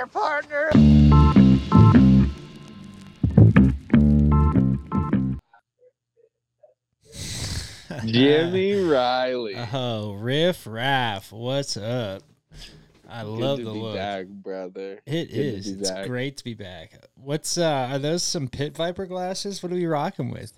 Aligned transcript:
there, 0.00 0.06
partner. 0.06 0.70
Jimmy 8.06 8.74
Riley. 8.76 9.56
Oh, 9.72 10.12
Riff 10.14 10.66
Raff, 10.66 11.32
what's 11.32 11.76
up? 11.76 12.22
I 13.08 13.22
Good 13.24 13.28
love 13.28 13.58
to 13.58 13.64
the 13.64 13.72
be 13.72 13.80
look. 13.80 13.96
back, 13.96 14.26
brother. 14.28 15.00
It 15.04 15.26
Good 15.26 15.30
to 15.30 15.40
is. 15.56 15.72
be 15.72 15.80
It's 15.80 15.90
back. 15.90 16.06
great 16.06 16.36
to 16.36 16.44
be 16.44 16.54
back. 16.54 16.92
What's 17.16 17.58
uh 17.58 17.88
are 17.90 17.98
those 17.98 18.22
some 18.22 18.46
pit 18.48 18.76
viper 18.76 19.06
glasses? 19.06 19.62
What 19.62 19.72
are 19.72 19.74
we 19.74 19.86
rocking 19.86 20.30
with? 20.30 20.52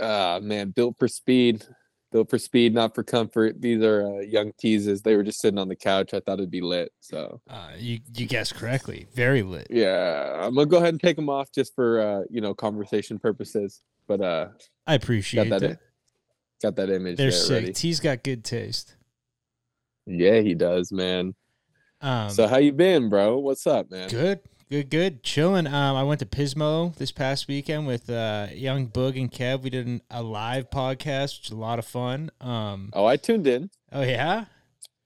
Ah, 0.00 0.38
man, 0.40 0.70
built 0.70 0.96
for 0.98 1.08
speed. 1.08 1.64
Built 2.12 2.28
for 2.28 2.38
speed, 2.38 2.74
not 2.74 2.94
for 2.94 3.04
comfort. 3.04 3.60
These 3.62 3.82
are 3.82 4.04
uh, 4.04 4.20
young 4.20 4.52
teases. 4.58 5.00
They 5.00 5.14
were 5.14 5.22
just 5.22 5.40
sitting 5.40 5.58
on 5.58 5.68
the 5.68 5.76
couch. 5.76 6.12
I 6.12 6.18
thought 6.18 6.40
it'd 6.40 6.50
be 6.50 6.60
lit. 6.60 6.92
So 7.00 7.40
Uh 7.48 7.70
you 7.78 8.00
you 8.16 8.26
guessed 8.26 8.56
correctly. 8.56 9.06
Very 9.14 9.42
lit. 9.42 9.68
yeah, 9.70 10.44
I'm 10.44 10.54
gonna 10.54 10.66
go 10.66 10.78
ahead 10.78 10.88
and 10.88 11.00
take 11.00 11.14
them 11.14 11.28
off 11.28 11.52
just 11.52 11.72
for 11.74 12.00
uh, 12.00 12.22
you 12.28 12.40
know 12.40 12.52
conversation 12.52 13.18
purposes. 13.18 13.82
But 14.08 14.20
uh, 14.20 14.48
I 14.88 14.94
appreciate 14.94 15.48
got 15.50 15.60
that. 15.60 15.68
that. 15.68 15.78
Got 16.62 16.76
that 16.76 16.90
image 16.90 17.16
They're 17.16 17.30
sick. 17.30 17.74
T's 17.74 18.00
got 18.00 18.22
good 18.24 18.44
taste. 18.44 18.96
Yeah, 20.06 20.40
he 20.40 20.54
does, 20.54 20.90
man. 20.90 21.34
Um 22.00 22.30
so 22.30 22.48
how 22.48 22.56
you 22.56 22.72
been, 22.72 23.08
bro? 23.08 23.38
What's 23.38 23.66
up, 23.68 23.90
man? 23.90 24.08
good. 24.08 24.40
Good, 24.70 24.88
good. 24.88 25.24
Chilling. 25.24 25.66
Um, 25.66 25.96
I 25.96 26.04
went 26.04 26.20
to 26.20 26.26
Pismo 26.26 26.94
this 26.94 27.10
past 27.10 27.48
weekend 27.48 27.88
with 27.88 28.08
uh 28.08 28.46
young 28.52 28.86
Boog 28.86 29.18
and 29.18 29.30
Kev. 29.30 29.62
We 29.62 29.70
did 29.70 29.86
an, 29.86 30.00
a 30.10 30.22
live 30.22 30.70
podcast, 30.70 31.38
which 31.38 31.46
is 31.46 31.50
a 31.50 31.56
lot 31.56 31.80
of 31.80 31.84
fun. 31.84 32.30
Um 32.40 32.90
Oh, 32.92 33.04
I 33.04 33.16
tuned 33.16 33.48
in. 33.48 33.70
oh 33.90 34.02
yeah? 34.02 34.44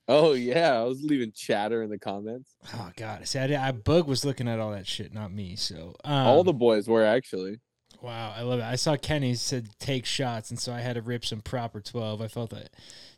Oh 0.07 0.35
yeah, 0.35 0.75
I 0.75 0.83
was 0.83 1.03
leaving 1.03 1.33
chatter 1.35 1.83
in 1.83 1.89
the 1.89 1.99
comments. 1.99 2.55
Oh 2.75 2.91
god. 2.95 3.27
See, 3.27 3.39
I, 3.39 3.69
I 3.69 3.73
Boog 3.73 4.07
was 4.07 4.23
looking 4.23 4.49
at 4.49 4.61
all 4.61 4.73
that 4.73 4.87
shit, 4.87 5.15
not 5.15 5.33
me. 5.33 5.57
So 5.57 5.95
um, 6.05 6.27
All 6.27 6.45
the 6.45 6.53
boys 6.53 6.87
were 6.87 7.03
actually. 7.05 7.61
Wow, 8.03 8.35
I 8.37 8.43
love 8.43 8.59
it. 8.59 8.65
I 8.65 8.77
saw 8.77 8.97
Kenny 8.97 9.35
said 9.35 9.69
take 9.79 10.05
shots, 10.05 10.51
and 10.51 10.61
so 10.61 10.75
I 10.75 10.81
had 10.81 10.97
to 10.97 11.01
rip 11.01 11.25
some 11.25 11.41
proper 11.41 11.81
twelve. 11.81 12.21
I 12.21 12.29
felt 12.29 12.51
that 12.51 12.69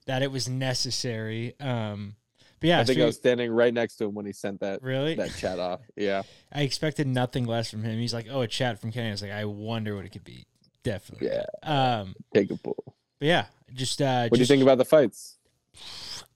that 0.06 0.22
it 0.22 0.30
was 0.30 0.48
necessary. 0.48 1.58
Um, 1.58 2.14
but 2.60 2.68
yeah, 2.68 2.80
I 2.80 2.84
think 2.84 2.98
so 2.98 3.02
I 3.04 3.06
was 3.06 3.16
standing 3.16 3.50
right 3.50 3.72
next 3.74 3.96
to 3.96 4.04
him 4.04 4.14
when 4.14 4.26
he 4.26 4.32
sent 4.32 4.60
that 4.60 4.82
really. 4.82 5.14
that 5.16 5.34
chat 5.36 5.58
off. 5.58 5.80
Yeah. 5.96 6.22
I 6.52 6.62
expected 6.62 7.06
nothing 7.06 7.44
less 7.44 7.70
from 7.70 7.82
him. 7.84 7.98
He's 7.98 8.14
like, 8.14 8.26
"Oh, 8.30 8.40
a 8.42 8.46
chat 8.48 8.80
from 8.80 8.92
Kenny." 8.92 9.08
I 9.08 9.10
was 9.12 9.22
like, 9.22 9.30
"I 9.32 9.44
wonder 9.44 9.94
what 9.96 10.04
it 10.04 10.10
could 10.10 10.24
be." 10.24 10.46
Definitely. 10.82 11.28
Yeah. 11.28 11.44
Um, 11.62 12.14
Take 12.32 12.50
a 12.50 12.56
pull. 12.56 12.76
but 13.18 13.26
yeah, 13.26 13.46
just 13.74 14.00
uh, 14.00 14.28
What 14.28 14.34
do 14.36 14.40
you 14.40 14.46
think 14.46 14.62
about 14.62 14.78
the 14.78 14.84
fights? 14.84 15.36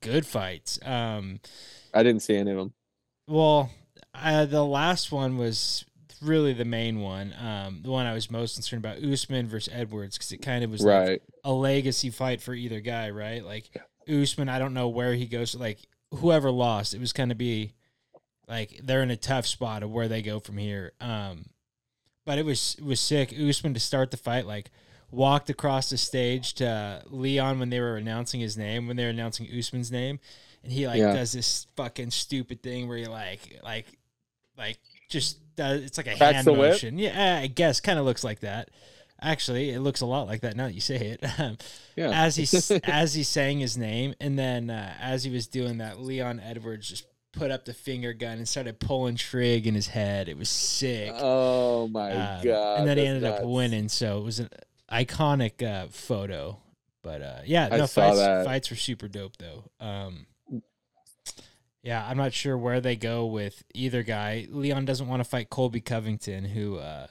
good 0.00 0.26
fights. 0.26 0.78
Um, 0.84 1.40
I 1.94 2.02
didn't 2.02 2.22
see 2.22 2.36
any 2.36 2.50
of 2.50 2.56
them. 2.56 2.72
Well, 3.26 3.70
uh, 4.14 4.44
the 4.46 4.64
last 4.64 5.12
one 5.12 5.36
was 5.38 5.84
really 6.22 6.52
the 6.52 6.64
main 6.64 7.00
one. 7.00 7.32
Um, 7.40 7.80
the 7.82 7.90
one 7.90 8.06
I 8.06 8.12
was 8.14 8.30
most 8.30 8.54
concerned 8.56 8.84
about, 8.84 9.02
Usman 9.02 9.46
versus 9.48 9.72
Edwards, 9.74 10.16
because 10.18 10.32
it 10.32 10.42
kind 10.42 10.64
of 10.64 10.70
was 10.70 10.82
like 10.82 11.08
Right. 11.08 11.22
a 11.44 11.52
legacy 11.52 12.10
fight 12.10 12.40
for 12.42 12.52
either 12.54 12.80
guy, 12.80 13.10
right? 13.10 13.44
Like 13.44 13.70
Usman, 14.08 14.48
I 14.48 14.58
don't 14.58 14.74
know 14.74 14.88
where 14.88 15.14
he 15.14 15.26
goes. 15.26 15.54
Like 15.54 15.78
whoever 16.16 16.50
lost, 16.50 16.94
it 16.94 17.00
was 17.00 17.12
going 17.12 17.28
to 17.28 17.34
be 17.34 17.72
like 18.48 18.80
they're 18.82 19.02
in 19.02 19.10
a 19.10 19.16
tough 19.16 19.46
spot 19.46 19.82
of 19.82 19.90
where 19.90 20.08
they 20.08 20.22
go 20.22 20.40
from 20.40 20.56
here. 20.58 20.92
Um, 21.00 21.46
but 22.26 22.38
it 22.38 22.44
was 22.44 22.76
it 22.78 22.84
was 22.84 23.00
sick. 23.00 23.32
Usman 23.38 23.74
to 23.74 23.80
start 23.80 24.10
the 24.10 24.16
fight, 24.16 24.46
like 24.46 24.70
walked 25.10 25.50
across 25.50 25.90
the 25.90 25.96
stage 25.98 26.54
to 26.54 27.02
Leon 27.08 27.58
when 27.58 27.70
they 27.70 27.80
were 27.80 27.96
announcing 27.96 28.40
his 28.40 28.56
name, 28.56 28.86
when 28.86 28.96
they 28.96 29.04
were 29.04 29.10
announcing 29.10 29.48
Usman's 29.56 29.90
name, 29.90 30.20
and 30.62 30.72
he 30.72 30.86
like 30.86 30.98
Yeah. 30.98 31.12
does 31.14 31.32
this 31.32 31.66
fucking 31.76 32.10
stupid 32.10 32.62
thing 32.62 32.88
where 32.88 32.98
he 32.98 33.06
like 33.06 33.58
like 33.64 33.86
like 34.56 34.78
just 35.08 35.38
does 35.56 35.82
it's 35.82 35.98
like 35.98 36.06
a 36.06 36.16
hand 36.16 36.46
the 36.46 36.52
whip? 36.52 36.72
motion. 36.72 36.98
Yeah, 36.98 37.40
I 37.42 37.46
guess 37.48 37.80
kind 37.80 37.98
of 37.98 38.04
looks 38.04 38.22
like 38.24 38.40
that. 38.40 38.70
Actually, 39.22 39.70
it 39.70 39.80
looks 39.80 40.00
a 40.00 40.06
lot 40.06 40.26
like 40.26 40.40
that 40.42 40.56
now 40.56 40.66
that 40.66 40.74
you 40.74 40.80
say 40.80 40.96
it. 41.18 41.24
Um, 41.38 41.56
Yeah. 41.96 42.10
as 42.24 42.36
he 42.36 42.46
as 42.84 43.14
he 43.14 43.22
sang 43.22 43.58
his 43.58 43.76
name, 43.76 44.14
and 44.20 44.38
then 44.38 44.70
uh, 44.70 44.94
as 45.00 45.24
he 45.24 45.30
was 45.30 45.46
doing 45.46 45.78
that, 45.78 46.00
Leon 46.00 46.40
Edwards 46.40 46.88
just 46.88 47.06
put 47.32 47.50
up 47.50 47.64
the 47.64 47.72
finger 47.74 48.12
gun 48.12 48.38
and 48.38 48.48
started 48.48 48.80
pulling 48.80 49.14
trig 49.16 49.66
in 49.66 49.74
his 49.74 49.86
head. 49.88 50.28
It 50.28 50.36
was 50.36 50.48
sick. 50.48 51.12
oh 51.14 51.86
my 51.88 52.10
Um, 52.12 52.44
god. 52.44 52.78
and 52.80 52.88
then 52.88 52.98
he 52.98 53.06
ended 53.06 53.24
up 53.24 53.44
winning, 53.44 53.88
so 53.88 54.18
it 54.18 54.24
was 54.24 54.40
an 54.40 54.48
iconic 54.90 55.62
uh, 55.62 55.86
photo. 55.90 56.58
But 57.02 57.22
uh, 57.22 57.38
yeah, 57.46 57.68
no 57.68 57.86
fights. 57.86 58.18
that. 58.18 58.44
Fights 58.44 58.68
were 58.70 58.76
super 58.76 59.08
dope 59.08 59.36
though. 59.38 59.64
Um, 59.80 60.26
yeah, 61.82 62.06
I'm 62.06 62.16
not 62.18 62.32
sure 62.34 62.58
where 62.58 62.80
they 62.80 62.96
go 62.96 63.24
with 63.26 63.62
either 63.74 64.02
guy. 64.02 64.46
Leon 64.50 64.84
doesn't 64.84 65.08
want 65.08 65.20
to 65.22 65.28
fight 65.28 65.48
Colby 65.48 65.80
Covington, 65.80 66.44
who 66.44 66.76
uh, 66.76 67.06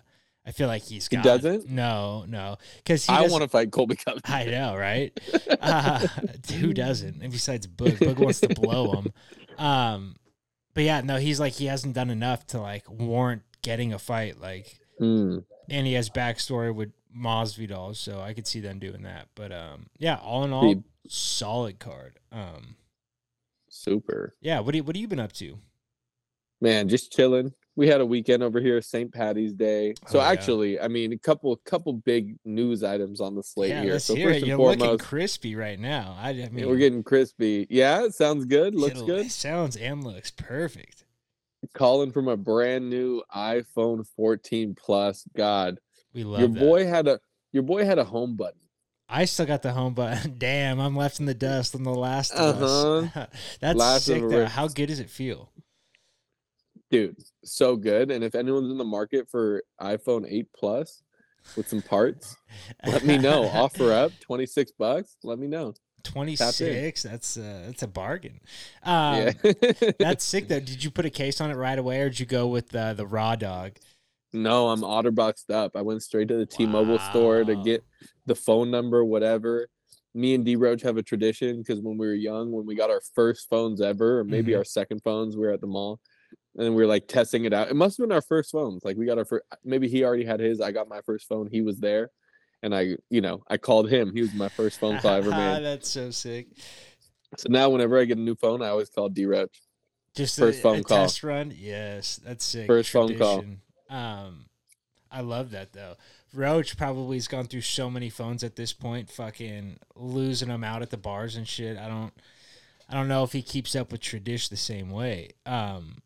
I 0.50 0.52
feel 0.52 0.68
like 0.68 0.82
he's 0.82 1.08
He 1.08 1.16
got. 1.16 1.24
doesn't? 1.24 1.70
No, 1.70 2.26
no, 2.28 2.58
because 2.78 3.08
I 3.08 3.28
want 3.28 3.44
to 3.44 3.48
fight 3.48 3.72
Colby 3.72 3.96
Covington. 3.96 4.34
I 4.34 4.46
know, 4.46 4.76
right? 4.76 5.18
Uh, 5.62 6.08
who 6.60 6.74
doesn't? 6.74 7.22
And 7.22 7.32
besides 7.32 7.68
Boog, 7.68 7.98
Boog 8.00 8.18
wants 8.18 8.40
to 8.40 8.48
blow 8.50 8.94
him. 8.94 9.14
Um, 9.60 10.16
but 10.74 10.84
yeah, 10.86 11.02
no, 11.02 11.18
he's 11.18 11.40
like 11.40 11.54
he 11.54 11.66
hasn't 11.68 11.94
done 11.94 12.10
enough 12.10 12.48
to 12.48 12.60
like 12.62 12.90
warrant 12.90 13.44
getting 13.62 13.94
a 13.94 14.00
fight. 14.00 14.40
Like, 14.42 14.80
Hmm. 14.98 15.40
and 15.70 15.86
he 15.86 15.94
has 15.94 16.10
backstory 16.10 16.74
with 16.74 16.92
Masvidal, 17.16 17.96
so 17.96 18.20
I 18.22 18.34
could 18.34 18.48
see 18.48 18.60
them 18.62 18.80
doing 18.80 19.04
that. 19.04 19.28
But 19.36 19.52
um, 19.52 19.88
yeah, 20.00 20.16
all 20.24 20.44
in 20.46 20.52
all, 20.54 20.84
solid 21.08 21.78
card. 21.80 22.18
Um, 22.32 22.76
Super. 23.70 24.36
yeah, 24.42 24.60
what 24.62 24.72
do 24.72 24.78
you, 24.78 24.84
what 24.84 24.96
have 24.96 25.02
you 25.02 25.08
been 25.08 25.20
up 25.20 25.34
to? 25.34 25.60
Man, 26.62 26.88
just 26.90 27.12
chilling. 27.12 27.54
We 27.80 27.88
had 27.88 28.02
a 28.02 28.06
weekend 28.06 28.44
over 28.44 28.60
here, 28.60 28.82
St. 28.82 29.10
Patty's 29.10 29.54
Day. 29.54 29.94
So 30.08 30.20
Oh, 30.20 30.22
yeah. 30.22 30.28
actually, 30.28 30.82
I 30.82 30.90
mean, 30.90 31.14
a 31.14 31.18
couple 31.18 31.56
couple 31.56 31.94
big 31.94 32.36
news 32.44 32.84
items 32.84 33.22
on 33.22 33.36
the 33.36 33.42
slate 33.42 33.70
yeah, 33.70 33.84
here. 33.84 34.00
So 34.00 34.16
first 34.16 34.26
it. 34.26 34.36
and 34.40 34.48
You're 34.48 34.58
looking 34.58 34.80
foremost, 34.80 35.04
crispy 35.06 35.56
right 35.56 35.80
now. 35.80 36.18
I, 36.20 36.32
I 36.32 36.50
mean, 36.52 36.68
we're 36.68 36.76
getting 36.76 37.04
crispy. 37.04 37.68
Yeah, 37.70 38.04
it 38.04 38.14
sounds 38.14 38.44
good. 38.44 38.76
Looks 38.76 39.02
good. 39.02 39.32
Sounds 39.32 39.78
and 39.78 40.04
looks 40.04 40.30
perfect. 40.30 41.06
Calling 41.74 42.12
from 42.12 42.28
a 42.28 42.36
brand 42.36 42.90
new 42.90 43.24
iPhone 43.34 44.06
14 44.16 44.76
Plus. 44.76 45.26
God, 45.38 45.80
We 46.14 46.26
love 46.26 46.42
your 46.42 46.50
that. 46.50 46.60
boy 46.60 46.86
had 46.86 47.08
a 47.08 47.22
your 47.54 47.64
boy 47.64 47.86
had 47.86 47.98
a 47.98 48.04
home 48.04 48.36
button. 48.36 48.60
I 49.08 49.24
still 49.24 49.46
got 49.46 49.62
the 49.62 49.72
home 49.72 49.94
button. 49.94 50.36
Damn, 50.38 50.82
I'm 50.82 50.98
left 50.98 51.22
in 51.22 51.28
the 51.28 51.34
dust 51.34 51.76
on 51.76 51.84
the 51.84 51.96
last 51.96 52.34
of 52.34 52.62
us. 52.62 52.70
Uh-huh. 53.06 53.26
That's 53.62 53.80
Last 53.80 54.04
sick. 54.06 54.22
Though. 54.28 54.48
How 54.48 54.68
good 54.68 54.88
does 54.88 55.00
it 55.00 55.10
feel? 55.10 55.54
Dude 56.92 57.16
so 57.44 57.76
good 57.76 58.12
and 58.12 58.24
if 58.24 58.36
anyone's 58.36 58.72
in 58.72 58.78
the 58.78 58.84
market 58.84 59.28
for 59.30 59.64
iphone 59.82 60.26
8 60.30 60.48
plus 60.56 61.04
with 61.56 61.68
some 61.68 61.82
parts 61.82 62.36
let 62.86 63.04
me 63.06 63.18
know 63.18 63.44
offer 63.54 63.92
up 63.92 64.12
26 64.22 64.72
bucks 64.74 65.18
let 65.24 65.40
me 65.40 65.48
know 65.48 65.74
Twenty 66.02 66.38
six. 66.38 67.04
That's 67.04 67.36
uh, 67.36 67.64
that's 67.66 67.84
a 67.84 67.88
bargain. 67.88 68.40
Um, 68.84 69.16
yeah 69.44 69.52
that's 70.00 70.24
sick 70.24 70.48
though. 70.48 70.60
Did 70.62 70.82
you 70.82 70.92
put 70.92 71.06
a 71.06 71.10
case 71.10 71.42
on 71.42 71.52
it 71.52 71.56
right 71.56 71.78
away, 71.78 72.00
or 72.00 72.08
did 72.10 72.22
you 72.22 72.26
go 72.26 72.48
with 72.48 72.74
uh, 72.74 72.94
the 72.94 73.06
raw 73.06 73.36
dog? 73.36 73.74
no 74.32 74.70
i'm 74.70 74.80
otterboxed 74.82 75.50
up 75.50 75.76
i 75.76 75.82
went 75.82 76.02
straight 76.04 76.28
to 76.30 76.38
the 76.38 76.46
t-mobile 76.46 77.00
store 77.00 77.44
to 77.44 77.56
get 77.64 77.84
the 78.28 78.36
phone 78.36 78.70
number 78.72 79.04
whatever 79.04 79.68
me 80.14 80.36
and 80.36 80.46
d 80.46 80.56
roach 80.56 80.84
have 80.84 80.98
a 80.98 81.04
tradition 81.04 81.58
because 81.58 81.82
when 81.82 81.98
we 81.98 82.06
were 82.08 82.14
young 82.14 82.52
when 82.52 82.64
we 82.66 82.76
got 82.76 82.92
our 82.92 83.02
first 83.16 83.50
phones 83.50 83.82
ever 83.82 84.20
or 84.20 84.24
maybe 84.24 84.52
Mhm. 84.54 84.58
our 84.60 84.64
second 84.64 85.02
phones 85.04 85.36
we 85.36 85.42
were 85.42 85.52
at 85.52 85.60
the 85.62 85.68
mall 85.68 86.00
and 86.58 86.76
we 86.76 86.82
were 86.82 86.88
like 86.88 87.08
testing 87.08 87.46
it 87.46 87.54
out 87.54 87.70
it 87.70 87.76
must 87.76 87.98
have 87.98 88.08
been 88.08 88.16
our 88.16 88.22
first 88.22 88.52
phones 88.52 88.84
like 88.84 88.98
we 88.98 89.06
got 89.06 89.18
our 89.18 89.26
first 89.26 89.46
maybe 89.64 89.88
he 89.88 90.04
already 90.04 90.26
had 90.26 90.40
his 90.40 90.60
i 90.62 90.72
got 90.72 90.90
my 90.90 91.02
first 91.02 91.28
phone 91.28 91.48
he 91.52 91.62
was 91.62 91.80
there 91.80 92.10
and 92.64 92.76
i 92.76 92.96
you 93.10 93.22
know 93.22 93.44
i 93.48 93.58
called 93.58 93.90
him 93.90 94.12
he 94.14 94.22
was 94.22 94.34
my 94.34 94.50
first 94.50 94.80
phone 94.80 94.98
call 95.00 95.12
I 95.12 95.18
ever 95.18 95.32
made 95.32 95.60
that's 95.64 95.90
so 95.90 96.12
sick. 96.12 96.48
So 97.38 97.48
now 97.50 97.70
whenever 97.70 98.00
I 98.00 98.06
get 98.06 98.18
a 98.18 98.22
new 98.22 98.36
phone, 98.36 98.62
I 98.62 98.70
always 98.70 98.90
call 98.90 99.10
D 99.10 99.26
Roach. 99.26 99.62
Just 100.16 100.38
First 100.38 100.60
a, 100.60 100.62
phone 100.62 100.80
a 100.80 100.84
call. 100.84 100.98
test 101.04 101.24
run. 101.24 101.54
Yes, 101.56 102.20
that's 102.26 102.44
sick. 102.44 102.68
First 102.68 102.90
phone 102.90 103.18
call. 103.18 103.46
Um, 103.90 104.46
I 105.12 105.22
love 105.22 105.52
that 105.52 105.74
though. 105.74 105.96
Roach 106.34 106.78
probably 106.78 107.18
has 107.18 107.28
gone 107.28 107.46
through 107.46 107.62
so 107.62 107.90
many 107.90 108.10
phones 108.10 108.44
at 108.44 108.56
this 108.56 108.74
point, 108.74 109.10
fucking 109.10 109.78
losing 109.96 110.50
them 110.50 110.64
out 110.64 110.82
at 110.82 110.90
the 110.90 110.98
bars 110.98 111.36
and 111.36 111.48
shit. 111.48 111.78
I 111.78 111.88
don't, 111.88 112.14
I 112.90 112.96
don't 112.96 113.08
know 113.08 113.24
if 113.24 113.32
he 113.32 113.42
keeps 113.42 113.76
up 113.76 113.92
with 113.92 114.02
Tradish 114.02 114.50
the 114.50 114.58
same 114.58 114.90
way. 114.92 115.30
Um, 115.46 115.98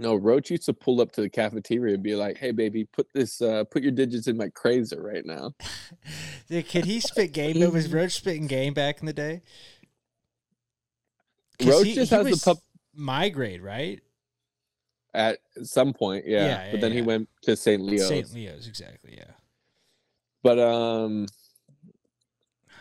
No, 0.00 0.14
Roach 0.16 0.50
used 0.50 0.64
to 0.64 0.72
pull 0.72 1.02
up 1.02 1.12
to 1.12 1.20
the 1.20 1.28
cafeteria 1.28 1.92
and 1.94 2.02
be 2.02 2.16
like, 2.16 2.38
"Hey, 2.38 2.52
baby, 2.52 2.84
put 2.84 3.06
this, 3.12 3.42
uh, 3.42 3.64
put 3.64 3.82
your 3.82 3.92
digits 3.92 4.28
in 4.28 4.36
my 4.38 4.48
crazer 4.48 5.02
right 5.02 5.24
now." 5.26 5.52
Dude, 6.48 6.66
Could 6.68 6.86
he 6.86 7.00
spit 7.00 7.32
game? 7.32 7.60
though? 7.60 7.68
Was 7.68 7.86
Roach 7.92 8.12
spitting 8.12 8.46
game 8.46 8.72
back 8.72 9.00
in 9.00 9.06
the 9.06 9.12
day? 9.12 9.42
Roach 11.62 11.86
he- 11.86 11.94
just 11.94 12.10
he 12.10 12.16
has 12.16 12.26
the 12.26 12.42
pup 12.42 12.62
My 12.94 13.28
grade, 13.28 13.60
right? 13.60 14.00
at 15.12 15.38
some 15.62 15.92
point, 15.92 16.24
yeah. 16.26 16.46
Yeah, 16.46 16.70
but 16.70 16.74
yeah, 16.76 16.80
then 16.80 16.92
he 16.92 17.02
went 17.02 17.28
to 17.42 17.56
St. 17.56 17.82
Leo's. 17.82 18.08
St. 18.08 18.32
Leo's, 18.32 18.68
exactly. 18.68 19.16
Yeah. 19.18 19.32
But 20.42 20.58
um, 20.58 21.26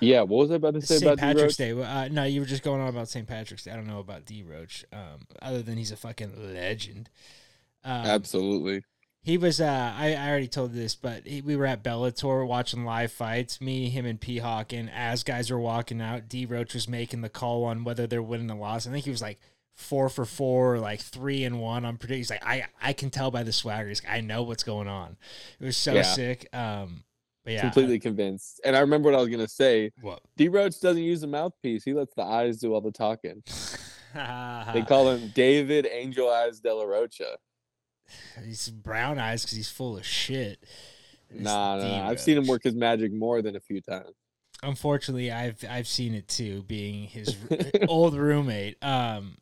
Yeah, 0.01 0.22
what 0.22 0.38
was 0.40 0.51
I 0.51 0.56
about 0.56 0.74
to 0.75 0.81
say 0.81 0.96
St. 0.98 1.04
about 1.04 1.18
Patrick's 1.19 1.57
D-Roach? 1.57 1.86
Day. 1.86 1.92
Uh, 1.92 2.07
no, 2.10 2.24
you 2.24 2.40
were 2.42 2.46
just 2.48 2.63
going 2.63 2.81
on 2.81 2.88
about 2.88 3.10
St. 3.10 3.28
Patrick's 3.28 3.63
Day. 3.63 3.72
I 3.72 3.75
don't 3.75 3.88
know 3.88 4.00
about 4.00 4.25
D 4.25 4.44
Roach. 4.44 4.86
Um, 4.94 5.28
other 5.42 5.62
than 5.62 5.78
he's 5.78 5.92
a 5.92 5.98
fucking 5.98 6.54
legend. 6.54 7.10
Um, 7.84 8.06
Absolutely. 8.06 8.84
He 9.22 9.38
was. 9.38 9.60
Uh, 9.60 9.94
I, 9.98 10.13
I 10.16 10.30
already 10.30 10.48
told 10.48 10.74
this, 10.74 10.96
but 10.96 11.28
he, 11.28 11.42
we 11.42 11.56
were 11.57 11.66
at 11.66 11.84
Bellator 11.84 12.48
watching 12.48 12.86
live 12.86 13.12
fights. 13.12 13.60
Me, 13.60 13.90
him, 13.90 14.06
and 14.06 14.19
P 14.19 14.38
Hawk. 14.38 14.72
And 14.72 14.90
as 14.90 15.24
guys 15.24 15.51
were 15.51 15.60
walking 15.60 16.02
out, 16.02 16.30
D 16.30 16.45
Roach 16.45 16.74
was 16.74 16.88
making 16.88 17.22
the 17.22 17.30
call 17.30 17.66
on 17.66 17.84
whether 17.84 18.07
they're 18.07 18.22
winning 18.24 18.50
or 18.50 18.56
loss. 18.56 18.88
I 18.88 18.92
think 18.92 19.04
he 19.04 19.12
was 19.12 19.22
like 19.22 19.40
four 19.75 20.07
for 20.07 20.24
four, 20.25 20.75
or 20.75 20.80
like 20.80 21.02
three 21.02 21.44
and 21.44 21.60
one. 21.60 21.84
I'm 21.86 21.98
pretty. 21.98 22.16
He's 22.16 22.30
like, 22.30 22.45
I 22.45 22.66
I 22.81 22.94
can 22.94 23.10
tell 23.10 23.30
by 23.30 23.44
the 23.44 23.52
swagger. 23.52 23.90
He's 23.90 24.02
like, 24.04 24.13
I 24.13 24.22
know 24.22 24.44
what's 24.44 24.63
going 24.63 24.88
on. 24.88 25.18
It 25.60 25.66
was 25.66 25.75
so 25.78 25.95
Yeah. 25.95 26.02
sick. 26.04 26.48
Um, 26.56 27.04
yeah, 27.50 27.62
Completely 27.62 28.00
convinced. 28.00 28.62
And 28.63 28.75
I 28.75 28.80
remember 28.80 29.10
what 29.12 29.18
I 29.18 29.22
was 29.22 29.30
gonna 29.30 29.48
say. 29.48 29.92
What? 30.01 30.22
D 30.38 30.48
Roach 30.48 30.80
doesn't 30.80 31.01
use 31.04 31.24
a 31.24 31.28
mouthpiece. 31.28 31.84
He 31.84 31.94
lets 31.94 32.13
the 32.16 32.24
eyes 32.24 32.57
do 32.60 32.74
all 32.74 32.81
the 32.81 32.92
talking. 32.92 33.44
Uh, 34.16 34.72
They 34.74 34.81
call 34.81 35.10
him 35.12 35.31
David 35.36 35.88
Angel 35.92 36.30
Eyes 36.30 36.60
De 36.60 36.74
La 36.74 36.84
Rocha. 36.84 37.38
He's 38.44 38.69
brown 38.69 39.19
eyes 39.19 39.44
because 39.44 39.56
he's 39.57 39.69
full 39.69 39.98
of 39.98 40.06
shit. 40.06 40.60
It's 41.30 41.42
Nah, 41.42 41.78
nah, 41.78 41.84
nah. 41.88 42.10
I've 42.10 42.19
seen 42.19 42.38
him 42.38 42.48
work 42.48 42.63
his 42.63 42.74
magic 42.75 43.13
more 43.13 43.42
than 43.42 43.56
a 43.56 43.60
few 43.60 43.81
times. 43.81 44.16
Unfortunately, 44.63 45.31
I've 45.31 45.63
I've 45.69 45.88
seen 45.88 46.13
it 46.16 46.28
too, 46.28 46.63
being 46.63 47.04
his 47.07 47.36
old 47.88 48.16
roommate. 48.16 48.84
Um, 48.84 49.38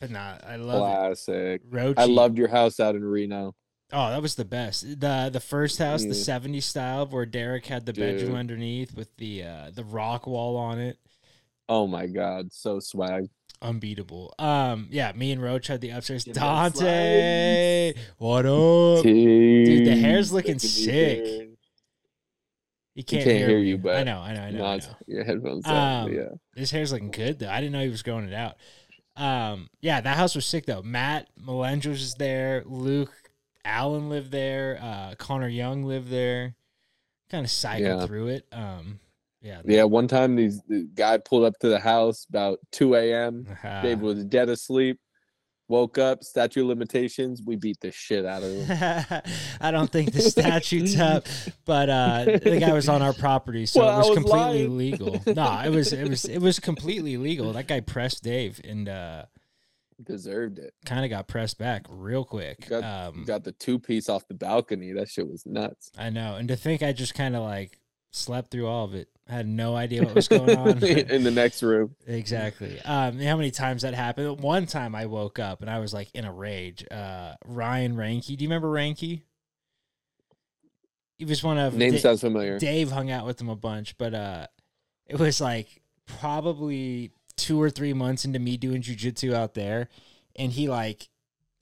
but 0.00 0.10
nah, 0.10 0.36
I 0.46 0.56
love 0.56 0.78
Classic. 0.80 1.60
it. 1.72 1.94
I 1.98 2.04
loved 2.06 2.38
your 2.38 2.48
house 2.48 2.78
out 2.80 2.94
in 2.94 3.04
Reno. 3.04 3.54
Oh, 3.96 4.10
that 4.10 4.20
was 4.20 4.34
the 4.34 4.44
best. 4.44 4.82
the 5.00 5.30
The 5.32 5.40
first 5.40 5.78
house, 5.78 6.02
the 6.02 6.08
Yeah. 6.08 6.14
'70s 6.14 6.64
style, 6.64 7.06
where 7.06 7.24
Derek 7.24 7.66
had 7.66 7.86
the 7.86 7.92
bedroom 7.92 8.34
underneath 8.34 8.94
with 8.94 9.16
the 9.16 9.44
uh, 9.44 9.70
the 9.72 9.84
rock 9.84 10.26
wall 10.26 10.56
on 10.56 10.78
it. 10.80 10.98
Oh 11.68 11.86
my 11.86 12.06
god, 12.06 12.52
so 12.52 12.80
swag. 12.80 13.28
Unbeatable. 13.62 14.34
Um, 14.38 14.88
yeah, 14.90 15.12
me 15.12 15.32
and 15.32 15.40
Roach 15.42 15.68
had 15.68 15.80
the 15.80 15.90
upstairs. 15.90 16.24
Give 16.24 16.34
Dante, 16.34 17.94
what 18.18 18.44
up? 18.44 19.02
Dude, 19.04 19.86
the 19.86 19.96
hair's 19.96 20.32
looking 20.32 20.58
sick. 20.58 21.48
He 22.94 23.02
can't, 23.02 23.24
can't 23.24 23.36
hear, 23.38 23.48
hear 23.48 23.58
you, 23.58 23.78
but 23.78 23.96
I 23.96 24.02
know, 24.04 24.18
I 24.18 24.34
know, 24.34 24.42
I 24.42 24.50
know. 24.50 24.64
I 24.66 24.76
know. 24.76 24.84
your 25.06 25.24
headphones. 25.24 25.66
out, 25.66 26.04
Um, 26.06 26.12
yeah. 26.12 26.28
His 26.54 26.70
hair's 26.70 26.92
looking 26.92 27.10
good 27.10 27.38
though. 27.38 27.48
I 27.48 27.60
didn't 27.60 27.72
know 27.72 27.82
he 27.82 27.88
was 27.88 28.02
growing 28.02 28.26
it 28.28 28.34
out. 28.34 28.56
Um, 29.16 29.68
yeah, 29.80 30.00
that 30.00 30.16
house 30.16 30.34
was 30.34 30.44
sick 30.46 30.66
though. 30.66 30.82
Matt 30.82 31.28
Melendres 31.40 31.94
is 32.02 32.14
there. 32.14 32.62
Luke 32.66 33.23
Allen 33.64 34.08
lived 34.08 34.30
there. 34.30 34.78
Uh, 34.82 35.14
Connor 35.16 35.48
Young 35.48 35.84
lived 35.84 36.08
there. 36.10 36.54
Kind 37.30 37.44
of 37.44 37.50
cycled 37.50 38.00
Yeah. 38.00 38.06
through 38.06 38.28
it. 38.28 38.46
Um, 38.52 39.00
yeah, 39.40 39.60
Yeah, 39.64 39.84
one 39.84 40.08
time 40.08 40.36
these 40.36 40.60
the 40.68 40.88
guy 40.94 41.18
pulled 41.18 41.44
up 41.44 41.58
to 41.60 41.68
the 41.68 41.78
house 41.80 42.26
about 42.28 42.58
2 42.72 42.94
a.m. 42.94 43.46
uh, 43.62 43.82
Dave 43.82 44.00
was 44.00 44.24
dead 44.24 44.48
asleep. 44.48 44.98
Woke 45.66 45.96
up, 45.96 46.22
statue 46.22 46.60
of 46.60 46.66
limitations. 46.68 47.40
We 47.44 47.56
beat 47.56 47.78
the 47.80 47.90
shit 47.90 48.26
out 48.26 48.42
of 48.42 48.52
him. 48.52 49.22
I 49.62 49.70
don't 49.70 49.90
think 49.90 50.12
the 50.12 50.20
statute's 50.20 50.98
up, 51.00 51.26
but 51.64 51.88
uh, 51.88 52.24
the 52.26 52.58
guy 52.60 52.74
was 52.74 52.86
on 52.90 53.00
our 53.00 53.14
property, 53.14 53.64
so 53.64 53.80
Well, 53.80 53.94
it 53.94 53.98
was 53.98 54.08
was 54.10 54.18
completely 54.18 54.40
lying. 54.68 54.76
legal. 54.76 55.22
No, 55.26 55.62
it 55.64 55.70
was 55.70 55.94
it 55.94 56.06
was 56.06 56.26
it 56.26 56.38
was 56.40 56.60
completely 56.60 57.16
legal. 57.16 57.54
That 57.54 57.66
guy 57.66 57.80
pressed 57.80 58.22
Dave 58.22 58.60
and 58.62 58.90
uh, 58.90 59.24
Deserved 60.02 60.58
it. 60.58 60.74
kind 60.84 61.04
of 61.04 61.10
got 61.10 61.28
pressed 61.28 61.58
back 61.58 61.86
real 61.88 62.24
quick. 62.24 62.68
Got, 62.68 62.82
um, 62.84 63.24
got 63.24 63.44
the 63.44 63.52
two 63.52 63.78
piece 63.78 64.08
off 64.08 64.26
the 64.28 64.34
balcony. 64.34 64.92
That 64.92 65.08
shit 65.08 65.28
was 65.28 65.46
nuts. 65.46 65.90
I 65.96 66.10
know, 66.10 66.36
and 66.36 66.48
to 66.48 66.56
think 66.56 66.82
I 66.82 66.92
just 66.92 67.14
kind 67.14 67.36
of 67.36 67.42
like 67.42 67.78
slept 68.10 68.50
through 68.50 68.66
all 68.66 68.84
of 68.84 68.94
it. 68.94 69.08
I 69.28 69.32
had 69.32 69.46
no 69.48 69.74
idea 69.74 70.02
what 70.04 70.14
was 70.14 70.28
going 70.28 70.50
on. 70.58 70.84
in 70.84 71.22
the 71.24 71.30
next 71.30 71.62
room. 71.62 71.94
exactly. 72.06 72.78
Um, 72.82 73.18
how 73.20 73.36
many 73.36 73.50
times 73.50 73.80
that 73.82 73.94
happened? 73.94 74.40
One 74.40 74.66
time 74.66 74.94
I 74.94 75.06
woke 75.06 75.38
up 75.38 75.62
and 75.62 75.70
I 75.70 75.78
was 75.78 75.94
like 75.94 76.10
in 76.14 76.24
a 76.26 76.32
rage. 76.32 76.84
Uh, 76.90 77.32
Ryan 77.46 77.96
Ranky, 77.96 78.36
do 78.36 78.44
you 78.44 78.48
remember 78.50 78.68
Ranky? 78.68 79.22
He 81.18 81.24
was 81.24 81.42
one 81.42 81.58
of 81.58 81.74
Name 81.74 81.92
Da- 81.92 81.98
sounds 81.98 82.20
familiar. 82.20 82.58
Dave 82.58 82.90
hung 82.90 83.10
out 83.10 83.24
with 83.24 83.40
him 83.40 83.48
a 83.48 83.56
bunch, 83.56 83.96
but 83.96 84.12
uh, 84.14 84.46
it 85.06 85.18
was 85.18 85.40
like 85.40 85.80
probably 86.06 87.12
two 87.36 87.60
or 87.60 87.70
three 87.70 87.92
months 87.92 88.24
into 88.24 88.38
me 88.38 88.56
doing 88.56 88.82
jujitsu 88.82 89.34
out 89.34 89.54
there, 89.54 89.88
and 90.36 90.52
he 90.52 90.68
like 90.68 91.08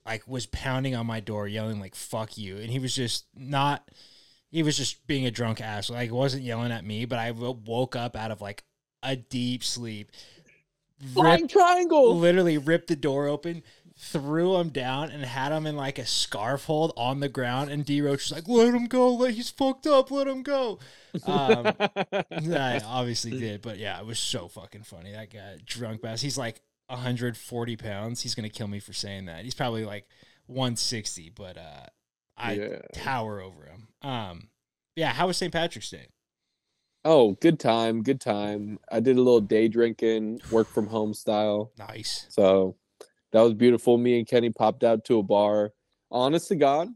like 0.05 0.27
was 0.27 0.45
pounding 0.47 0.95
on 0.95 1.05
my 1.05 1.19
door, 1.19 1.47
yelling 1.47 1.79
like 1.79 1.95
"fuck 1.95 2.37
you," 2.37 2.57
and 2.57 2.69
he 2.69 2.79
was 2.79 2.95
just 2.95 3.25
not. 3.35 3.89
He 4.51 4.61
was 4.61 4.77
just 4.77 5.05
being 5.07 5.25
a 5.25 5.31
drunk 5.31 5.61
ass. 5.61 5.89
Like 5.89 6.11
wasn't 6.11 6.43
yelling 6.43 6.71
at 6.71 6.85
me, 6.85 7.05
but 7.05 7.19
I 7.19 7.31
woke 7.31 7.95
up 7.95 8.15
out 8.15 8.31
of 8.31 8.41
like 8.41 8.63
a 9.01 9.15
deep 9.15 9.63
sleep. 9.63 10.11
Flying 11.13 11.41
Ripped, 11.41 11.53
triangle. 11.53 12.15
literally 12.15 12.57
ripped 12.57 12.87
the 12.87 12.95
door 12.95 13.27
open, 13.27 13.63
threw 14.03 14.57
him 14.57 14.69
down, 14.69 15.09
and 15.09 15.23
had 15.23 15.51
him 15.51 15.65
in 15.65 15.75
like 15.75 15.97
a 15.97 16.05
scarf 16.05 16.65
hold 16.65 16.93
on 16.97 17.19
the 17.19 17.29
ground. 17.29 17.71
And 17.71 17.85
D 17.85 18.01
Roach 18.01 18.29
was 18.29 18.31
like, 18.31 18.47
"Let 18.47 18.73
him 18.73 18.85
go! 18.87 19.13
Let 19.13 19.33
he's 19.33 19.49
fucked 19.49 19.87
up! 19.87 20.11
Let 20.11 20.27
him 20.27 20.43
go!" 20.43 20.79
Um, 21.25 21.73
I 21.79 22.81
obviously 22.85 23.39
did, 23.39 23.61
but 23.61 23.77
yeah, 23.77 23.99
it 23.99 24.05
was 24.05 24.19
so 24.19 24.47
fucking 24.47 24.83
funny. 24.83 25.11
That 25.11 25.31
guy, 25.31 25.57
drunk 25.65 26.01
bass. 26.01 26.21
He's 26.21 26.37
like 26.37 26.61
140 26.87 27.75
pounds. 27.77 28.21
He's 28.21 28.35
gonna 28.35 28.49
kill 28.49 28.67
me 28.67 28.79
for 28.79 28.93
saying 28.93 29.25
that. 29.25 29.43
He's 29.43 29.53
probably 29.55 29.85
like 29.85 30.05
160, 30.47 31.31
but 31.35 31.57
uh, 31.57 31.85
I 32.37 32.53
Yeah. 32.53 32.79
tower 32.93 33.39
over 33.41 33.65
him. 33.65 33.87
Um, 34.01 34.49
yeah. 34.95 35.13
How 35.13 35.27
was 35.27 35.37
St. 35.37 35.51
Patrick's 35.53 35.89
Day? 35.89 36.07
oh, 37.05 37.33
good 37.41 37.59
time. 37.59 38.01
Good 38.01 38.21
time. 38.21 38.79
I 38.89 39.01
did 39.01 39.17
a 39.17 39.21
little 39.21 39.41
day 39.41 39.67
drinking, 39.67 40.39
work 40.51 40.67
from 40.69 40.87
home 40.87 41.13
style. 41.13 41.71
Nice. 41.77 42.27
So 42.29 42.77
that 43.33 43.41
was 43.41 43.53
beautiful. 43.53 43.97
Me 43.97 44.19
and 44.19 44.27
Kenny 44.27 44.51
popped 44.51 44.83
out 44.83 45.03
to 45.05 45.19
a 45.19 45.23
bar. 45.23 45.71
Honest 46.11 46.47
to 46.49 46.55
God, 46.55 46.87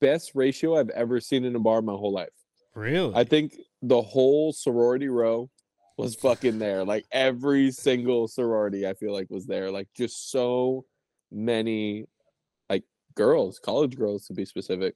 best 0.00 0.32
ratio 0.34 0.76
I've 0.76 0.90
ever 0.90 1.20
seen 1.20 1.44
in 1.44 1.54
a 1.54 1.60
bar 1.60 1.82
my 1.82 1.92
whole 1.92 2.12
life. 2.12 2.28
Really? 2.74 3.14
I 3.14 3.24
think 3.24 3.54
the 3.82 4.00
whole 4.00 4.52
sorority 4.52 5.08
row 5.08 5.50
was 5.98 6.14
fucking 6.14 6.58
there. 6.58 6.84
Like 6.84 7.04
every 7.12 7.70
single 7.70 8.28
sorority, 8.28 8.86
I 8.86 8.94
feel 8.94 9.12
like 9.12 9.28
was 9.30 9.46
there. 9.46 9.70
Like 9.70 9.88
just 9.96 10.30
so 10.30 10.86
many, 11.30 12.06
like 12.70 12.84
girls, 13.14 13.58
college 13.58 13.96
girls 13.96 14.26
to 14.26 14.32
be 14.32 14.46
specific. 14.46 14.94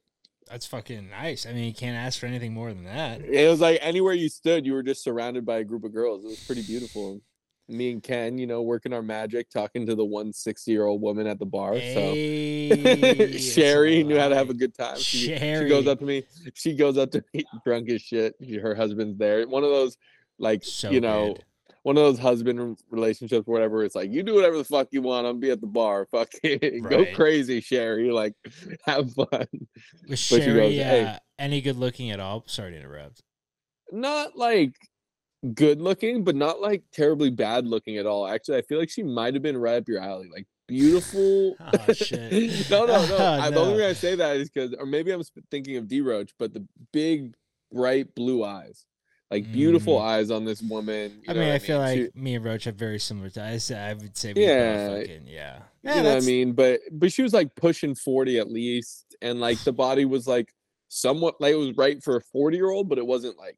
That's 0.48 0.66
fucking 0.66 1.10
nice. 1.10 1.44
I 1.46 1.52
mean, 1.52 1.64
you 1.64 1.75
can't 1.75 1.96
ask 1.96 2.18
for 2.18 2.26
anything 2.26 2.54
more 2.54 2.72
than 2.72 2.84
that. 2.84 3.20
It 3.20 3.48
was 3.48 3.60
like 3.60 3.78
anywhere 3.82 4.14
you 4.14 4.28
stood, 4.28 4.64
you 4.64 4.72
were 4.72 4.82
just 4.82 5.04
surrounded 5.04 5.44
by 5.44 5.58
a 5.58 5.64
group 5.64 5.84
of 5.84 5.92
girls. 5.92 6.25
It 6.25 6.28
was 6.28 6.44
pretty 6.44 6.62
beautiful. 6.62 7.20
Me 7.69 7.93
and 7.93 8.03
Ken, 8.03 8.38
you 8.38 8.47
know, 8.47 8.61
working 8.62 8.93
our 8.93 9.03
magic, 9.03 9.49
talking 9.49 9.87
to 9.87 9.94
the 9.94 10.05
160 10.05 10.70
year 10.70 10.85
old 10.85 11.00
woman 11.00 11.26
at 11.26 11.38
the 11.38 11.47
bar. 11.47 11.75
Hey, 11.76 13.38
so 13.38 13.38
Sherry 13.38 14.02
knew 14.02 14.19
how 14.19 14.28
to 14.28 14.35
have 14.35 14.50
a 14.50 14.54
good 14.54 14.75
time. 14.75 14.99
She, 14.99 15.37
she 15.37 15.69
goes 15.69 15.87
up 15.87 15.99
to 16.00 16.04
me. 16.04 16.25
She 16.54 16.75
goes 16.75 16.99
up 16.99 17.11
to 17.12 17.25
me 17.33 17.45
drunk 17.64 17.88
as 17.90 18.02
shit. 18.02 18.35
Her 18.61 18.75
husband's 18.75 19.19
there. 19.19 19.47
One 19.47 19.62
of 19.64 19.71
those, 19.71 19.97
like, 20.38 20.64
So 20.64 20.90
you 20.90 21.00
know, 21.00 21.35
good. 21.35 21.45
one 21.85 21.97
of 21.97 22.02
those 22.02 22.19
husband 22.19 22.78
relationships, 22.90 23.47
whatever. 23.47 23.85
It's 23.85 23.95
like 23.95 24.11
you 24.11 24.23
do 24.23 24.35
whatever 24.35 24.59
the 24.59 24.64
fuck 24.64 24.88
you 24.90 25.02
want. 25.02 25.26
I'm 25.26 25.38
be 25.40 25.50
at 25.50 25.61
the 25.61 25.66
bar. 25.66 26.07
Fucking 26.11 26.83
go 26.88 26.99
Right. 26.99 27.14
crazy, 27.14 27.61
Sherry. 27.61 28.11
Like, 28.11 28.35
have 28.87 29.12
fun. 29.12 29.47
Was 30.09 30.19
Sherry 30.19 30.54
goes, 30.54 30.75
"Hey." 30.75 31.04
uh, 31.04 31.19
any 31.38 31.61
good 31.61 31.76
looking 31.76 32.11
at 32.11 32.21
all? 32.21 32.45
Sorry 32.47 32.73
to 32.73 32.76
interrupt. 32.78 33.23
Not 33.90 34.37
like 34.37 34.75
good 35.54 35.80
looking, 35.80 36.25
but 36.25 36.37
not 36.37 36.61
like 36.61 36.82
terribly 36.92 37.30
bad 37.30 37.66
looking 37.66 37.96
at 37.99 38.06
all. 38.06 38.26
Actually, 38.26 38.58
I 38.58 38.62
feel 38.62 38.78
like 38.78 38.90
she 38.90 39.02
might 39.02 39.34
have 39.34 39.42
been 39.42 39.56
right 39.58 39.76
up 39.76 39.88
your 39.88 40.00
alley. 40.00 40.28
Like 40.32 40.46
beautiful. 40.68 41.56
Oh, 41.88 41.92
shit. 41.92 42.32
no, 42.70 42.87
no, 42.87 43.06
no. 43.06 43.16
Oh, 43.16 43.25
I, 43.40 43.50
the 43.50 43.58
only 43.58 43.75
reason 43.75 43.90
I 43.90 43.92
say 43.94 44.14
that 44.16 44.37
is 44.37 44.50
because, 44.50 44.75
or 44.78 44.87
maybe 44.87 45.11
I'm 45.11 45.22
thinking 45.50 45.76
of 45.76 45.88
D 45.88 46.00
Roach, 46.00 46.32
but 46.38 46.52
the 46.52 46.66
big, 46.92 47.34
bright 47.72 48.14
blue 48.14 48.44
eyes, 48.44 48.84
like 49.30 49.50
beautiful 49.50 49.99
Mm. 49.99 50.02
eyes 50.02 50.30
on 50.30 50.44
this 50.44 50.61
woman. 50.62 51.20
you 51.25 51.30
I 51.30 51.34
mean, 51.34 51.49
I 51.49 51.58
feel 51.58 51.78
like 51.78 51.99
She- 51.99 52.20
me 52.20 52.34
and 52.34 52.44
Roach 52.44 52.64
have 52.64 52.76
very 52.76 52.99
similar 52.99 53.30
ties. 53.30 53.70
I 53.70 53.94
would 53.94 54.16
say 54.16 54.32
Yeah. 54.37 54.88
fucking 54.99 55.26
yeah. 55.26 55.61
you 55.82 55.90
know 56.02 56.14
what 56.14 56.22
I 56.22 56.26
mean? 56.26 56.52
But 56.52 56.80
but 56.92 57.12
she 57.12 57.22
was 57.22 57.32
like 57.32 57.54
pushing 57.56 57.94
40 57.94 58.38
at 58.38 58.50
least. 58.50 59.16
And 59.22 59.40
like 59.40 59.58
the 59.64 59.72
body 59.72 60.04
was 60.04 60.26
like 60.26 60.52
somewhat 60.88 61.40
like 61.40 61.52
it 61.52 61.56
was 61.56 61.76
right 61.76 62.02
for 62.02 62.16
a 62.16 62.20
40 62.20 62.56
year 62.56 62.70
old, 62.70 62.88
but 62.88 62.99
it 62.99 63.06
wasn't 63.06 63.38
like 63.38 63.56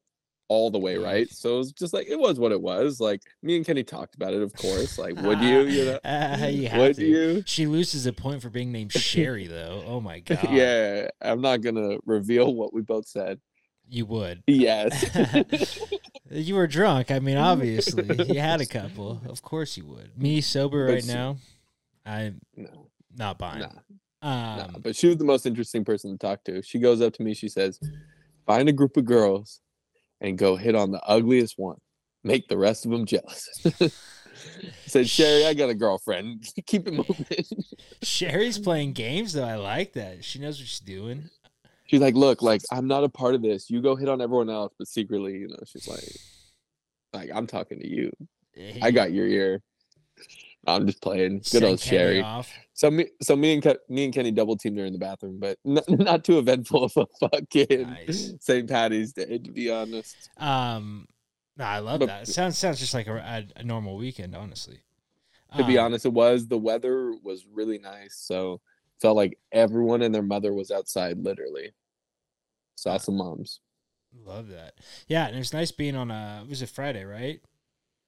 all 0.49 0.71
the 0.71 0.79
way 0.79 0.97
right. 0.97 1.29
So 1.31 1.55
it 1.55 1.59
was 1.59 1.73
just 1.73 1.95
like 1.95 2.07
it 2.09 2.19
was 2.19 2.39
what 2.39 2.53
it 2.53 2.61
was. 2.61 3.01
Like 3.01 3.23
me 3.43 3.57
and 3.57 3.65
Kenny 3.65 3.83
talked 3.83 4.15
about 4.15 4.35
it, 4.35 4.43
of 4.43 4.53
course. 4.55 4.99
Like, 4.99 5.17
would 5.23 5.41
you? 5.41 5.61
You 5.63 5.85
know, 5.87 5.99
Uh, 6.05 6.47
you 6.51 6.69
would 6.77 6.97
to. 6.97 7.05
you? 7.05 7.43
She 7.47 7.67
loses 7.67 8.07
a 8.07 8.13
point 8.13 8.43
for 8.43 8.51
being 8.51 8.71
named 8.73 8.93
Sherry, 8.93 9.47
though. 9.47 9.83
Oh 9.87 10.01
my 10.01 10.21
god. 10.21 10.47
yeah, 10.51 11.09
I'm 11.23 11.41
not 11.41 11.63
gonna 11.63 11.99
reveal 12.05 12.55
what 12.55 12.73
we 12.75 12.83
both 12.83 13.07
said. 13.09 13.41
You 13.89 14.07
would. 14.07 14.43
Yes. 14.47 15.11
You 16.31 16.55
were 16.55 16.67
drunk. 16.67 17.11
I 17.11 17.19
mean, 17.21 17.37
obviously, 17.37 18.05
you 18.35 18.41
had 18.41 18.61
a 18.63 18.67
couple. 18.67 19.21
Of 19.29 19.43
course, 19.43 19.77
you 19.77 19.85
would. 19.85 20.11
Me 20.19 20.41
sober 20.41 20.87
right 20.87 21.05
she- 21.05 21.13
now. 21.13 21.37
I'm 22.07 22.41
no, 22.57 22.89
not 23.17 23.39
buying. 23.39 23.61
nah, 23.61 23.69
Um, 24.23 24.57
nah. 24.73 24.79
But 24.83 24.97
she 24.97 25.07
was 25.09 25.19
the 25.19 25.25
most 25.25 25.45
interesting 25.47 25.85
person 25.85 26.11
to 26.13 26.19
talk 26.19 26.43
to. 26.45 26.63
She 26.63 26.79
goes 26.79 27.03
up 27.03 27.13
to 27.15 27.23
me, 27.23 27.35
she 27.35 27.49
says, 27.49 27.79
Find 28.47 28.69
a 28.69 28.73
group 28.73 28.97
of 28.97 29.05
girls 29.05 29.61
and 30.25 30.39
go 30.39 30.57
hit 30.57 30.75
on 30.75 30.91
the 30.91 31.03
ugliest 31.05 31.55
one. 31.59 31.77
make 32.25 32.49
the 32.49 32.57
rest 32.57 32.87
of 32.87 32.91
them 32.91 33.05
jealous. 33.05 33.47
Said 34.87 35.09
Sherry, 35.09 35.47
I 35.47 35.53
got 35.53 35.69
a 35.69 35.75
girlfriend. 35.75 36.47
Keep 36.67 36.89
it 36.89 36.95
moving. 36.95 37.45
Sherry's 38.03 38.59
playing 38.59 38.95
games 38.95 39.35
though. 39.35 39.45
I 39.45 39.57
like 39.57 39.93
that. 39.93 40.25
She 40.25 40.39
knows 40.39 40.59
what 40.59 40.67
she's 40.67 40.81
doing. 40.81 41.29
She's 41.87 42.01
like, 42.01 42.15
look, 42.15 42.41
like 42.41 42.63
I'm 42.73 42.87
not 42.87 43.05
a 43.05 43.11
part 43.11 43.35
of 43.35 43.43
this. 43.43 43.69
You 43.69 43.83
go 43.83 43.95
hit 43.95 44.09
on 44.09 44.23
everyone 44.23 44.49
else, 44.49 44.73
but 44.79 44.89
secretly, 44.89 45.35
you 45.35 45.49
know, 45.49 45.59
she's 45.67 45.87
like, 45.87 46.09
like 47.13 47.31
I'm 47.35 47.47
talking 47.47 47.79
to 47.81 47.87
you. 47.87 48.11
I 48.81 48.91
got 48.91 49.13
your 49.13 49.27
ear. 49.27 49.61
I'm 50.67 50.87
just 50.87 51.01
playing. 51.03 51.39
Good 51.39 51.47
Send 51.47 51.65
old 51.65 51.81
Kenny 51.81 51.99
Sherry. 51.99 52.23
off. 52.23 52.51
So 52.73 52.91
me, 52.91 53.07
so 53.23 53.37
me 53.37 53.55
and 53.55 53.63
Ke- 53.63 53.89
me 53.89 54.05
and 54.05 54.13
Kenny 54.15 54.31
double 54.31 54.57
teamed 54.57 54.79
her 54.79 54.85
in 54.85 54.93
the 54.93 54.99
bathroom, 54.99 55.39
but 55.39 55.59
not, 55.65 55.85
not 55.89 56.25
too 56.25 56.39
eventful 56.39 56.85
of 56.85 56.97
a 56.97 57.07
fucking 57.21 57.83
Nice. 57.83 58.35
St. 58.41 58.69
Patty's 58.69 59.13
Day, 59.13 59.39
to 59.39 59.51
be 59.53 59.71
honest. 59.71 60.31
Um, 60.39 61.07
no, 61.57 61.65
I 61.65 61.79
love 61.79 62.01
But- 62.01 62.07
that. 62.07 62.23
It 62.23 62.33
sounds 62.33 62.59
sounds 62.59 62.81
just 62.81 62.95
like 62.95 63.07
a, 63.07 63.17
a, 63.17 63.61
a 63.61 63.63
normal 63.63 63.97
weekend, 63.97 64.35
honestly. 64.35 64.81
To 65.57 65.65
be 65.65 65.79
Um, 65.79 65.85
honest, 65.87 66.05
it 66.05 66.13
was 66.13 66.49
the 66.49 66.59
weather 66.59 67.13
was 67.23 67.47
really 67.53 67.79
nice, 67.79 68.17
so 68.17 68.61
felt 69.01 69.17
like 69.17 69.39
everyone 69.53 70.03
and 70.03 70.13
their 70.13 70.23
mother 70.23 70.53
was 70.53 70.73
outside, 70.73 71.19
literally. 71.19 71.73
Saw 72.77 72.97
some 72.99 73.17
moms. 73.19 73.61
love 74.25 74.49
that. 74.49 74.75
Yeah, 75.07 75.27
and 75.27 75.37
it 75.37 75.39
was 75.39 75.53
nice 75.53 75.71
being 75.71 75.95
on 75.95 76.11
a 76.11 76.45
was 76.49 76.61
it 76.61 76.71
Friday, 76.71 77.05
right? 77.05 77.41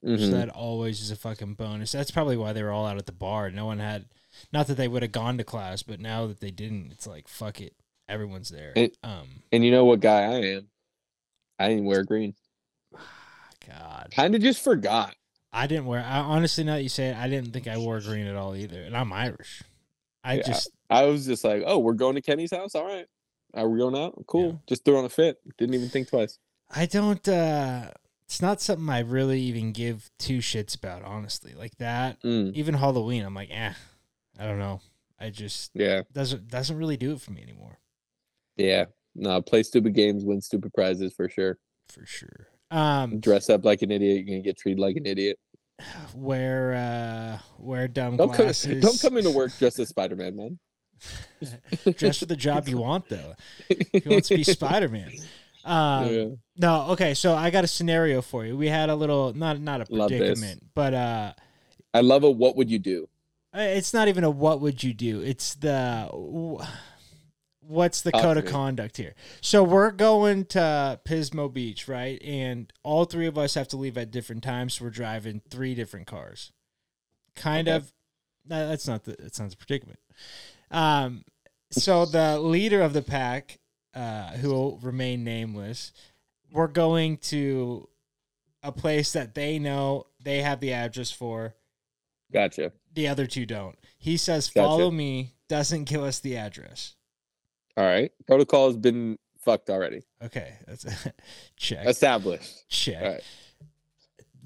Mhm. 0.06 0.20
So 0.20 0.30
that 0.30 0.48
always 0.50 1.00
is 1.00 1.10
a 1.10 1.16
fucking 1.16 1.54
bonus. 1.54 1.92
That's 1.92 2.10
probably 2.10 2.36
why 2.36 2.52
they 2.52 2.62
were 2.62 2.70
all 2.70 2.86
out 2.86 2.96
at 2.98 3.06
the 3.06 3.12
bar. 3.12 3.50
No 3.50 3.66
one 3.66 3.78
had, 3.80 4.06
not 4.52 4.66
that 4.68 4.76
they 4.76 4.88
would 4.88 5.02
have 5.02 5.12
gone 5.12 5.36
to 5.38 5.44
class, 5.44 5.82
but 5.82 5.98
now 6.00 6.26
that 6.28 6.40
they 6.40 6.50
didn't, 6.50 6.92
it's 6.92 7.06
like 7.06 7.26
fuck 7.28 7.60
it, 7.60 7.74
everyone's 8.08 8.48
there. 8.50 8.72
It- 8.76 8.96
um, 9.02 9.42
And 9.52 9.64
you 9.64 9.70
know 9.70 9.84
what 9.84 10.00
guy 10.00 10.22
I 10.22 10.34
am? 10.56 10.68
I 11.58 11.68
didn't 11.70 11.86
wear 11.86 12.04
green. 12.04 12.34
God, 13.68 14.08
Kind 14.14 14.34
of 14.34 14.40
just 14.42 14.62
forgot. 14.62 15.14
I 15.52 15.66
didn't 15.66 15.86
wear. 15.86 16.00
I, 16.04 16.18
honestly, 16.18 16.64
now 16.64 16.74
that 16.76 16.82
you 16.82 16.88
say 16.88 17.08
it, 17.08 17.16
I 17.16 17.28
didn't 17.28 17.52
think 17.52 17.66
I 17.66 17.78
wore 17.78 18.00
green 18.00 18.26
at 18.26 18.36
all 18.36 18.54
either, 18.54 18.82
and 18.82 18.96
I'm 18.96 19.12
Irish. 19.12 19.62
I 20.22 20.34
Yeah. 20.34 20.42
just 20.42 20.70
I 20.90 21.04
was 21.06 21.26
just 21.26 21.42
like, 21.44 21.62
oh, 21.66 21.78
we're 21.78 21.94
going 21.94 22.14
to 22.16 22.22
Kenny's 22.22 22.50
house. 22.52 22.74
All 22.74 22.84
right. 22.84 23.06
Are 23.54 23.68
we 23.68 23.78
going 23.78 23.96
out? 23.96 24.22
Cool. 24.26 24.46
Yeah. 24.46 24.58
Just 24.68 24.84
threw 24.84 24.98
on 24.98 25.04
a 25.04 25.08
fit. 25.08 25.38
Didn't 25.56 25.74
even 25.74 25.88
think 25.88 26.08
twice. 26.08 26.38
I 26.70 26.86
don't. 26.86 27.26
uh 27.26 27.90
It's 28.26 28.42
not 28.42 28.60
something 28.60 28.88
I 28.88 29.00
really 29.00 29.40
even 29.42 29.72
give 29.72 30.10
two 30.18 30.38
shits 30.38 30.76
about, 30.76 31.02
honestly. 31.02 31.54
Like 31.54 31.76
that, 31.78 32.20
Mm, 32.22 32.52
even 32.54 32.74
Halloween, 32.74 33.24
I'm 33.24 33.34
like, 33.34 33.50
eh, 33.52 33.72
I 34.38 34.44
don't 34.46 34.58
know. 34.58 34.80
I 35.18 35.30
just 35.30 35.70
yeah. 35.74 36.02
doesn't 36.12 36.48
doesn't 36.48 36.76
really 36.76 36.96
do 36.96 37.12
it 37.12 37.20
for 37.20 37.30
me 37.32 37.42
anymore, 37.42 37.78
Yeah. 38.56 38.86
No, 39.14 39.40
play 39.40 39.62
stupid 39.62 39.94
games, 39.94 40.24
win 40.24 40.42
stupid 40.42 40.74
prizes 40.74 41.14
for 41.14 41.28
sure. 41.28 41.58
for 41.90 42.04
sure. 42.04 42.48
Um, 42.70 43.20
Dress 43.20 43.48
up 43.48 43.64
like 43.64 43.80
an 43.82 43.90
idiot, 43.90 44.16
you're 44.16 44.24
gonna 44.26 44.42
get 44.42 44.58
treated 44.58 44.78
like 44.80 44.96
an 44.96 45.06
idiot. 45.06 45.38
wear 46.14 46.74
uh 46.74 47.38
wear 47.58 47.86
dumb 47.88 48.16
Don't 48.16 48.28
come, 48.28 48.44
glasses. 48.46 48.82
don't 48.82 49.00
come 49.00 49.16
into 49.16 49.30
work 49.30 49.56
dressed 49.58 49.78
as 49.78 49.88
Spider 49.88 50.16
Man, 50.16 50.36
man. 50.36 50.58
dress 51.96 52.18
for 52.18 52.26
the 52.26 52.36
job 52.36 52.68
you 52.68 52.78
want 52.78 53.08
though. 53.08 53.34
He 53.68 54.02
wants 54.06 54.28
to 54.28 54.36
be 54.36 54.44
Spider 54.58 54.88
Man. 54.88 55.12
Um, 55.66 56.08
Yeah. 56.14 56.24
No, 56.58 56.86
okay. 56.92 57.12
So 57.14 57.34
I 57.34 57.50
got 57.50 57.64
a 57.64 57.66
scenario 57.66 58.22
for 58.22 58.46
you. 58.46 58.56
We 58.56 58.68
had 58.68 58.88
a 58.88 58.94
little 58.94 59.34
not 59.34 59.60
not 59.60 59.80
a 59.82 59.84
predicament, 59.86 60.62
but 60.74 60.94
uh, 60.94 61.32
I 61.92 62.00
love 62.00 62.24
a 62.24 62.30
What 62.30 62.56
would 62.56 62.70
you 62.70 62.78
do? 62.78 63.08
it's 63.52 63.92
not 63.94 64.08
even 64.08 64.22
a 64.24 64.30
what 64.30 64.60
would 64.60 64.82
you 64.82 64.94
do. 64.94 65.20
It's 65.20 65.54
the 65.54 66.08
what's 67.60 68.00
the 68.02 68.12
Talk 68.12 68.22
code 68.22 68.36
of 68.38 68.44
me. 68.44 68.50
conduct 68.50 68.96
here. 68.96 69.14
So 69.40 69.62
we're 69.62 69.90
going 69.90 70.44
to 70.46 71.00
Pismo 71.04 71.52
Beach, 71.52 71.88
right? 71.88 72.22
And 72.22 72.72
all 72.82 73.04
three 73.04 73.26
of 73.26 73.36
us 73.36 73.54
have 73.54 73.68
to 73.68 73.76
leave 73.76 73.98
at 73.98 74.10
different 74.10 74.42
times. 74.42 74.74
So 74.74 74.84
we're 74.84 74.90
driving 74.90 75.42
three 75.50 75.74
different 75.74 76.06
cars. 76.06 76.52
Kind 77.34 77.68
Okay. 77.68 77.76
of. 77.76 77.92
no, 78.46 78.68
That's 78.68 78.86
not 78.86 79.04
the. 79.04 79.16
That's 79.18 79.40
not 79.40 79.50
the 79.50 79.56
predicament. 79.56 79.98
Um. 80.70 81.24
So 81.72 82.06
the 82.06 82.38
leader 82.38 82.80
of 82.80 82.92
the 82.92 83.02
pack, 83.02 83.58
uh, 83.96 84.36
who 84.36 84.50
will 84.50 84.78
remain 84.78 85.24
nameless, 85.24 85.92
we're 86.52 86.68
going 86.68 87.16
to 87.16 87.88
a 88.62 88.70
place 88.70 89.12
that 89.12 89.34
they 89.34 89.58
know 89.58 90.06
they 90.22 90.42
have 90.42 90.60
the 90.60 90.72
address 90.72 91.10
for. 91.10 91.54
Gotcha. 92.32 92.72
The 92.94 93.08
other 93.08 93.26
two 93.26 93.46
don't. 93.46 93.76
He 93.98 94.16
says, 94.16 94.48
Gotcha. 94.48 94.66
"Follow 94.66 94.90
me." 94.90 95.32
Doesn't 95.48 95.84
give 95.84 96.02
us 96.02 96.18
the 96.18 96.36
address. 96.36 96.96
All 97.76 97.84
right. 97.84 98.10
Protocol 98.26 98.66
has 98.66 98.76
been 98.76 99.16
fucked 99.38 99.70
already. 99.70 100.02
Okay, 100.20 100.54
that's 100.66 100.84
a 100.84 101.12
check. 101.56 101.86
Established. 101.86 102.68
check. 102.68 103.02
Right. 103.02 103.22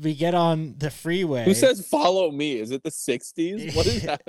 We 0.03 0.15
get 0.15 0.35
on 0.35 0.75
the 0.79 0.91
freeway. 0.91 1.45
Who 1.45 1.55
says 1.55 1.87
follow 1.87 2.31
me? 2.31 2.59
Is 2.59 2.71
it 2.71 2.83
the 2.83 2.91
60s? 2.91 3.75
What 3.75 3.87
is 3.87 4.03
that? 4.05 4.23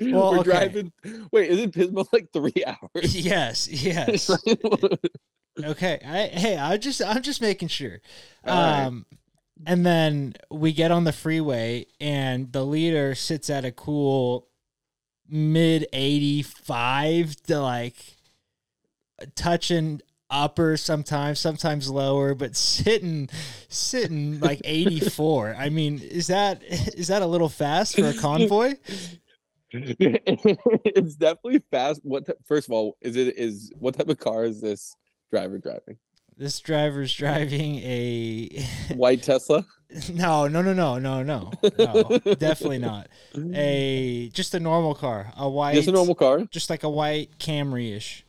Well, 0.00 0.32
We're 0.32 0.38
okay. 0.40 0.50
driving. 0.50 0.92
Wait, 1.32 1.50
is 1.50 1.60
it 1.60 1.72
Pismo 1.72 2.06
like 2.12 2.32
three 2.32 2.64
hours? 2.66 3.16
yes, 3.24 3.68
yes. 3.68 4.30
okay. 5.64 6.00
I, 6.04 6.38
hey, 6.38 6.56
I 6.56 6.76
just 6.76 7.02
I'm 7.02 7.22
just 7.22 7.40
making 7.40 7.68
sure. 7.68 8.00
All 8.46 8.54
right. 8.54 8.84
Um, 8.84 9.06
and 9.66 9.86
then 9.86 10.34
we 10.50 10.72
get 10.72 10.90
on 10.90 11.04
the 11.04 11.12
freeway, 11.12 11.86
and 12.00 12.52
the 12.52 12.64
leader 12.64 13.14
sits 13.14 13.48
at 13.50 13.64
a 13.64 13.72
cool 13.72 14.48
mid 15.28 15.86
eighty 15.92 16.42
five 16.42 17.36
to 17.44 17.60
like 17.60 17.96
touching 19.36 20.00
upper 20.30 20.76
sometimes, 20.76 21.38
sometimes 21.38 21.88
lower, 21.88 22.34
but 22.34 22.56
sitting 22.56 23.28
sitting 23.68 24.40
like 24.40 24.60
eighty 24.64 25.00
four. 25.00 25.54
I 25.56 25.68
mean, 25.68 26.00
is 26.00 26.26
that 26.26 26.62
is 26.62 27.08
that 27.08 27.22
a 27.22 27.26
little 27.26 27.48
fast 27.48 27.96
for 27.96 28.06
a 28.06 28.14
convoy? 28.14 28.74
it's 29.98 31.16
definitely 31.16 31.62
fast. 31.70 32.00
What? 32.04 32.26
ty- 32.26 32.34
first 32.46 32.68
of 32.68 32.72
all, 32.72 32.96
is 33.00 33.16
it 33.16 33.36
is 33.36 33.72
what 33.78 33.94
type 33.96 34.08
of 34.08 34.18
car 34.18 34.44
is 34.44 34.60
this 34.60 34.94
driver 35.30 35.58
driving? 35.58 35.98
This 36.36 36.58
driver's 36.60 37.12
driving 37.14 37.76
a 37.76 38.48
White 38.94 39.22
Tesla. 39.22 39.64
no, 40.12 40.48
no, 40.48 40.62
no, 40.62 40.72
no, 40.72 40.98
no, 40.98 41.22
no, 41.22 41.52
no, 41.78 42.18
definitely 42.34 42.78
not. 42.78 43.08
A 43.54 44.30
just 44.32 44.54
a 44.54 44.60
normal 44.60 44.94
car, 44.94 45.32
a 45.36 45.48
white, 45.48 45.74
Just 45.74 45.88
a 45.88 45.92
normal 45.92 46.14
car. 46.16 46.40
just 46.50 46.70
like 46.70 46.82
a 46.82 46.90
white 46.90 47.38
Camry 47.38 47.94
ish. 47.96 48.24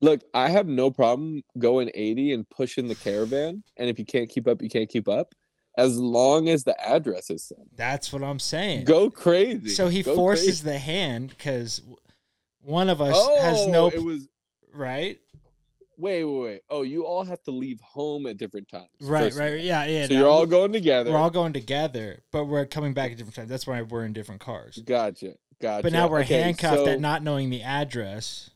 Look, 0.00 0.20
I 0.34 0.48
have 0.48 0.66
no 0.66 0.90
problem 0.90 1.42
going 1.58 1.90
80 1.94 2.32
and 2.32 2.48
pushing 2.50 2.88
the 2.88 2.94
caravan. 2.96 3.62
And 3.76 3.88
if 3.88 3.98
you 4.00 4.04
can't 4.04 4.28
keep 4.28 4.48
up, 4.48 4.60
you 4.60 4.68
can't 4.68 4.88
keep 4.88 5.08
up. 5.08 5.32
As 5.76 5.98
long 5.98 6.48
as 6.48 6.64
the 6.64 6.78
address 6.86 7.30
is 7.30 7.44
set. 7.44 7.58
That's 7.76 8.12
what 8.12 8.22
I'm 8.22 8.38
saying. 8.38 8.84
Go 8.84 9.08
crazy. 9.10 9.70
so 9.70 9.88
he 9.88 10.02
Go 10.02 10.14
forces 10.14 10.46
crazy. 10.60 10.64
the 10.64 10.78
hand 10.78 11.30
because 11.30 11.80
one 12.60 12.90
of 12.90 13.00
us 13.00 13.14
Oh, 13.16 13.40
has 13.40 13.66
no 13.68 13.88
it 13.88 14.02
was 14.02 14.28
right, 14.74 15.18
wait, 15.96 16.24
wait, 16.24 16.40
wait. 16.42 16.60
Oh, 16.68 16.82
you 16.82 17.06
all 17.06 17.24
have 17.24 17.42
to 17.44 17.50
leave 17.50 17.80
home 17.80 18.26
at 18.26 18.36
different 18.36 18.68
times. 18.68 18.88
right, 19.00 19.32
right. 19.34 19.60
Yeah, 19.60 19.84
yeah. 19.86 20.06
So 20.06 20.14
no, 20.14 20.20
you're 20.20 20.28
all 20.28 20.46
going 20.46 20.72
together. 20.72 21.10
we're 21.10 21.16
all 21.18 21.30
going 21.30 21.52
together, 21.54 22.22
but 22.32 22.44
we're 22.44 22.66
coming 22.66 22.92
back 22.92 23.10
at 23.12 23.16
different 23.16 23.36
times. 23.36 23.48
That's 23.48 23.66
why 23.66 23.80
we're 23.82 24.04
in 24.04 24.12
different 24.12 24.40
cars. 24.42 24.78
Gotcha. 24.84 25.34
Gotcha. 25.60 25.82
But 25.84 25.92
now 25.92 26.08
we're 26.08 26.20
Okay, 26.20 26.42
handcuffed 26.42 26.76
so 26.84 26.86
at 26.88 27.00
not 27.00 27.22
knowing 27.22 27.48
the 27.50 27.62
address. 27.62 28.50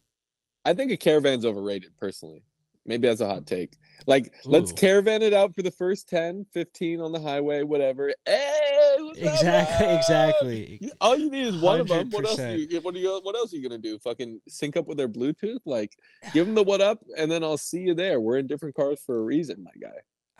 I 0.64 0.74
think 0.74 0.90
a 0.90 0.96
caravan's 0.96 1.44
overrated 1.46 1.96
personally. 1.98 2.42
Maybe 2.84 3.06
that's 3.08 3.20
a 3.20 3.26
hot 3.26 3.46
take. 3.46 3.74
Like, 4.06 4.32
let's 4.44 4.72
caravan 4.72 5.22
it 5.22 5.32
out 5.32 5.54
for 5.54 5.62
the 5.62 5.70
first 5.70 6.08
10, 6.08 6.46
15 6.52 7.00
on 7.00 7.12
the 7.12 7.20
highway, 7.20 7.62
whatever. 7.62 8.12
Hey, 8.24 8.96
what's 8.98 9.22
up, 9.22 9.34
Exactly, 9.34 9.94
exactly. 9.94 10.90
All 11.00 11.16
you 11.16 11.30
need 11.30 11.46
is 11.46 11.56
one 11.56 11.80
of 11.80 11.88
them. 11.88 12.10
What 12.10 12.26
else? 12.26 12.38
Are 12.38 12.56
you, 12.56 12.80
what 12.80 12.94
are 12.94 12.98
you? 12.98 13.20
What 13.22 13.36
else 13.36 13.52
are 13.52 13.56
you 13.56 13.68
gonna 13.68 13.80
do? 13.80 13.98
Fucking 13.98 14.40
sync 14.48 14.76
up 14.76 14.86
with 14.86 14.98
their 14.98 15.08
Bluetooth? 15.08 15.60
Like, 15.64 15.96
give 16.32 16.46
them 16.46 16.54
the 16.54 16.62
what 16.62 16.80
up, 16.80 17.00
and 17.16 17.30
then 17.30 17.42
I'll 17.42 17.58
see 17.58 17.80
you 17.80 17.94
there. 17.94 18.20
We're 18.20 18.38
in 18.38 18.46
different 18.46 18.74
cars 18.74 19.00
for 19.04 19.18
a 19.18 19.22
reason, 19.22 19.64
my 19.64 19.70
guy. 19.80 19.96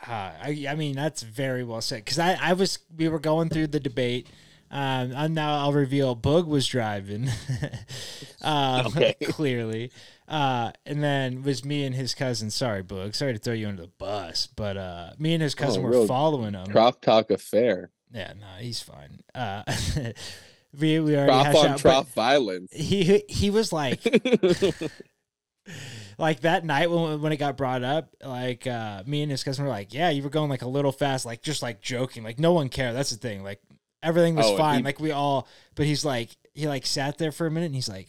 Uh, 0.06 0.32
I, 0.42 0.66
I 0.68 0.74
mean, 0.74 0.94
that's 0.94 1.22
very 1.22 1.64
well 1.64 1.80
said. 1.80 2.04
Because 2.04 2.18
I, 2.18 2.38
I 2.40 2.52
was, 2.52 2.78
we 2.94 3.08
were 3.08 3.18
going 3.18 3.48
through 3.48 3.68
the 3.68 3.80
debate. 3.80 4.28
Um, 4.70 5.12
and 5.14 5.34
now 5.34 5.58
I'll 5.60 5.72
reveal 5.72 6.16
Boog 6.16 6.46
was 6.46 6.66
driving, 6.66 7.28
um, 8.42 8.86
Okay. 8.86 9.14
clearly. 9.22 9.92
Uh, 10.28 10.72
and 10.84 11.02
then 11.04 11.42
was 11.42 11.64
me 11.64 11.84
and 11.84 11.94
his 11.94 12.14
cousin. 12.14 12.50
Sorry, 12.50 12.82
Boog. 12.82 13.14
Sorry 13.14 13.32
to 13.32 13.38
throw 13.38 13.54
you 13.54 13.68
under 13.68 13.82
the 13.82 13.92
bus, 13.98 14.48
but 14.56 14.76
uh, 14.76 15.10
me 15.18 15.34
and 15.34 15.42
his 15.42 15.54
cousin 15.54 15.84
Oh, 15.84 15.88
were 16.00 16.06
following 16.06 16.54
him. 16.54 16.66
Trough 16.66 17.00
talk 17.00 17.30
affair. 17.30 17.90
Yeah, 18.12 18.32
no, 18.38 18.46
he's 18.58 18.80
fine. 18.82 19.20
Uh, 19.34 19.62
we 20.78 20.98
we 21.00 21.16
already 21.16 21.30
Trough 21.50 21.54
on 21.56 21.66
out, 21.68 21.78
trough 21.78 22.12
violence. 22.14 22.72
He 22.72 23.22
he 23.28 23.50
was 23.50 23.72
like 23.72 24.00
like 26.18 26.40
that 26.40 26.64
night 26.64 26.90
when 26.90 27.20
when 27.20 27.32
it 27.32 27.36
got 27.36 27.56
brought 27.56 27.82
up, 27.82 28.14
like 28.24 28.66
uh 28.66 29.02
me 29.06 29.22
and 29.22 29.30
his 29.30 29.42
cousin 29.44 29.64
were 29.64 29.70
like, 29.70 29.92
Yeah, 29.92 30.10
you 30.10 30.22
were 30.22 30.30
going 30.30 30.48
like 30.50 30.62
a 30.62 30.68
little 30.68 30.92
fast, 30.92 31.26
like 31.26 31.42
just 31.42 31.62
like 31.62 31.80
joking. 31.80 32.22
Like 32.22 32.38
no 32.38 32.52
one 32.52 32.68
cared. 32.68 32.94
That's 32.94 33.10
the 33.10 33.16
thing. 33.16 33.42
Like 33.42 33.60
everything 34.02 34.34
was 34.36 34.46
Oh, 34.46 34.56
fine. 34.56 34.78
he- 34.78 34.84
like 34.84 35.00
we 35.00 35.10
all 35.10 35.48
but 35.74 35.86
he's 35.86 36.04
like 36.04 36.36
he 36.54 36.68
like 36.68 36.86
sat 36.86 37.18
there 37.18 37.32
for 37.32 37.46
a 37.46 37.50
minute 37.50 37.66
and 37.66 37.74
he's 37.74 37.88
like 37.88 38.08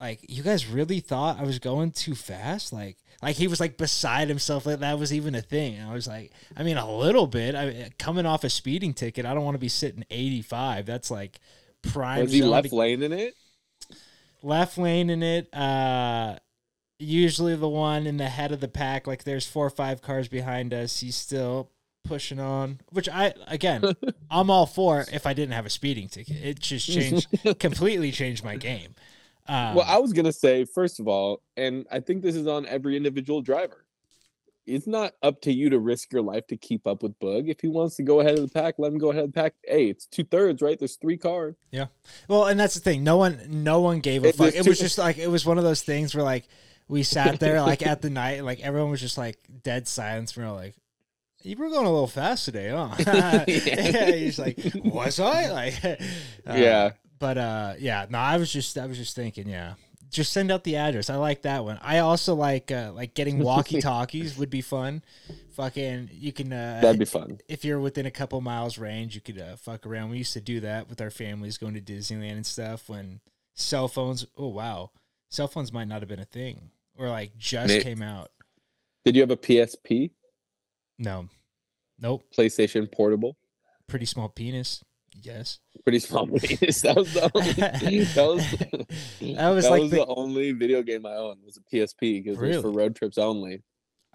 like 0.00 0.20
you 0.28 0.42
guys 0.42 0.66
really 0.66 1.00
thought 1.00 1.38
I 1.38 1.44
was 1.44 1.58
going 1.58 1.90
too 1.90 2.14
fast? 2.14 2.72
Like 2.72 2.96
like 3.22 3.36
he 3.36 3.48
was 3.48 3.60
like 3.60 3.76
beside 3.78 4.28
himself 4.28 4.66
like 4.66 4.80
that 4.80 4.98
was 4.98 5.12
even 5.12 5.34
a 5.34 5.40
thing. 5.40 5.76
And 5.76 5.90
I 5.90 5.94
was 5.94 6.06
like, 6.06 6.32
I 6.56 6.62
mean 6.62 6.76
a 6.76 6.90
little 6.90 7.26
bit. 7.26 7.54
I 7.54 7.90
coming 7.98 8.26
off 8.26 8.44
a 8.44 8.50
speeding 8.50 8.94
ticket, 8.94 9.24
I 9.24 9.34
don't 9.34 9.44
want 9.44 9.54
to 9.54 9.60
be 9.60 9.68
sitting 9.68 10.04
85. 10.10 10.86
That's 10.86 11.10
like 11.10 11.40
prime. 11.82 12.22
Was 12.22 12.32
he 12.32 12.42
left 12.42 12.68
to- 12.70 12.76
lane 12.76 13.02
in 13.02 13.12
it? 13.12 13.34
left 14.42 14.78
lane 14.78 15.10
in 15.10 15.22
it. 15.22 15.52
Uh 15.54 16.36
usually 16.98 17.54
the 17.56 17.68
one 17.68 18.06
in 18.06 18.16
the 18.16 18.28
head 18.28 18.52
of 18.52 18.60
the 18.60 18.68
pack, 18.68 19.06
like 19.06 19.24
there's 19.24 19.46
four 19.46 19.66
or 19.66 19.70
five 19.70 20.00
cars 20.02 20.28
behind 20.28 20.72
us. 20.72 21.00
He's 21.00 21.16
still 21.16 21.70
pushing 22.04 22.38
on. 22.38 22.80
Which 22.90 23.08
I 23.08 23.34
again 23.48 23.82
I'm 24.30 24.50
all 24.50 24.66
for 24.66 25.04
if 25.12 25.26
I 25.26 25.32
didn't 25.32 25.54
have 25.54 25.66
a 25.66 25.70
speeding 25.70 26.08
ticket. 26.08 26.36
It 26.36 26.60
just 26.60 26.86
changed 26.86 27.28
completely 27.58 28.12
changed 28.12 28.44
my 28.44 28.56
game. 28.56 28.94
Um, 29.48 29.74
well, 29.76 29.84
I 29.86 29.98
was 29.98 30.12
gonna 30.12 30.32
say 30.32 30.64
first 30.64 31.00
of 31.00 31.08
all, 31.08 31.42
and 31.56 31.86
I 31.90 32.00
think 32.00 32.22
this 32.22 32.34
is 32.36 32.46
on 32.46 32.66
every 32.66 32.96
individual 32.96 33.40
driver. 33.42 33.84
It's 34.66 34.88
not 34.88 35.12
up 35.22 35.42
to 35.42 35.52
you 35.52 35.70
to 35.70 35.78
risk 35.78 36.12
your 36.12 36.22
life 36.22 36.48
to 36.48 36.56
keep 36.56 36.88
up 36.88 37.04
with 37.04 37.16
Boog. 37.20 37.48
If 37.48 37.60
he 37.60 37.68
wants 37.68 37.94
to 37.96 38.02
go 38.02 38.18
ahead 38.20 38.36
of 38.36 38.40
the 38.42 38.52
pack, 38.52 38.74
let 38.78 38.90
him 38.92 38.98
go 38.98 39.12
ahead 39.12 39.22
of 39.22 39.32
the 39.32 39.40
pack. 39.40 39.54
Hey, 39.64 39.86
it's 39.90 40.06
two 40.06 40.24
thirds, 40.24 40.60
right? 40.60 40.76
There's 40.76 40.96
three 40.96 41.16
cars. 41.16 41.54
Yeah. 41.70 41.86
Well, 42.28 42.46
and 42.46 42.58
that's 42.58 42.74
the 42.74 42.80
thing. 42.80 43.04
No 43.04 43.16
one, 43.16 43.38
no 43.48 43.80
one 43.80 44.00
gave 44.00 44.24
a 44.24 44.28
It- 44.30 44.34
fuck. 44.34 44.52
It 44.54 44.66
was 44.66 44.80
just 44.80 44.98
like 44.98 45.18
it 45.18 45.28
was 45.28 45.46
one 45.46 45.58
of 45.58 45.62
those 45.62 45.82
things 45.82 46.16
where 46.16 46.24
like 46.24 46.48
we 46.88 47.04
sat 47.04 47.38
there 47.40 47.60
like 47.62 47.86
at 47.86 48.02
the 48.02 48.10
night, 48.10 48.42
like 48.42 48.58
everyone 48.58 48.90
was 48.90 49.00
just 49.00 49.16
like 49.16 49.38
dead 49.62 49.86
silence. 49.86 50.36
We 50.36 50.42
were 50.42 50.50
like, 50.50 50.74
"You 51.44 51.56
were 51.56 51.68
going 51.68 51.86
a 51.86 51.90
little 51.92 52.08
fast 52.08 52.44
today, 52.46 52.70
huh?" 52.70 52.96
Yeah. 53.46 54.10
He's 54.10 54.36
like, 54.40 54.58
"Was 54.74 55.20
I?" 55.20 55.48
Like, 55.52 55.84
uh, 55.84 55.96
yeah, 56.56 56.90
But 57.18 57.38
uh, 57.38 57.74
yeah, 57.78 58.06
no, 58.08 58.18
I 58.18 58.36
was 58.36 58.52
just, 58.52 58.76
I 58.76 58.86
was 58.86 58.98
just 58.98 59.16
thinking, 59.16 59.48
yeah, 59.48 59.74
just 60.10 60.32
send 60.32 60.50
out 60.50 60.64
the 60.64 60.76
address. 60.76 61.08
I 61.10 61.16
like 61.16 61.42
that 61.42 61.64
one. 61.64 61.78
I 61.82 61.98
also 61.98 62.34
like, 62.34 62.70
uh, 62.70 62.92
like 62.94 63.14
getting 63.14 63.38
walkie 63.38 63.80
talkies 63.80 64.36
would 64.36 64.50
be 64.50 64.60
fun. 64.60 65.02
Fucking, 65.52 66.10
you 66.12 66.32
can, 66.32 66.52
uh, 66.52 66.80
that'd 66.82 66.98
be 66.98 67.04
fun. 67.06 67.38
if 67.48 67.64
you're 67.64 67.80
within 67.80 68.06
a 68.06 68.10
couple 68.10 68.40
miles 68.40 68.76
range, 68.78 69.14
you 69.14 69.20
could 69.20 69.40
uh, 69.40 69.56
fuck 69.56 69.86
around. 69.86 70.10
We 70.10 70.18
used 70.18 70.34
to 70.34 70.40
do 70.40 70.60
that 70.60 70.88
with 70.88 71.00
our 71.00 71.10
families 71.10 71.56
going 71.58 71.74
to 71.74 71.80
Disneyland 71.80 72.32
and 72.32 72.46
stuff 72.46 72.88
when 72.88 73.20
cell 73.54 73.88
phones. 73.88 74.26
Oh 74.36 74.48
wow, 74.48 74.90
cell 75.30 75.48
phones 75.48 75.72
might 75.72 75.88
not 75.88 76.00
have 76.02 76.08
been 76.08 76.20
a 76.20 76.24
thing 76.26 76.70
or 76.98 77.08
like 77.08 77.36
just 77.38 77.80
came 77.80 78.02
out. 78.02 78.30
Did 79.04 79.14
you 79.14 79.22
have 79.22 79.30
a 79.30 79.36
PSP, 79.36 80.10
No, 80.98 81.28
nope. 81.98 82.24
PlayStation 82.36 82.90
Portable? 82.90 83.36
Pretty 83.86 84.04
small 84.06 84.28
penis. 84.28 84.82
Yes. 85.22 85.58
Pretty 85.84 85.98
small 86.00 86.26
penis. 86.26 86.80
That 86.82 86.96
was 86.96 87.12
the 87.14 87.30
only. 87.34 87.52
That 87.52 88.26
was. 88.26 89.36
That 89.36 89.50
was 89.50 89.64
that 89.64 89.70
like 89.70 89.82
was 89.82 89.90
the- 89.90 89.96
the, 89.98 90.06
only 90.06 90.52
video 90.52 90.82
game 90.82 91.06
I 91.06 91.14
owned 91.14 91.40
was 91.44 91.56
a 91.56 91.60
PSP 91.74 92.22
because 92.24 92.40
it 92.40 92.46
was 92.48 92.60
for 92.60 92.70
road 92.70 92.94
trips 92.96 93.18
only. 93.18 93.62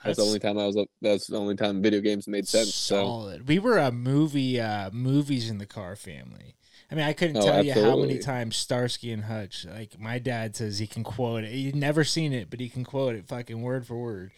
That's 0.04 0.18
the 0.18 0.24
only 0.24 0.40
time 0.40 0.58
I 0.58 0.66
was. 0.66 0.78
Up. 0.78 0.88
That's 1.02 1.28
the 1.28 1.38
only 1.38 1.56
time 1.56 1.82
video 1.82 2.02
games 2.02 2.28
made 2.28 2.48
sense. 2.48 2.74
So 2.74 2.96
Solid. 3.04 3.48
We 3.48 3.60
were 3.60 3.78
a 3.78 3.92
movie, 3.92 4.60
uh, 4.60 4.90
movies 4.92 5.50
in 5.50 5.60
the 5.60 5.68
car 5.68 5.96
family. 5.96 6.56
I 6.92 6.96
mean, 6.96 7.06
I 7.06 7.14
couldn't 7.14 7.38
Oh, 7.38 7.42
tell 7.46 7.64
you 7.64 7.74
how 7.74 7.98
many 7.98 8.18
times 8.18 8.56
Starsky 8.58 9.12
and 9.12 9.24
Hutch. 9.26 9.66
Like 9.66 10.00
my 10.00 10.18
dad 10.20 10.56
says, 10.56 10.80
he 10.80 10.88
can 10.88 11.04
quote 11.04 11.44
it. 11.44 11.52
He'd 11.52 11.76
never 11.76 12.04
seen 12.04 12.34
it, 12.34 12.50
but 12.50 12.60
he 12.60 12.68
can 12.68 12.84
quote 12.84 13.16
it, 13.16 13.28
fucking 13.28 13.62
word 13.62 13.86
for 13.88 13.96
word. 13.96 14.32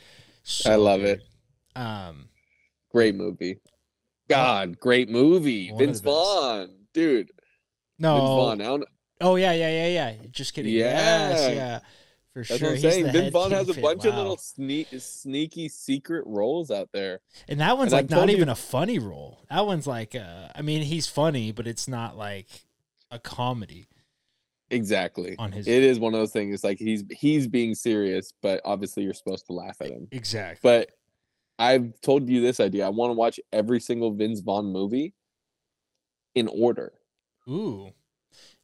I 0.65 0.75
love 0.75 0.99
good. 1.01 1.21
it. 1.75 1.79
Um, 1.79 2.27
Great 2.91 3.15
movie. 3.15 3.59
God, 4.29 4.79
great 4.79 5.09
movie. 5.09 5.71
One 5.71 5.81
of 5.81 5.87
Vince 5.87 5.99
the 5.99 6.03
best. 6.05 6.15
Vaughn, 6.15 6.69
dude. 6.93 7.27
Vince 7.27 7.31
no. 7.99 8.17
Vaughn. 8.19 8.61
I 8.61 8.63
don't, 8.65 8.83
Oh 9.21 9.35
yeah, 9.35 9.53
yeah, 9.53 9.69
yeah, 9.69 9.87
yeah. 9.87 10.27
Just 10.31 10.53
kidding. 10.53 10.73
Yes, 10.73 11.39
Yeah. 11.41 11.55
yeah, 11.55 11.79
for 12.33 12.39
that's 12.43 12.47
sure. 12.47 12.57
what 12.59 12.67
I'm 12.67 12.73
He's 12.73 12.81
saying. 12.81 13.05
the 13.05 13.11
Vince 13.11 13.23
head 13.25 13.33
Vaughn 13.33 13.51
has 13.51 13.61
a 13.69 13.73
kingpin. 13.73 13.81
bunch 13.83 14.05
of 14.05 14.11
Wow. 14.13 14.17
little 14.17 14.37
sneak, 14.37 14.87
sneaky 14.97 15.69
secret 15.69 16.23
roles 16.25 16.71
out 16.71 16.89
there. 16.91 17.19
and 17.47 17.59
that 17.61 17.77
one's 17.77 17.93
and 17.93 17.99
like 17.99 18.03
I've 18.05 18.09
not 18.09 18.17
told 18.17 18.29
you- 18.31 18.35
even 18.37 18.49
a 18.49 18.55
funny 18.55 18.99
role. 18.99 19.45
That 19.49 19.65
one's 19.65 19.87
like, 19.87 20.15
uh, 20.15 20.49
I 20.55 20.61
mean, 20.61 20.81
he's 20.83 21.07
funny, 21.07 21.51
but 21.51 21.67
it's 21.67 21.87
not 21.87 22.17
like 22.17 22.47
a 23.11 23.19
comedy 23.19 23.87
Exactly. 24.69 25.35
on 25.37 25.51
his. 25.51 25.67
It 25.67 25.83
is 25.83 25.99
one 25.99 26.13
of 26.13 26.19
those 26.19 26.31
things. 26.31 26.53
It's 26.55 26.63
like 26.63 26.79
he's 26.79 27.03
he's 27.11 27.47
being 27.47 27.75
serious, 27.75 28.33
but 28.41 28.59
obviously 28.65 29.03
you're 29.03 29.13
supposed 29.13 29.45
to 29.47 29.53
laugh 29.53 29.77
at 29.81 29.91
him. 29.91 30.07
exactly. 30.11 30.59
But 30.63 30.89
I've 31.59 31.99
told 32.01 32.27
you 32.27 32.41
this 32.41 32.59
idea. 32.59 32.85
I 32.85 32.89
want 32.89 33.09
to 33.09 33.13
watch 33.13 33.39
every 33.51 33.79
single 33.79 34.11
Vince 34.11 34.41
Vaughn 34.41 34.65
movie 34.65 35.13
in 36.35 36.47
order 36.47 36.93
Ooh. 37.47 37.91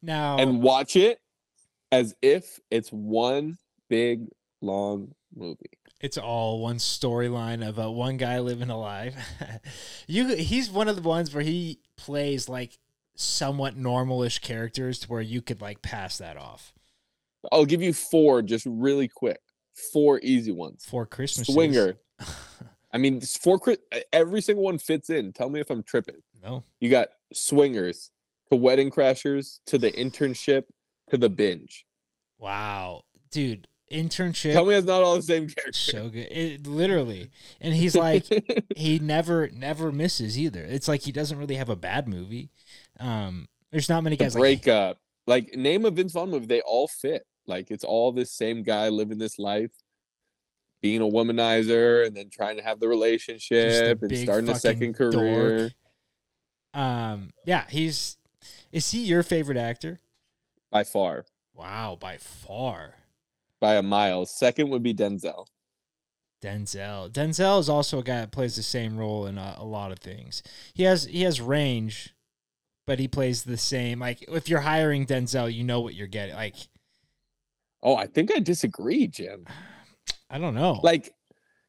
Now, 0.02 0.38
and 0.38 0.62
watch 0.62 0.96
it 0.96 1.20
as 1.92 2.16
if 2.22 2.60
it's 2.72 2.90
one 2.90 3.58
big 3.90 4.28
long 4.62 5.14
movie. 5.36 5.78
it's 6.02 6.18
all 6.18 6.62
one 6.62 6.78
storyline 6.78 7.68
of 7.68 7.78
uh, 7.80 7.92
one 7.92 8.18
guy 8.18 8.40
living 8.40 8.70
a 8.70 8.80
life. 8.80 9.16
you, 10.08 10.36
he's 10.36 10.70
one 10.70 10.88
of 10.88 10.96
the 10.96 11.02
ones 11.02 11.34
where 11.34 11.44
he 11.44 11.80
plays 11.98 12.48
like 12.48 12.80
somewhat 13.16 13.78
normalish 13.78 14.42
characters 14.42 15.00
to 15.00 15.08
where 15.08 15.22
you 15.22 15.42
could 15.42 15.62
like 15.62 15.82
pass 15.82 16.18
that 16.18 16.38
off. 16.38 16.74
I'll 17.52 17.66
give 17.66 17.82
you 17.82 17.94
four 17.94 18.42
just 18.42 18.66
really 18.66 19.08
quick. 19.08 19.40
Four 19.94 20.20
easy 20.24 20.52
ones. 20.52 20.86
Four 20.86 21.06
Christmas, 21.06 21.48
Swinger. 21.48 21.98
I 22.92 22.98
mean, 22.98 23.22
four. 23.22 23.60
Every 24.12 24.42
single 24.42 24.64
one 24.64 24.78
fits 24.78 25.10
in. 25.10 25.34
Tell 25.34 25.50
me 25.50 25.60
if 25.60 25.70
I'm 25.70 25.84
tripping. 25.84 26.22
no, 26.44 26.64
You 26.80 26.90
got 26.90 27.10
swingers 27.34 28.12
to 28.50 28.56
wedding 28.56 28.90
crashers 28.90 29.60
to 29.68 29.78
the 29.78 29.92
internship 29.92 30.64
to 31.10 31.18
the 31.18 31.30
binge. 31.30 31.86
wow, 32.38 33.04
dude, 33.32 33.68
internship. 33.92 34.54
Tell 34.54 34.66
me 34.66 34.76
it's 34.76 34.88
not 34.88 35.04
all 35.04 35.16
the 35.16 35.22
same 35.22 35.48
character. 35.48 35.74
so 35.74 36.10
good 36.10 36.28
it 36.32 36.68
literally 36.68 37.30
and 37.60 37.74
he's 37.74 37.96
like 37.96 38.26
he 38.76 39.00
never 39.00 39.50
never 39.50 39.92
misses 39.92 40.38
either 40.38 40.62
it's 40.62 40.88
like 40.88 41.02
he 41.02 41.12
doesn't 41.12 41.40
really 41.40 41.56
have 41.56 41.70
a 41.70 41.76
bad 41.76 42.08
movie 42.08 42.52
um 43.00 43.48
there's 43.72 43.90
not 43.90 44.04
many 44.04 44.16
the 44.16 44.24
guys 44.24 44.36
like 44.36 44.42
breakup. 44.42 44.98
Like, 45.28 45.56
name 45.56 45.86
a 45.86 45.92
Vince 45.92 46.14
Vaughn 46.14 46.32
movie. 46.32 46.48
They 46.48 46.62
all 46.62 46.88
fit. 46.88 47.24
Like 47.46 47.70
it's 47.72 47.84
all 47.84 48.12
this 48.12 48.32
same 48.32 48.64
guy 48.64 48.90
living 48.90 49.20
this 49.20 49.38
life, 49.38 49.72
being 50.82 51.02
a 51.02 51.06
womanizer, 51.06 52.06
and 52.08 52.16
then 52.16 52.30
trying 52.30 52.58
to 52.58 52.64
have 52.64 52.80
the 52.80 52.88
relationship 52.88 54.02
and 54.02 54.18
starting 54.18 54.50
a 54.50 54.56
second 54.56 54.94
career. 54.94 55.72
um 56.74 57.32
yeah 57.46 57.66
he's 57.70 58.18
is 58.72 58.92
he 58.92 59.00
your 59.04 59.24
favorite 59.24 59.58
actor 59.58 60.00
By 60.72 60.84
far, 60.84 61.26
wow 61.56 61.98
by 62.00 62.18
far 62.18 62.96
by 63.60 63.76
a 63.76 63.82
mile. 63.84 64.26
Second 64.26 64.70
would 64.70 64.84
be 64.84 64.94
Denzel. 64.94 65.48
denzel 66.42 67.10
denzel 67.12 67.60
is 67.60 67.68
also 67.68 68.00
a 68.00 68.04
guy 68.04 68.22
that 68.22 68.32
plays 68.32 68.56
the 68.56 68.64
same 68.64 68.98
role 68.98 69.26
in 69.26 69.38
a, 69.38 69.56
a 69.58 69.66
lot 69.66 69.92
of 69.92 70.00
things 70.00 70.42
he 70.74 70.84
has 70.84 71.06
he 71.06 71.24
has 71.24 71.42
range 71.42 72.16
but 72.88 73.00
he 73.00 73.08
plays 73.08 73.44
the 73.44 73.58
same 73.58 74.00
like 74.00 74.24
if 74.30 74.48
you're 74.48 74.62
hiring 74.62 75.06
denzel 75.06 75.52
you 75.54 75.64
know 75.64 75.82
what 75.82 75.96
you're 75.96 76.08
getting 76.08 76.36
like 76.36 76.56
Oh, 77.82 77.96
I 77.96 78.08
think 78.08 78.30
I 78.36 78.40
disagree, 78.40 79.08
Jim. 79.08 79.46
i 80.30 80.38
don't 80.38 80.56
know 80.56 80.80
Like, 80.84 81.14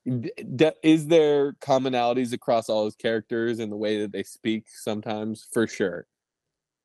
d- 0.06 0.32
d- 0.56 0.70
is 0.82 1.06
there 1.06 1.52
commonalities 1.54 2.32
across 2.32 2.68
all 2.68 2.84
his 2.84 2.96
characters 2.96 3.58
and 3.58 3.70
the 3.70 3.76
way 3.76 4.00
that 4.00 4.12
they 4.12 4.22
speak 4.22 4.64
sometimes? 4.68 5.46
For 5.52 5.66
sure. 5.66 6.06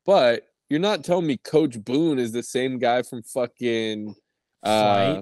But 0.06 0.48
you're 0.70 0.80
not 0.80 1.04
telling 1.04 1.28
me 1.28 1.38
Coach 1.38 1.84
Boone 1.84 2.20
is 2.20 2.32
the 2.32 2.44
same 2.44 2.78
guy 2.80 3.02
from 3.04 3.24
fucking. 3.24 4.16
Uh, 4.64 5.22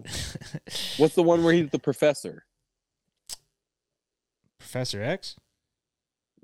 what's 0.97 1.15
the 1.15 1.23
one 1.23 1.43
where 1.43 1.53
he's 1.53 1.69
the 1.69 1.79
professor? 1.79 2.45
Professor 4.59 5.03
X? 5.03 5.35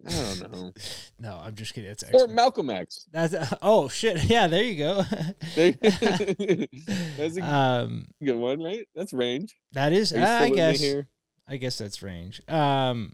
I 0.07 0.11
don't 0.39 0.51
know. 0.51 0.73
No, 1.21 1.41
I'm 1.43 1.53
just 1.55 1.73
kidding. 1.73 1.91
It's 1.91 2.03
or 2.13 2.27
Malcolm 2.27 2.69
X. 2.69 3.05
That's 3.11 3.35
oh 3.61 3.89
shit. 3.89 4.23
Yeah, 4.29 4.47
there 4.47 4.63
you 4.63 4.77
go. 4.77 5.03
That's 7.17 7.37
a 7.37 7.43
um, 7.43 8.07
good 8.23 8.37
one, 8.37 8.63
right? 8.63 8.87
That's 8.95 9.11
range. 9.11 9.57
that 9.73 9.91
is. 9.91 10.13
I 10.13 10.49
guess. 10.49 10.79
here? 10.79 11.07
I 11.47 11.57
guess 11.57 11.77
that's 11.79 12.01
range. 12.03 12.41
Um, 12.47 13.13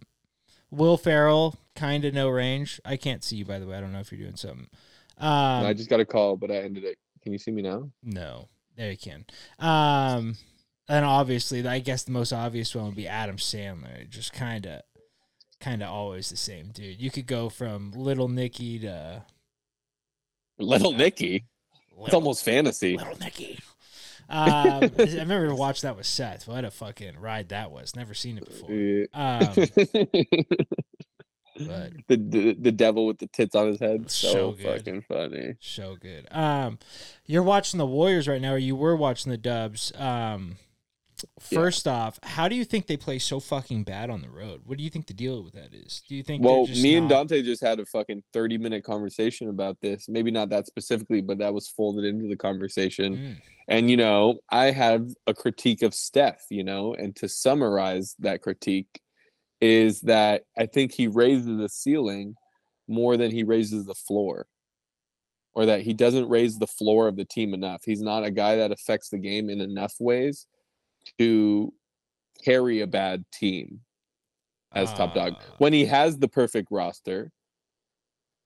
Will 0.69 0.97
Ferrell, 0.97 1.55
kind 1.75 2.03
of 2.05 2.13
no 2.13 2.29
range. 2.29 2.81
I 2.83 2.97
can't 2.97 3.23
see 3.23 3.37
you 3.37 3.45
by 3.45 3.59
the 3.59 3.65
way. 3.65 3.77
I 3.77 3.81
don't 3.81 3.93
know 3.93 3.99
if 3.99 4.11
you're 4.11 4.21
doing 4.21 4.35
something. 4.35 4.67
Um, 5.17 5.63
No, 5.63 5.67
I 5.67 5.73
just 5.73 5.89
got 5.89 5.99
a 6.01 6.05
call, 6.05 6.35
but 6.35 6.51
I 6.51 6.57
ended 6.57 6.83
it. 6.83 6.97
Can 7.23 7.31
you 7.31 7.39
see 7.39 7.51
me 7.51 7.61
now? 7.61 7.89
no, 8.03 8.49
there 8.75 8.91
you 8.91 8.97
can. 8.97 9.25
Um, 9.57 10.35
and 10.87 11.05
obviously, 11.05 11.67
I 11.67 11.79
guess 11.79 12.03
the 12.03 12.11
most 12.11 12.31
obvious 12.31 12.75
one 12.75 12.85
would 12.85 12.95
be 12.95 13.07
Adam 13.07 13.37
Sandler. 13.37 14.07
Just 14.09 14.33
kind 14.33 14.67
of, 14.67 14.81
kind 15.65 15.81
of 15.81 15.89
always 15.89 16.29
the 16.29 16.37
same 16.37 16.67
dude. 16.67 17.01
You 17.01 17.09
could 17.09 17.25
go 17.25 17.49
from 17.49 17.91
Little 17.91 18.29
Nicky 18.29 18.77
to 18.79 19.23
Little 20.59 20.93
Nicky. 20.93 21.45
It's 22.01 22.13
almost 22.13 22.45
fantasy. 22.45 22.97
Little 22.97 23.17
Nicky. 23.17 23.59
Um, 24.29 24.83
I 24.99 25.03
remember 25.17 25.55
watched 25.55 25.81
that 25.81 25.97
with 25.97 26.05
Seth. 26.05 26.47
What 26.47 26.65
a 26.65 26.71
fucking 26.71 27.17
ride 27.19 27.49
that 27.49 27.71
was. 27.71 27.95
Never 27.95 28.13
seen 28.13 28.37
it 28.37 28.45
before. 28.45 29.07
Um, 29.13 30.45
But 31.57 31.93
the, 32.09 32.17
the 32.17 32.53
the 32.59 32.71
devil 32.73 33.05
with 33.07 33.19
the 33.19 33.27
tits 33.27 33.55
on 33.55 33.67
his 33.67 33.79
head. 33.79 34.11
So, 34.11 34.33
So 34.33 34.51
good. 34.51 34.65
fucking 34.65 35.01
funny. 35.03 35.55
so 35.61 35.95
good. 35.95 36.27
Um, 36.29 36.79
you're 37.25 37.43
watching 37.43 37.77
the 37.77 37.85
Warriors 37.85 38.27
right 38.27 38.41
now, 38.41 38.51
or 38.51 38.57
you 38.57 38.75
were 38.75 38.93
watching 38.95 39.29
the 39.31 39.37
Dubs. 39.37 39.93
Um, 39.95 40.57
Yeah. 41.23 41.59
first 41.59 41.87
off, 41.87 42.19
how 42.23 42.47
do 42.47 42.55
you 42.55 42.65
think 42.65 42.87
they 42.87 42.97
play 42.97 43.19
so 43.19 43.39
fucking 43.39 43.83
bad 43.83 44.09
on 44.09 44.21
the 44.21 44.29
road? 44.29 44.61
What 44.65 44.77
do 44.77 44.83
you 44.83 44.89
think 44.89 45.07
the 45.07 45.13
deal 45.13 45.43
with 45.43 45.53
that 45.53 45.73
is? 45.73 46.01
Do 46.07 46.15
you 46.15 46.23
think? 46.23 46.43
Well, 46.43 46.65
just 46.65 46.81
me 46.81 46.95
and 46.95 47.07
Dante 47.09 47.41
just 47.41 47.63
had 47.63 47.79
a 47.79 47.85
fucking 47.85 48.23
30 48.33 48.57
minute 48.57 48.83
conversation 48.83 49.49
about 49.49 49.79
this. 49.81 50.07
Maybe 50.09 50.31
not 50.31 50.49
that 50.49 50.67
specifically, 50.67 51.21
but 51.21 51.37
that 51.39 51.53
was 51.53 51.67
folded 51.67 52.05
into 52.05 52.27
the 52.27 52.35
conversation. 52.35 53.17
Mm, 53.17 53.41
And, 53.67 53.89
you 53.89 53.97
know, 53.97 54.39
I 54.49 54.71
have 54.71 55.07
a 55.27 55.33
critique 55.33 55.81
of 55.81 55.93
Steph, 55.93 56.45
you 56.49 56.63
know, 56.63 56.93
and 56.93 57.15
to 57.17 57.27
summarize 57.29 58.15
that 58.19 58.41
critique 58.41 58.99
is 59.61 60.01
that 60.01 60.43
I 60.57 60.65
think 60.65 60.91
he 60.91 61.07
raises 61.07 61.45
the 61.57 61.69
ceiling 61.69 62.35
more 62.87 63.17
than 63.17 63.31
he 63.31 63.43
raises 63.43 63.85
the 63.85 63.95
floor, 63.95 64.47
or 65.53 65.65
that 65.65 65.81
he 65.81 65.93
doesn't 65.93 66.29
raise 66.29 66.59
the 66.59 66.67
floor 66.67 67.07
of 67.07 67.15
the 67.15 67.25
team 67.25 67.53
enough. 67.53 67.81
He's 67.85 68.01
not 68.01 68.25
a 68.25 68.31
guy 68.31 68.57
that 68.57 68.71
affects 68.71 69.09
the 69.09 69.17
game 69.17 69.49
in 69.49 69.61
enough 69.61 69.95
ways 69.99 70.45
to 71.19 71.73
carry 72.43 72.81
a 72.81 72.87
bad 72.87 73.23
team 73.31 73.81
as 74.73 74.91
top 74.93 75.13
dog. 75.15 75.33
uh, 75.33 75.41
When 75.57 75.73
he 75.73 75.85
has 75.85 76.17
the 76.17 76.27
perfect 76.27 76.67
roster, 76.71 77.31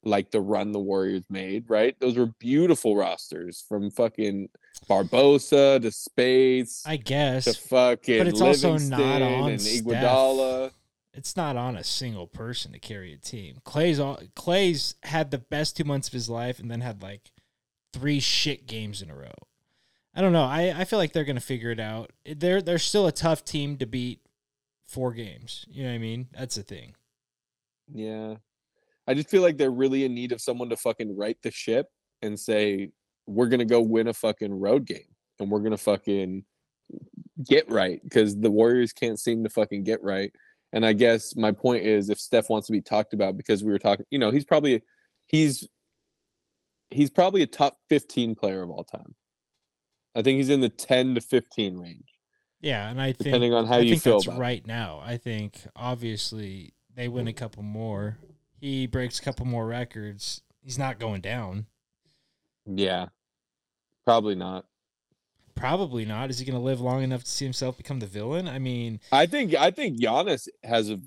like 0.03 0.31
the 0.31 0.39
run 0.39 0.71
the 0.71 0.79
Warriors 0.79 1.23
made, 1.29 1.69
right? 1.69 1.95
Those 1.99 2.17
were 2.17 2.27
beautiful 2.39 2.95
rosters 2.95 3.63
from 3.67 3.91
fucking 3.91 4.49
Barbosa 4.89 5.81
to 5.81 5.91
Space 5.91 6.83
I 6.85 6.95
guess 6.97 7.45
to 7.45 7.53
fucking 7.53 8.17
but 8.19 8.27
it's 8.27 8.41
also 8.41 8.77
not 8.77 9.21
on 9.21 9.51
and 9.51 9.61
Steph. 9.61 9.83
Iguodala. 9.83 10.71
it's 11.13 11.35
not 11.35 11.57
on 11.57 11.75
a 11.75 11.83
single 11.83 12.27
person 12.27 12.71
to 12.71 12.79
carry 12.79 13.11
a 13.11 13.17
team. 13.17 13.57
Clay's 13.65 13.99
all, 13.99 14.19
Clay's 14.35 14.95
had 15.03 15.31
the 15.31 15.37
best 15.37 15.75
two 15.75 15.83
months 15.83 16.07
of 16.07 16.13
his 16.13 16.29
life, 16.29 16.59
and 16.59 16.71
then 16.71 16.79
had 16.81 17.01
like 17.01 17.31
three 17.93 18.19
shit 18.21 18.67
games 18.67 19.01
in 19.01 19.09
a 19.09 19.15
row. 19.15 19.33
I 20.15 20.21
don't 20.21 20.33
know. 20.33 20.43
I, 20.43 20.73
I 20.75 20.83
feel 20.85 20.99
like 20.99 21.13
they're 21.13 21.23
gonna 21.23 21.39
figure 21.39 21.71
it 21.71 21.79
out. 21.79 22.11
They're 22.25 22.61
they're 22.61 22.79
still 22.79 23.07
a 23.07 23.11
tough 23.11 23.45
team 23.45 23.77
to 23.77 23.85
beat. 23.85 24.21
Four 24.89 25.13
games. 25.13 25.65
You 25.69 25.83
know 25.83 25.89
what 25.89 25.95
I 25.95 25.99
mean? 25.99 26.29
That's 26.33 26.55
the 26.55 26.63
thing. 26.63 26.95
Yeah. 27.93 28.37
I 29.07 29.13
just 29.13 29.29
feel 29.29 29.43
like 29.43 29.55
they're 29.55 29.69
really 29.69 30.03
in 30.03 30.15
need 30.15 30.31
of 30.31 30.41
someone 30.41 30.69
to 30.69 30.77
fucking 30.77 31.15
right 31.15 31.37
the 31.43 31.51
ship 31.51 31.85
and 32.23 32.39
say, 32.39 32.89
we're 33.27 33.49
going 33.49 33.59
to 33.59 33.65
go 33.65 33.81
win 33.81 34.07
a 34.07 34.13
fucking 34.13 34.51
road 34.51 34.85
game 34.85 35.15
and 35.39 35.51
we're 35.51 35.59
going 35.59 35.71
to 35.71 35.77
fucking 35.77 36.43
get 37.47 37.69
right 37.69 38.01
because 38.03 38.35
the 38.35 38.49
Warriors 38.49 38.91
can't 38.91 39.19
seem 39.19 39.43
to 39.43 39.49
fucking 39.51 39.83
get 39.83 40.01
right. 40.03 40.33
And 40.73 40.83
I 40.83 40.93
guess 40.93 41.35
my 41.35 41.51
point 41.51 41.85
is 41.85 42.09
if 42.09 42.19
Steph 42.19 42.49
wants 42.49 42.65
to 42.65 42.73
be 42.73 42.81
talked 42.81 43.13
about 43.13 43.37
because 43.37 43.63
we 43.63 43.71
were 43.71 43.77
talking, 43.77 44.05
you 44.09 44.17
know, 44.17 44.31
he's 44.31 44.45
probably, 44.45 44.81
he's, 45.27 45.67
he's 46.89 47.11
probably 47.11 47.43
a 47.43 47.47
top 47.47 47.77
15 47.89 48.33
player 48.33 48.63
of 48.63 48.71
all 48.71 48.83
time. 48.83 49.13
I 50.15 50.21
think 50.21 50.37
he's 50.37 50.49
in 50.49 50.61
the 50.61 50.69
10 50.69 51.15
to 51.15 51.21
15 51.21 51.77
range, 51.77 52.13
Yeah, 52.61 52.89
and 52.89 52.99
I 53.01 53.07
think 53.13 53.25
depending 53.25 53.53
on 53.53 53.67
how 53.67 53.75
I 53.75 53.79
you 53.79 53.91
think 53.91 54.03
feel 54.03 54.13
that's 54.17 54.25
about 54.25 54.37
it. 54.37 54.41
right 54.41 54.67
now. 54.67 55.01
I 55.03 55.17
think 55.17 55.61
obviously 55.75 56.73
they 56.95 57.07
win 57.07 57.27
a 57.27 57.33
couple 57.33 57.63
more. 57.63 58.17
He 58.59 58.87
breaks 58.87 59.19
a 59.19 59.21
couple 59.21 59.45
more 59.45 59.65
records. 59.67 60.41
He's 60.61 60.77
not 60.77 60.99
going 60.99 61.21
down. 61.21 61.67
Yeah. 62.65 63.07
Probably 64.05 64.35
not. 64.35 64.65
Probably 65.55 66.05
not. 66.05 66.29
Is 66.29 66.39
he 66.39 66.45
going 66.45 66.57
to 66.57 66.63
live 66.63 66.81
long 66.81 67.03
enough 67.03 67.23
to 67.23 67.29
see 67.29 67.45
himself 67.45 67.77
become 67.77 67.99
the 67.99 68.05
villain? 68.07 68.47
I 68.47 68.59
mean, 68.59 68.99
I 69.11 69.25
think 69.25 69.53
I 69.55 69.71
think 69.71 69.99
Giannis 69.99 70.47
has 70.63 70.89
a 70.89 70.99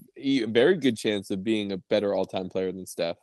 very 0.47 0.77
good 0.77 0.97
chance 0.97 1.31
of 1.31 1.43
being 1.43 1.73
a 1.73 1.79
better 1.79 2.15
all-time 2.15 2.49
player 2.51 2.71
than 2.71 2.87
Steph. 2.87 3.17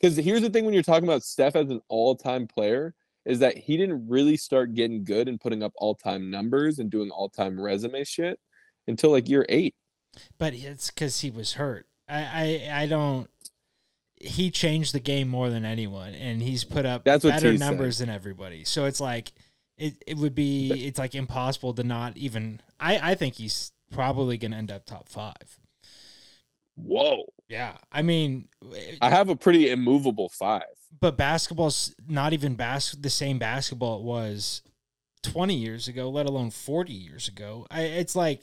Because 0.00 0.16
here's 0.16 0.40
the 0.42 0.48
thing: 0.50 0.64
when 0.64 0.72
you're 0.74 0.82
talking 0.82 1.06
about 1.08 1.22
Steph 1.22 1.54
as 1.54 1.68
an 1.70 1.80
all-time 1.88 2.46
player, 2.46 2.94
is 3.28 3.38
that 3.38 3.56
he 3.56 3.76
didn't 3.76 4.08
really 4.08 4.36
start 4.36 4.74
getting 4.74 5.04
good 5.04 5.28
and 5.28 5.40
putting 5.40 5.62
up 5.62 5.72
all-time 5.76 6.30
numbers 6.30 6.80
and 6.80 6.90
doing 6.90 7.10
all-time 7.10 7.60
resume 7.60 8.02
shit 8.02 8.40
until 8.88 9.10
like 9.12 9.28
year 9.28 9.46
eight. 9.48 9.74
but 10.38 10.54
it's 10.54 10.90
because 10.90 11.20
he 11.20 11.30
was 11.30 11.52
hurt. 11.52 11.86
I, 12.08 12.20
I 12.70 12.82
I 12.82 12.86
don't. 12.86 13.28
He 14.20 14.50
changed 14.50 14.94
the 14.94 15.00
game 15.00 15.28
more 15.28 15.48
than 15.50 15.64
anyone, 15.64 16.14
and 16.14 16.42
he's 16.42 16.64
put 16.64 16.84
up 16.86 17.04
That's 17.04 17.22
what 17.22 17.34
better 17.34 17.52
T's 17.52 17.60
saying. 17.60 17.70
numbers 17.70 17.98
than 17.98 18.08
everybody. 18.08 18.64
So 18.64 18.86
it's 18.86 18.98
like 19.00 19.32
it, 19.76 20.02
it 20.06 20.16
would 20.16 20.34
be 20.34 20.86
it's 20.86 20.98
like 20.98 21.14
impossible 21.14 21.74
to 21.74 21.84
not 21.84 22.16
even. 22.16 22.60
I 22.80 23.12
I 23.12 23.14
think 23.14 23.34
he's 23.34 23.70
probably 23.92 24.38
going 24.38 24.50
to 24.52 24.56
end 24.56 24.70
up 24.72 24.86
top 24.86 25.08
five. 25.08 25.60
Whoa! 26.76 27.24
Yeah, 27.48 27.76
I 27.92 28.02
mean, 28.02 28.48
I 29.00 29.10
have 29.10 29.28
a 29.28 29.36
pretty 29.36 29.70
immovable 29.70 30.28
five. 30.30 30.62
But 31.00 31.16
basketball's 31.16 31.94
not 32.08 32.32
even 32.32 32.54
bas- 32.54 32.92
the 32.92 33.10
same 33.10 33.38
basketball 33.38 33.98
it 33.98 34.02
was 34.02 34.62
20 35.22 35.54
years 35.54 35.88
ago, 35.88 36.08
let 36.10 36.26
alone 36.26 36.50
40 36.50 36.92
years 36.92 37.28
ago. 37.28 37.66
I, 37.70 37.82
it's 37.82 38.16
like 38.16 38.42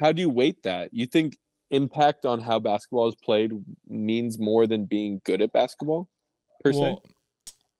How 0.00 0.12
do 0.12 0.20
you 0.20 0.30
weight 0.30 0.62
that? 0.64 0.92
You 0.92 1.06
think 1.06 1.36
impact 1.70 2.24
on 2.24 2.40
how 2.40 2.58
basketball 2.58 3.08
is 3.08 3.14
played 3.16 3.52
means 3.88 4.38
more 4.38 4.66
than 4.66 4.84
being 4.84 5.20
good 5.24 5.42
at 5.42 5.52
basketball, 5.52 6.08
per 6.62 6.72
se? 6.72 6.98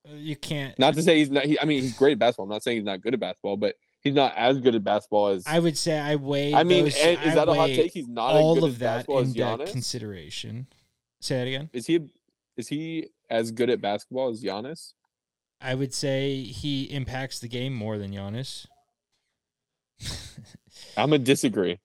Uh, 0.08 0.14
you 0.14 0.36
can't. 0.36 0.78
Not 0.78 0.94
to 0.94 1.02
say 1.02 1.18
he's 1.18 1.30
not. 1.30 1.44
He, 1.44 1.58
I 1.58 1.64
mean, 1.64 1.82
he's 1.82 1.96
great 1.96 2.12
at 2.12 2.18
basketball. 2.18 2.44
I'm 2.44 2.50
not 2.50 2.62
saying 2.62 2.78
he's 2.78 2.84
not 2.84 3.00
good 3.00 3.14
at 3.14 3.20
basketball, 3.20 3.56
but 3.56 3.74
he's 4.02 4.14
not 4.14 4.34
as 4.36 4.60
good 4.60 4.74
at 4.74 4.84
basketball 4.84 5.28
as. 5.28 5.44
I 5.46 5.58
would 5.58 5.76
say 5.76 5.98
I 5.98 6.16
weigh. 6.16 6.54
I 6.54 6.62
mean, 6.62 6.84
those, 6.84 6.96
is 6.96 7.18
I 7.18 7.34
that 7.34 7.48
a 7.48 7.54
hot 7.54 7.68
take? 7.68 7.92
He's 7.92 8.08
not 8.08 8.36
as 8.36 8.40
all 8.42 8.64
of 8.64 8.80
at 8.82 9.06
that 9.06 9.08
in 9.08 9.34
Giannis. 9.34 9.72
consideration. 9.72 10.68
Say 11.20 11.38
that 11.38 11.48
again. 11.48 11.70
is 11.72 11.86
he? 11.86 12.00
Is 12.56 12.68
he 12.68 13.08
as 13.30 13.50
good 13.50 13.70
at 13.70 13.80
basketball 13.80 14.28
as 14.30 14.42
Giannis? 14.42 14.92
I 15.60 15.74
would 15.74 15.94
say 15.94 16.42
he 16.42 16.84
impacts 16.84 17.38
the 17.38 17.48
game 17.48 17.74
more 17.74 17.98
than 17.98 18.12
Giannis. 18.12 18.66
I'm 20.96 21.10
gonna 21.10 21.18
disagree. 21.18 21.78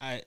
I 0.00 0.22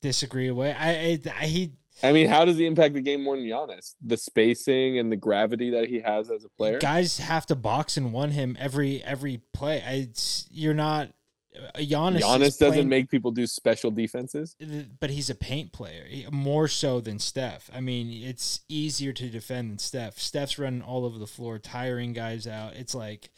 disagree. 0.00 0.48
Away. 0.48 0.72
I, 0.72 0.90
I, 0.90 1.20
I 1.40 1.46
he 1.46 1.72
I 2.02 2.12
mean, 2.12 2.28
how 2.28 2.44
does 2.44 2.58
he 2.58 2.66
impact 2.66 2.94
the 2.94 3.00
game 3.00 3.22
more 3.22 3.36
than 3.36 3.46
Giannis? 3.46 3.94
The 4.04 4.16
spacing 4.16 4.98
and 4.98 5.10
the 5.10 5.16
gravity 5.16 5.70
that 5.70 5.88
he 5.88 6.00
has 6.00 6.30
as 6.30 6.44
a 6.44 6.48
player. 6.48 6.78
guys 6.78 7.18
have 7.18 7.46
to 7.46 7.54
box 7.54 7.96
and 7.96 8.12
one 8.12 8.30
him 8.30 8.56
every 8.58 9.02
every 9.04 9.40
play. 9.52 9.82
I, 9.82 9.92
it's 9.92 10.46
you're 10.50 10.74
not. 10.74 11.10
Uh, 11.56 11.78
Giannis. 11.78 12.20
Giannis 12.22 12.58
doesn't 12.58 12.72
playing- 12.72 12.88
make 12.88 13.10
people 13.10 13.30
do 13.30 13.46
special 13.46 13.90
defenses. 13.90 14.56
but 15.00 15.10
he's 15.10 15.28
a 15.30 15.34
paint 15.34 15.72
player 15.72 16.06
more 16.30 16.68
so 16.68 17.00
than 17.00 17.18
Steph. 17.18 17.68
I 17.74 17.80
mean, 17.80 18.10
it's 18.26 18.60
easier 18.68 19.12
to 19.12 19.28
defend 19.28 19.70
than 19.70 19.78
Steph. 19.78 20.18
Steph's 20.18 20.58
running 20.58 20.82
all 20.82 21.04
over 21.04 21.18
the 21.18 21.26
floor, 21.26 21.58
tiring 21.58 22.12
guys 22.12 22.46
out. 22.46 22.74
It's 22.74 22.94
like 22.94 23.30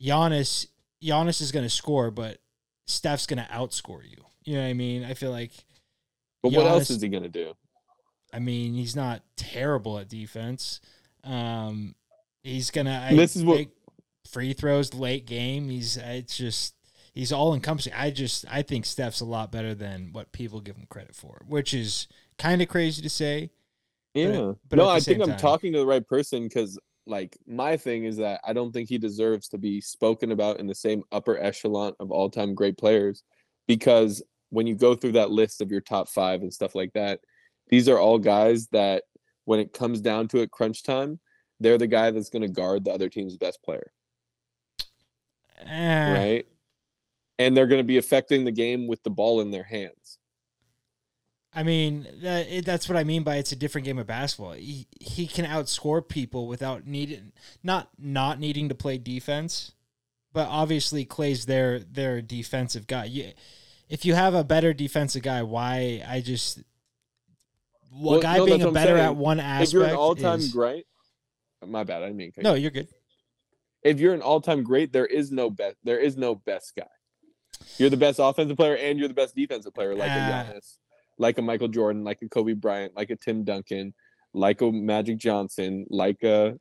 Giannis. 0.00 0.66
Giannis 1.02 1.40
is 1.40 1.52
going 1.52 1.64
to 1.64 1.70
score, 1.70 2.10
but 2.10 2.38
Steph's 2.86 3.26
going 3.26 3.44
to 3.44 3.50
outscore 3.52 4.02
you. 4.08 4.24
You 4.44 4.56
know 4.56 4.62
what 4.62 4.68
I 4.68 4.72
mean? 4.74 5.04
I 5.04 5.14
feel 5.14 5.30
like. 5.30 5.52
But 6.42 6.52
what 6.52 6.66
else 6.66 6.90
is 6.90 7.00
he 7.00 7.08
gonna 7.08 7.30
do? 7.30 7.54
I 8.30 8.38
mean, 8.38 8.74
he's 8.74 8.94
not 8.94 9.22
terrible 9.36 9.98
at 9.98 10.08
defense. 10.10 10.80
Um, 11.22 11.94
he's 12.42 12.70
gonna. 12.70 13.06
I, 13.10 13.14
This 13.16 13.36
is 13.36 13.44
what- 13.44 13.68
free 14.30 14.52
throws 14.52 14.92
late 14.92 15.24
game. 15.24 15.70
He's. 15.70 15.96
It's 15.96 16.36
just. 16.36 16.73
He's 17.14 17.30
all 17.32 17.54
encompassing. 17.54 17.92
I 17.96 18.10
just. 18.10 18.44
I 18.50 18.62
think 18.62 18.84
Steph's 18.84 19.20
a 19.20 19.24
lot 19.24 19.52
better 19.52 19.74
than 19.74 20.10
what 20.12 20.32
people 20.32 20.60
give 20.60 20.76
him 20.76 20.86
credit 20.90 21.14
for, 21.14 21.42
which 21.46 21.72
is 21.72 22.08
kind 22.38 22.60
of 22.60 22.68
crazy 22.68 23.02
to 23.02 23.08
say. 23.10 23.50
Yeah. 24.14 24.50
at- 24.50 24.56
but 24.68 24.76
no, 24.76 24.88
I 24.88 24.98
think 25.00 25.20
I'm 25.22 25.28
time- 25.30 25.38
talking 25.38 25.72
to 25.72 25.78
the 25.78 25.86
right 25.86 26.06
person 26.06 26.42
because, 26.44 26.78
like, 27.06 27.36
my 27.46 27.76
thing 27.76 28.04
is 28.04 28.16
that 28.16 28.40
I 28.44 28.52
don't 28.52 28.72
think 28.72 28.88
he 28.88 28.98
deserves 28.98 29.48
to 29.50 29.58
be 29.58 29.80
spoken 29.80 30.32
about 30.32 30.58
in 30.58 30.66
the 30.66 30.74
same 30.74 31.02
upper 31.12 31.38
echelon 31.38 31.92
of 32.00 32.10
all 32.10 32.28
time 32.30 32.54
great 32.54 32.76
players 32.78 33.22
because 33.68 34.22
when 34.50 34.66
you 34.66 34.74
go 34.74 34.94
through 34.94 35.12
that 35.12 35.30
list 35.30 35.60
of 35.60 35.70
your 35.70 35.80
top 35.80 36.08
five 36.08 36.42
and 36.42 36.52
stuff 36.52 36.74
like 36.74 36.92
that, 36.94 37.20
these 37.68 37.88
are 37.88 37.98
all 37.98 38.18
guys 38.18 38.66
that 38.72 39.04
when 39.44 39.58
it 39.60 39.72
comes 39.72 40.00
down 40.00 40.26
to 40.28 40.38
it, 40.38 40.50
crunch 40.50 40.82
time, 40.82 41.18
they're 41.60 41.78
the 41.78 41.86
guy 41.86 42.10
that's 42.10 42.30
going 42.30 42.42
to 42.42 42.48
guard 42.48 42.84
the 42.84 42.92
other 42.92 43.08
team's 43.08 43.36
best 43.36 43.62
player, 43.62 43.90
Eh, 45.66 46.12
right? 46.12 46.46
And 47.38 47.56
they're 47.56 47.66
going 47.66 47.80
to 47.80 47.84
be 47.86 47.96
affecting 47.98 48.44
the 48.44 48.52
game 48.52 48.86
with 48.86 49.02
the 49.02 49.10
ball 49.10 49.40
in 49.40 49.50
their 49.50 49.64
hands. 49.64 50.18
I 51.56 51.62
mean, 51.62 52.06
that, 52.22 52.48
it, 52.48 52.64
that's 52.64 52.88
what 52.88 52.96
I 52.96 53.04
mean 53.04 53.22
by 53.22 53.36
it's 53.36 53.52
a 53.52 53.56
different 53.56 53.84
game 53.84 53.98
of 53.98 54.06
basketball. 54.08 54.52
He, 54.52 54.86
he 55.00 55.26
can 55.26 55.44
outscore 55.44 56.06
people 56.06 56.48
without 56.48 56.84
needing, 56.86 57.32
not 57.62 57.90
not 57.98 58.40
needing 58.40 58.68
to 58.70 58.74
play 58.74 58.98
defense, 58.98 59.70
but 60.32 60.48
obviously 60.48 61.04
Clay's 61.04 61.46
their 61.46 61.78
their 61.78 62.20
defensive 62.20 62.88
guy. 62.88 63.04
You, 63.04 63.32
if 63.88 64.04
you 64.04 64.14
have 64.14 64.34
a 64.34 64.42
better 64.42 64.72
defensive 64.72 65.22
guy, 65.22 65.42
why 65.42 66.02
I 66.08 66.20
just 66.22 66.58
a 66.58 66.64
Well, 67.92 68.20
guy 68.20 68.38
no, 68.38 68.46
being 68.46 68.62
a 68.62 68.72
better 68.72 68.96
at 68.96 69.14
one 69.14 69.38
aspect. 69.38 69.68
if 69.68 69.72
you're 69.74 69.84
an 69.84 69.94
all-time 69.94 70.40
is- 70.40 70.52
great, 70.52 70.86
my 71.64 71.84
bad, 71.84 72.02
I 72.02 72.06
didn't 72.06 72.16
mean 72.16 72.32
no, 72.38 72.54
you're 72.54 72.72
good. 72.72 72.88
if 73.84 74.00
you're 74.00 74.14
an 74.14 74.22
all-time 74.22 74.64
great, 74.64 74.92
there 74.92 75.06
is 75.06 75.30
no 75.30 75.50
best. 75.50 75.76
There 75.84 76.00
is 76.00 76.16
no 76.16 76.34
best 76.34 76.74
guy. 76.74 76.86
You're 77.78 77.90
the 77.90 77.96
best 77.96 78.18
offensive 78.22 78.56
player 78.56 78.76
and 78.76 78.98
you're 78.98 79.08
the 79.08 79.14
best 79.14 79.34
defensive 79.34 79.74
player, 79.74 79.94
like 79.94 80.10
Ah. 80.10 80.14
a 80.48 80.52
Giannis 80.54 80.78
like 81.16 81.38
a 81.38 81.42
Michael 81.42 81.68
Jordan, 81.68 82.02
like 82.02 82.20
a 82.22 82.28
Kobe 82.28 82.54
Bryant, 82.54 82.96
like 82.96 83.08
a 83.10 83.14
Tim 83.16 83.44
Duncan, 83.44 83.94
like 84.32 84.60
a 84.62 84.72
Magic 84.72 85.16
Johnson, 85.16 85.86
like 85.88 86.22
a 86.24 86.58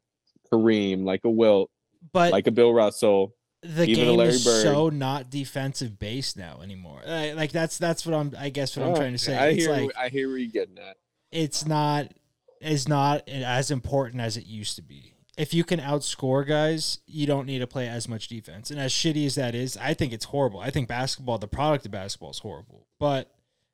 Kareem, 0.52 1.04
like 1.06 1.22
a 1.24 1.30
Wilt, 1.30 1.72
But 2.12 2.32
like 2.32 2.46
a 2.48 2.52
Bill 2.52 2.72
Russell. 2.74 3.34
the 3.64 3.86
even 3.86 4.04
a 4.04 4.08
game 4.08 4.18
Larry 4.18 4.30
is 4.32 4.44
Bird. 4.44 4.62
so 4.62 4.90
not 4.90 5.30
defensive 5.30 5.98
based 5.98 6.38
now 6.38 6.62
anymore. 6.62 7.02
Like 7.08 7.52
that's 7.52 7.78
that's 7.78 8.06
what 8.06 8.14
I'm. 8.14 8.34
I 8.38 8.50
guess 8.50 8.76
what 8.78 8.86
I'm 8.86 8.92
Oh, 8.92 8.96
trying 8.96 9.14
to 9.14 9.18
say. 9.18 9.36
I 9.38 9.48
it's 9.50 9.64
hear 9.66 9.72
like 9.72 9.90
I 9.98 10.10
hear 10.10 10.28
where 10.28 10.38
you're 10.38 10.52
getting 10.52 10.78
at. 10.78 10.98
it's 11.32 11.66
not 11.66 12.14
is 12.62 12.88
not 12.88 13.28
as 13.28 13.72
important 13.72 14.22
as 14.22 14.38
it 14.38 14.46
used 14.46 14.76
to 14.76 14.82
be. 14.84 15.13
If 15.38 15.54
you 15.54 15.64
can 15.64 15.80
outscore 15.80 16.48
guys, 16.48 17.00
you 17.08 17.26
don't 17.26 17.48
need 17.48 17.60
to 17.60 17.68
play 17.68 17.88
as 17.88 18.08
much 18.08 18.28
defense. 18.28 18.70
And 18.70 18.80
as 18.80 18.92
shitty 18.92 19.26
as 19.26 19.36
that 19.36 19.56
is, 19.56 19.76
I 19.78 19.94
think 19.96 20.14
it's 20.14 20.26
horrible. 20.26 20.60
I 20.60 20.70
think 20.70 20.88
basketball, 20.88 21.40
the 21.40 21.48
product 21.48 21.86
of 21.86 21.92
basketball, 21.92 22.32
is 22.32 22.40
horrible. 22.40 22.88
But 23.00 23.32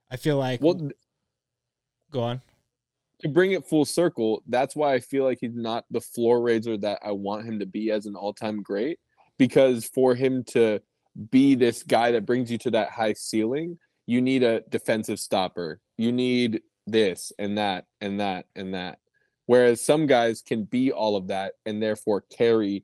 I 0.10 0.16
feel 0.16 0.38
like 0.38 0.62
Well, 0.62 0.90
go 2.12 2.22
on. 2.22 2.42
to 3.20 3.28
bring 3.28 3.52
it 3.52 3.68
full 3.68 3.84
circle, 3.84 4.42
that's 4.48 4.74
why 4.76 4.94
I 4.94 5.00
feel 5.02 5.26
like 5.26 5.40
he's 5.42 5.56
not 5.56 5.84
the 5.92 6.00
floor 6.00 6.42
raiser 6.42 6.78
that 6.78 7.00
I 7.04 7.12
want 7.12 7.46
him 7.46 7.60
to 7.60 7.66
be 7.66 7.92
as 7.92 8.06
an 8.06 8.16
all-time 8.16 8.62
great. 8.62 9.00
Because 9.38 9.86
for 9.86 10.16
him 10.16 10.44
to 10.50 10.82
be 11.30 11.56
this 11.56 11.84
guy 11.84 12.12
that 12.12 12.26
brings 12.26 12.50
you 12.50 12.58
to 12.60 12.72
that 12.72 12.92
high 12.92 13.14
ceiling, 13.14 13.78
you 14.06 14.22
need 14.22 14.44
a 14.44 14.62
defensive 14.70 15.20
stopper. 15.20 15.82
You 15.98 16.14
need 16.14 16.62
this 16.88 17.34
and 17.38 17.58
that 17.58 17.86
and 18.00 18.20
that 18.22 18.46
and 18.56 18.74
that. 18.74 19.00
Whereas 19.50 19.82
some 19.82 20.06
guys 20.06 20.44
can 20.44 20.66
be 20.66 20.92
all 20.92 21.16
of 21.16 21.26
that 21.30 21.54
and 21.66 21.82
therefore 21.82 22.22
carry 22.22 22.84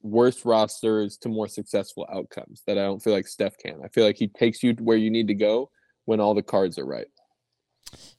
worse 0.00 0.46
rosters 0.46 1.18
to 1.18 1.28
more 1.28 1.46
successful 1.46 2.08
outcomes 2.10 2.62
that 2.66 2.78
I 2.78 2.84
don't 2.84 3.02
feel 3.02 3.12
like 3.12 3.26
Steph 3.26 3.58
can. 3.58 3.82
I 3.84 3.88
feel 3.88 4.06
like 4.06 4.16
he 4.16 4.28
takes 4.28 4.62
you 4.62 4.72
where 4.80 4.96
you 4.96 5.10
need 5.10 5.28
to 5.28 5.34
go 5.34 5.68
when 6.06 6.18
all 6.18 6.32
the 6.32 6.42
cards 6.42 6.78
are 6.78 6.86
right. 6.86 7.08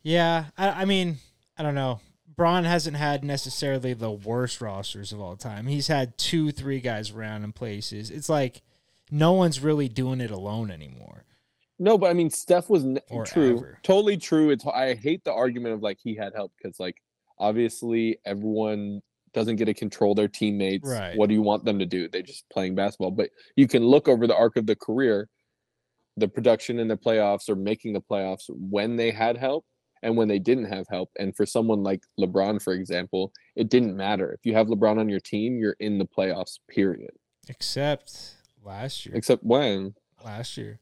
Yeah, 0.04 0.46
I, 0.60 0.84
I 0.84 0.86
mean, 0.86 1.18
I 1.58 1.64
don't 1.64 1.74
know. 1.74 2.00
Bron 2.36 2.66
hasn't 2.66 2.98
had 2.98 3.24
necessarily 3.24 3.96
the 3.96 4.12
worst 4.12 4.62
rosters 4.62 5.12
of 5.12 5.20
all 5.20 5.36
time. 5.36 5.66
He's 5.66 5.88
had 5.88 6.20
two, 6.20 6.52
three 6.52 6.80
guys 6.80 7.10
around 7.10 7.46
in 7.46 7.52
places. 7.52 8.12
It's 8.12 8.30
like 8.30 8.62
no 9.10 9.34
one's 9.34 9.60
really 9.60 9.90
doing 9.90 10.22
it 10.22 10.30
alone 10.30 10.70
anymore. 10.70 11.24
No, 11.80 11.98
but 11.98 12.12
I 12.12 12.14
mean, 12.14 12.30
Steph 12.30 12.70
was 12.70 12.84
n- 12.84 13.00
true, 13.26 13.58
ever. 13.58 13.80
totally 13.82 14.18
true. 14.18 14.52
It's 14.52 14.68
I 14.68 14.94
hate 14.94 15.24
the 15.24 15.34
argument 15.34 15.74
of 15.74 15.82
like 15.82 15.98
he 16.00 16.14
had 16.14 16.36
help 16.36 16.52
because 16.62 16.80
like 16.80 17.02
obviously 17.40 18.20
everyone 18.26 19.02
doesn't 19.34 19.58
get 19.58 19.66
to 19.66 19.74
control 19.74 20.16
their 20.16 20.28
teammates. 20.28 20.90
Right. 20.90 21.16
What 21.16 21.30
do 21.30 21.36
you 21.36 21.42
want 21.42 21.66
them 21.66 21.80
to 21.80 21.86
do? 21.86 22.08
They're 22.08 22.22
just 22.22 22.50
playing 22.50 22.76
basketball. 22.76 23.12
But 23.12 23.30
you 23.56 23.68
can 23.68 23.84
look 23.84 24.08
over 24.08 24.26
the 24.26 24.36
arc 24.36 24.58
of 24.58 24.66
the 24.66 24.76
career, 24.76 25.30
the 26.16 26.28
production 26.28 26.80
in 26.80 26.88
the 26.88 26.98
playoffs 26.98 27.50
or 27.50 27.56
making 27.56 27.94
the 27.94 28.02
playoffs 28.02 28.50
when 28.50 28.96
they 28.96 29.12
had 29.12 29.38
help 29.38 29.66
and 30.02 30.16
when 30.16 30.28
they 30.28 30.40
didn't 30.40 30.66
have 30.66 30.86
help. 30.90 31.10
And 31.20 31.36
for 31.36 31.46
someone 31.46 31.84
like 31.84 32.02
LeBron, 32.20 32.62
for 32.62 32.74
example, 32.74 33.32
it 33.56 33.70
didn't 33.70 33.96
matter. 33.96 34.32
If 34.32 34.40
you 34.44 34.54
have 34.54 34.68
LeBron 34.68 35.00
on 35.00 35.10
your 35.10 35.20
team, 35.20 35.60
you're 35.60 35.76
in 35.80 35.98
the 35.98 36.06
playoffs. 36.06 36.60
Period. 36.70 37.12
Except 37.48 38.36
last 38.64 39.06
year. 39.06 39.16
Except 39.16 39.44
when, 39.44 39.96
last 40.24 40.58
year. 40.58 40.80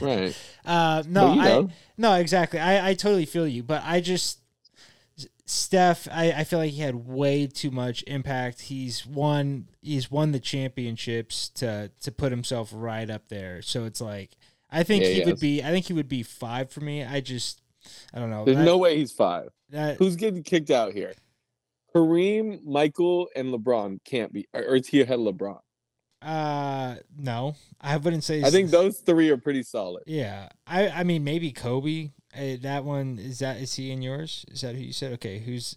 right? 0.00 0.36
Uh, 0.64 1.04
no, 1.06 1.26
I 1.28 1.66
no 1.96 2.14
exactly. 2.14 2.58
I 2.58 2.88
I 2.88 2.94
totally 2.94 3.24
feel 3.24 3.46
you, 3.46 3.62
but 3.62 3.82
I 3.84 4.00
just 4.00 4.40
Steph. 5.46 6.08
I 6.10 6.32
I 6.32 6.44
feel 6.44 6.58
like 6.58 6.72
he 6.72 6.82
had 6.82 7.06
way 7.06 7.46
too 7.46 7.70
much 7.70 8.02
impact. 8.06 8.62
He's 8.62 9.06
won. 9.06 9.68
He's 9.80 10.10
won 10.10 10.32
the 10.32 10.40
championships 10.40 11.48
to 11.50 11.90
to 12.00 12.12
put 12.12 12.32
himself 12.32 12.70
right 12.74 13.08
up 13.08 13.28
there. 13.28 13.62
So 13.62 13.84
it's 13.84 14.00
like 14.00 14.30
I 14.70 14.82
think 14.82 15.04
Yeah, 15.04 15.10
he 15.10 15.20
he 15.20 15.24
would 15.26 15.40
be. 15.40 15.62
I 15.62 15.70
think 15.70 15.86
he 15.86 15.92
would 15.92 16.08
be 16.08 16.22
five 16.24 16.70
for 16.70 16.80
me. 16.80 17.04
I 17.04 17.20
just 17.20 17.62
I 18.12 18.18
don't 18.18 18.30
know. 18.30 18.44
There's 18.44 18.56
That- 18.58 18.64
no 18.64 18.78
way 18.78 18.98
he's 18.98 19.12
five. 19.12 19.50
that- 19.70 19.96
Who's 19.98 20.16
getting 20.16 20.42
kicked 20.42 20.70
out 20.70 20.92
here? 20.92 21.14
Kareem, 21.94 22.62
Michael, 22.64 23.28
and 23.34 23.54
LeBron 23.54 24.00
can't 24.04 24.32
be, 24.32 24.46
or, 24.52 24.62
or 24.62 24.76
is 24.76 24.88
he 24.88 25.00
ahead 25.00 25.18
of 25.20 25.24
LeBron? 25.26 25.60
uh 26.22 26.96
no, 27.16 27.54
I 27.80 27.96
wouldn't 27.98 28.24
say. 28.24 28.42
I 28.42 28.50
think 28.50 28.70
those 28.70 28.98
three 28.98 29.28
are 29.30 29.36
pretty 29.36 29.62
solid. 29.62 30.02
Yeah, 30.06 30.48
I 30.66 30.88
I 30.88 31.04
mean 31.04 31.22
maybe 31.24 31.52
Kobe. 31.52 32.10
Uh, 32.36 32.56
that 32.60 32.84
one 32.84 33.18
is 33.18 33.38
that 33.38 33.56
is 33.58 33.74
he 33.74 33.90
in 33.90 34.02
yours? 34.02 34.44
Is 34.50 34.60
that 34.60 34.74
who 34.74 34.82
you 34.82 34.92
said? 34.92 35.12
Okay, 35.14 35.38
who's 35.38 35.76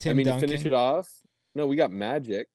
Tim 0.00 0.10
I 0.10 0.14
mean, 0.14 0.26
Duncan 0.26 0.48
to 0.48 0.56
finish 0.56 0.66
it 0.66 0.72
off, 0.72 1.08
no, 1.54 1.66
we 1.66 1.76
got 1.76 1.90
Magic. 1.90 2.48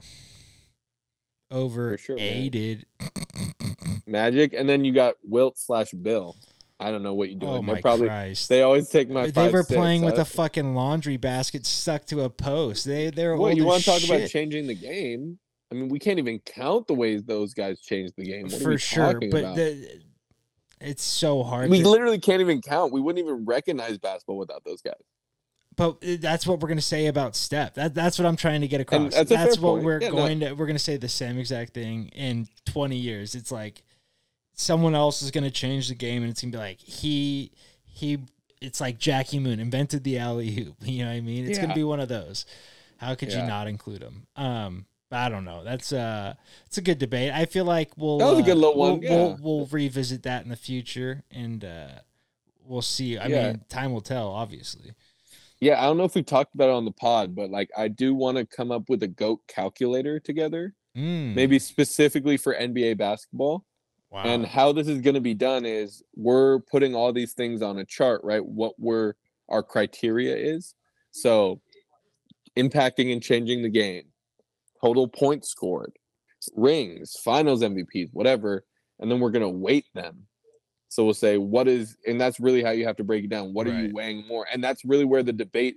over 1.50 1.98
sure, 1.98 2.16
aided. 2.18 2.86
Magic, 4.06 4.52
and 4.52 4.68
then 4.68 4.84
you 4.84 4.92
got 4.92 5.14
Wilt 5.22 5.58
slash 5.58 5.90
Bill. 5.92 6.36
I 6.80 6.90
don't 6.90 7.02
know 7.02 7.14
what 7.14 7.30
you're 7.30 7.38
doing. 7.38 7.52
Oh 7.52 7.54
They're 7.62 7.74
my 7.76 7.80
probably 7.80 8.08
Christ! 8.08 8.48
they 8.48 8.62
always 8.62 8.88
take 8.88 9.08
my. 9.08 9.26
they 9.26 9.32
five, 9.32 9.52
were 9.52 9.62
six. 9.62 9.76
playing 9.76 10.02
with 10.02 10.18
a 10.18 10.24
fucking 10.24 10.74
laundry 10.74 11.16
basket 11.16 11.64
stuck 11.64 12.06
to 12.06 12.22
a 12.22 12.30
post. 12.30 12.84
They 12.84 13.10
they're 13.10 13.36
What 13.36 13.56
you 13.56 13.64
want 13.64 13.84
to 13.84 13.90
talk 13.90 14.04
about 14.04 14.28
changing 14.28 14.66
the 14.66 14.74
game? 14.74 15.38
I 15.70 15.74
mean, 15.74 15.88
we 15.88 15.98
can't 15.98 16.18
even 16.18 16.38
count 16.40 16.86
the 16.86 16.94
ways 16.94 17.22
those 17.24 17.54
guys 17.54 17.80
changed 17.80 18.14
the 18.18 18.24
game. 18.24 18.44
What 18.44 18.60
for 18.60 18.76
sure, 18.76 19.20
but 19.30 19.54
the, 19.54 20.02
it's 20.82 21.02
so 21.02 21.42
hard. 21.42 21.70
we 21.70 21.82
to- 21.82 21.88
literally 21.88 22.18
can't 22.18 22.40
even 22.40 22.60
count. 22.60 22.92
We 22.92 23.00
wouldn't 23.00 23.24
even 23.24 23.44
recognize 23.44 23.98
basketball 23.98 24.38
without 24.38 24.64
those 24.64 24.82
guys. 24.82 24.94
but 25.76 25.96
uh, 26.04 26.16
that's 26.20 26.46
what 26.46 26.60
we're 26.60 26.68
gonna 26.68 26.80
say 26.80 27.06
about 27.06 27.34
Steph. 27.36 27.74
That 27.74 27.94
that's 27.94 28.18
what 28.18 28.26
I'm 28.26 28.36
trying 28.36 28.60
to 28.62 28.68
get 28.68 28.80
across. 28.80 29.14
that's 29.14 29.30
That's, 29.30 29.56
a 29.56 29.60
fair 29.60 29.62
what 29.62 29.72
point. 29.76 29.84
we're 29.84 30.00
Yeah, 30.02 30.08
no. 30.08 30.14
going 30.16 30.40
to. 30.40 30.52
We're 30.54 30.66
gonna 30.66 30.78
say 30.78 30.96
the 30.96 31.08
same 31.08 31.38
exact 31.38 31.74
thing 31.74 32.08
in 32.08 32.48
20 32.66 32.96
years. 32.96 33.34
It's 33.34 33.50
like 33.52 33.82
someone 34.54 34.94
else 34.94 35.22
is 35.22 35.30
gonna 35.30 35.50
change 35.50 35.88
the 35.88 35.94
game, 35.94 36.22
and 36.22 36.30
it's 36.30 36.42
gonna 36.42 36.52
be 36.52 36.58
like 36.58 36.80
he 36.80 37.52
he. 37.84 38.18
It's 38.60 38.80
like 38.80 38.96
Jackie 38.98 39.40
Moon 39.40 39.58
invented 39.58 40.04
the 40.04 40.18
alley-oop. 40.18 40.76
You 40.82 41.04
know 41.04 41.10
what 41.10 41.16
I 41.16 41.20
mean? 41.20 41.48
It's 41.48 41.58
gonna 41.58 41.74
be 41.74 41.82
one 41.84 41.98
of 42.00 42.08
those. 42.08 42.46
How 42.98 43.14
could 43.16 43.32
you 43.32 43.42
not 43.42 43.66
include 43.66 44.02
him? 44.02 44.26
Um, 44.36 44.86
but 44.86 44.91
I 45.12 45.28
don't 45.28 45.44
know. 45.44 45.62
That's 45.64 45.92
uh, 45.92 46.34
it's 46.66 46.78
a 46.78 46.82
good 46.82 46.98
debate. 46.98 47.32
I 47.32 47.44
feel 47.46 47.64
like 47.64 47.90
we'll 47.96 48.18
That 48.18 48.26
was 48.30 48.38
a 48.38 48.42
uh, 48.42 48.46
good 48.46 48.56
little 48.58 48.78
we'll, 48.78 48.92
one, 48.92 49.00
We'll, 49.02 49.38
we'll 49.40 49.66
revisit 49.66 50.22
that 50.24 50.42
in 50.44 50.48
the 50.48 50.56
future, 50.56 51.22
and 51.30 51.64
uh, 51.64 51.88
we'll 52.64 52.82
see. 52.82 53.18
I 53.18 53.26
Yeah. 53.26 53.52
mean, 53.52 53.64
time 53.68 53.92
will 53.92 54.00
tell. 54.00 54.28
Obviously. 54.28 54.92
Yeah, 55.60 55.80
I 55.80 55.84
don't 55.84 55.96
know 55.96 56.04
if 56.04 56.14
we 56.16 56.24
talked 56.24 56.54
about 56.54 56.70
it 56.70 56.72
on 56.72 56.84
the 56.84 56.90
pod, 56.92 57.36
but 57.36 57.50
like 57.50 57.70
I 57.76 57.86
do 57.88 58.14
want 58.14 58.36
to 58.36 58.44
come 58.44 58.72
up 58.72 58.88
with 58.88 59.02
a 59.04 59.08
goat 59.08 59.40
calculator 59.48 60.18
together, 60.18 60.74
Mm, 60.96 61.34
maybe 61.34 61.58
specifically 61.58 62.36
for 62.36 62.54
NBA 62.54 62.98
basketball. 62.98 63.64
wow. 64.10 64.24
And 64.24 64.44
how 64.44 64.72
this 64.72 64.88
is 64.88 65.00
going 65.00 65.14
to 65.14 65.20
be 65.20 65.34
done 65.34 65.64
is 65.64 66.02
we're 66.16 66.58
putting 66.60 66.94
all 66.94 67.12
these 67.12 67.32
things 67.32 67.62
on 67.62 67.78
a 67.78 67.84
chart, 67.84 68.22
right? 68.24 68.44
What 68.44 68.74
we're 68.78 69.14
our 69.48 69.62
criteria 69.62 70.34
is. 70.36 70.74
So 71.12 71.60
impacting 72.56 73.12
and 73.12 73.22
changing 73.22 73.62
the 73.62 73.68
game, 73.70 74.04
total 74.82 75.08
points 75.08 75.50
scored, 75.50 75.92
rings, 76.56 77.16
finals 77.24 77.62
MVPs, 77.62 78.10
whatever, 78.12 78.64
and 78.98 79.10
then 79.10 79.20
we're 79.20 79.30
going 79.30 79.42
to 79.42 79.48
weight 79.48 79.86
them. 79.94 80.26
So 80.88 81.04
we'll 81.04 81.14
say 81.14 81.38
what 81.38 81.68
is 81.68 81.96
and 82.06 82.20
that's 82.20 82.38
really 82.38 82.62
how 82.62 82.70
you 82.70 82.84
have 82.86 82.96
to 82.96 83.04
break 83.04 83.24
it 83.24 83.30
down. 83.30 83.54
What 83.54 83.66
are 83.66 83.70
you 83.80 83.94
weighing 83.94 84.26
more? 84.26 84.46
And 84.52 84.62
that's 84.62 84.84
really 84.84 85.06
where 85.06 85.22
the 85.22 85.32
debate 85.32 85.76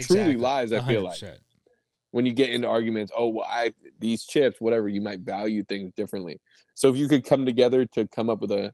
truly 0.00 0.36
lies, 0.36 0.72
I 0.72 0.80
feel 0.80 1.02
like. 1.02 1.16
when 2.12 2.26
you 2.26 2.32
get 2.32 2.50
into 2.50 2.68
arguments, 2.68 3.12
oh 3.16 3.28
well, 3.28 3.46
I 3.48 3.72
these 3.98 4.24
chips, 4.24 4.60
whatever, 4.60 4.88
you 4.88 5.00
might 5.00 5.20
value 5.20 5.64
things 5.64 5.92
differently. 5.96 6.40
So 6.74 6.88
if 6.88 6.96
you 6.96 7.08
could 7.08 7.24
come 7.24 7.44
together 7.46 7.84
to 7.94 8.06
come 8.08 8.30
up 8.30 8.40
with 8.40 8.52
a 8.52 8.72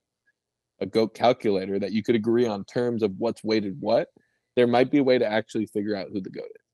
a 0.80 0.86
goat 0.86 1.14
calculator 1.14 1.78
that 1.78 1.92
you 1.92 2.02
could 2.02 2.14
agree 2.14 2.46
on 2.46 2.64
terms 2.64 3.02
of 3.02 3.12
what's 3.18 3.42
weighted 3.42 3.76
what, 3.80 4.08
there 4.56 4.66
might 4.66 4.90
be 4.90 4.98
a 4.98 5.04
way 5.04 5.18
to 5.18 5.26
actually 5.26 5.66
figure 5.66 5.96
out 5.96 6.08
who 6.12 6.20
the 6.20 6.30
goat 6.30 6.44
is. 6.44 6.67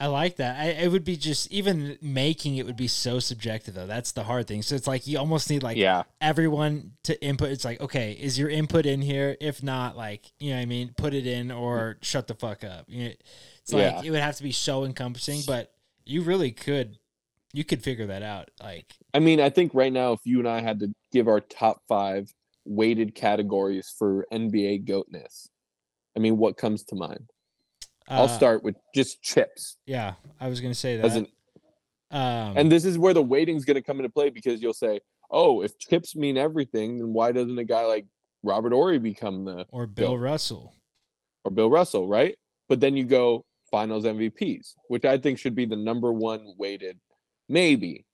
I 0.00 0.06
like 0.06 0.36
that. 0.36 0.60
I, 0.60 0.66
it 0.82 0.92
would 0.92 1.04
be 1.04 1.16
just 1.16 1.50
even 1.50 1.98
making 2.00 2.56
it 2.56 2.66
would 2.66 2.76
be 2.76 2.86
so 2.86 3.18
subjective 3.18 3.74
though. 3.74 3.86
That's 3.86 4.12
the 4.12 4.22
hard 4.24 4.46
thing. 4.46 4.62
So 4.62 4.76
it's 4.76 4.86
like 4.86 5.06
you 5.06 5.18
almost 5.18 5.50
need 5.50 5.62
like 5.62 5.76
yeah, 5.76 6.04
everyone 6.20 6.92
to 7.04 7.20
input. 7.22 7.50
It's 7.50 7.64
like 7.64 7.80
okay, 7.80 8.12
is 8.12 8.38
your 8.38 8.48
input 8.48 8.86
in 8.86 9.02
here? 9.02 9.36
If 9.40 9.62
not, 9.62 9.96
like 9.96 10.32
you 10.38 10.50
know, 10.50 10.56
what 10.56 10.62
I 10.62 10.66
mean, 10.66 10.94
put 10.96 11.14
it 11.14 11.26
in 11.26 11.50
or 11.50 11.98
shut 12.00 12.28
the 12.28 12.34
fuck 12.34 12.62
up. 12.62 12.86
It's 12.88 13.72
like 13.72 13.92
Yeah. 13.92 14.02
it 14.04 14.10
would 14.10 14.20
have 14.20 14.36
to 14.36 14.42
be 14.42 14.52
so 14.52 14.84
encompassing, 14.84 15.40
but 15.46 15.72
you 16.06 16.22
really 16.22 16.52
could, 16.52 16.98
you 17.52 17.64
could 17.64 17.82
figure 17.82 18.06
that 18.06 18.22
out. 18.22 18.50
Like 18.62 18.94
I 19.14 19.18
mean, 19.18 19.40
I 19.40 19.50
think 19.50 19.74
right 19.74 19.92
now, 19.92 20.12
if 20.12 20.20
you 20.24 20.38
and 20.38 20.48
I 20.48 20.60
had 20.60 20.78
to 20.80 20.92
give 21.12 21.26
our 21.26 21.40
top 21.40 21.82
five 21.88 22.32
weighted 22.64 23.16
categories 23.16 23.92
for 23.98 24.26
NBA 24.32 24.84
goatness, 24.86 25.48
I 26.16 26.20
mean, 26.20 26.38
what 26.38 26.56
comes 26.56 26.84
to 26.84 26.94
mind? 26.94 27.30
I'll 28.08 28.24
uh, 28.24 28.28
start 28.28 28.62
with 28.64 28.76
just 28.94 29.22
chips, 29.22 29.76
Yeah, 29.86 30.14
I 30.40 30.48
was 30.48 30.60
gonna 30.60 30.74
say 30.74 30.96
that. 30.96 31.04
as 31.04 31.16
an 31.16 31.26
um, 32.10 32.56
And 32.56 32.72
this 32.72 32.84
is 32.84 32.96
where 32.98 33.12
the 33.14 33.22
weighting's 33.22 33.64
going 33.66 33.74
to 33.74 33.82
come 33.82 33.98
into 33.98 34.08
play 34.08 34.30
because 34.30 34.62
you'll 34.62 34.72
say, 34.72 35.00
"Oh, 35.30 35.60
if 35.62 35.78
chips 35.78 36.16
mean 36.16 36.38
everything, 36.38 36.98
then 36.98 37.12
why 37.12 37.32
doesn't 37.32 37.58
a 37.58 37.64
guy 37.64 37.84
like 37.84 38.06
Robert 38.42 38.72
Horry 38.72 38.98
become 38.98 39.44
the 39.44 39.66
or 39.70 39.86
Bill 39.86 40.08
Bill. 40.12 40.18
Russell. 40.18 40.72
or 41.44 41.50
Bill 41.50 41.68
Russell, 41.70 42.08
right?" 42.08 42.34
But 42.68 42.80
then 42.80 42.96
you 42.96 43.04
go 43.04 43.44
Finals 43.70 44.04
MVPs, 44.04 44.74
which 44.88 45.04
I 45.04 45.18
think 45.18 45.38
should 45.38 45.54
be 45.54 45.66
the 45.66 45.76
number 45.76 46.10
one 46.12 46.54
weighted. 46.56 46.98
Maybe 47.50 48.06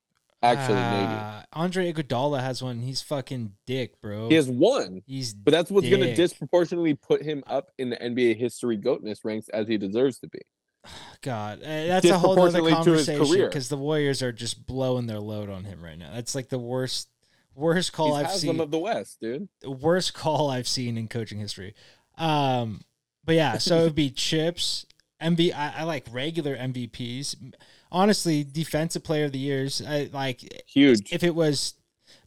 Actually, 0.44 0.74
maybe 0.80 1.12
Ah, 1.16 1.44
Andre 1.52 1.92
Iguodala 1.92 2.40
has 2.40 2.62
one. 2.62 2.80
He's 2.80 3.02
fucking 3.02 3.52
dick, 3.66 4.00
bro. 4.00 4.28
he 4.28 4.34
has 4.34 4.48
one. 4.48 5.02
He's 5.06 5.34
But 5.34 5.52
that's 5.52 5.70
what's 5.70 5.88
going 5.88 6.02
to 6.02 6.14
disproportionately 6.14 6.94
put 6.94 7.22
him 7.22 7.42
up 7.46 7.70
in 7.78 7.90
the 7.90 7.96
NBA 7.96 8.36
history 8.36 8.76
goatness 8.76 9.24
ranks 9.24 9.48
as 9.50 9.68
he 9.68 9.76
deserves 9.78 10.18
to 10.20 10.28
be. 10.28 10.40
God, 11.22 11.60
uh, 11.62 11.66
that's 11.66 12.06
a 12.06 12.18
whole 12.18 12.32
other 12.38 12.60
Disproportionately 12.60 12.84
to 12.84 12.92
his 12.92 13.06
conversation 13.06 13.46
because 13.46 13.68
the 13.68 13.76
Warriors 13.78 14.22
are 14.22 14.32
just 14.32 14.66
blowing 14.66 15.06
their 15.06 15.20
load 15.20 15.48
on 15.48 15.64
him 15.64 15.82
right 15.82 15.98
now. 15.98 16.10
That's 16.12 16.34
like 16.34 16.48
the 16.50 16.58
worst, 16.58 17.08
worst 17.54 17.92
call 17.92 18.16
He's 18.16 18.26
I've 18.26 18.32
seen. 18.32 18.60
of 18.60 18.70
the 18.70 18.78
West, 18.78 19.18
dude. 19.20 19.48
the 19.60 19.70
worst 19.70 20.12
call 20.14 20.50
I've 20.50 20.68
seen 20.68 20.98
in 20.98 21.08
coaching 21.08 21.38
history. 21.38 21.74
Um, 22.18 22.82
but 23.24 23.34
yeah, 23.36 23.58
so 23.58 23.80
it 23.80 23.84
would 23.84 23.94
be 23.94 24.10
Chips, 24.14 24.84
MV. 25.22 25.54
I, 25.54 25.74
I 25.78 25.82
like 25.84 26.06
regular 26.10 26.56
MVPs. 26.56 27.54
Honestly, 27.94 28.42
defensive 28.42 29.04
player 29.04 29.26
of 29.26 29.32
the 29.32 29.38
years. 29.38 29.80
I 29.80 30.10
like 30.12 30.64
Huge. 30.66 31.12
if 31.12 31.22
it 31.22 31.32
was, 31.34 31.74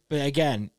but 0.08 0.24
again, 0.24 0.70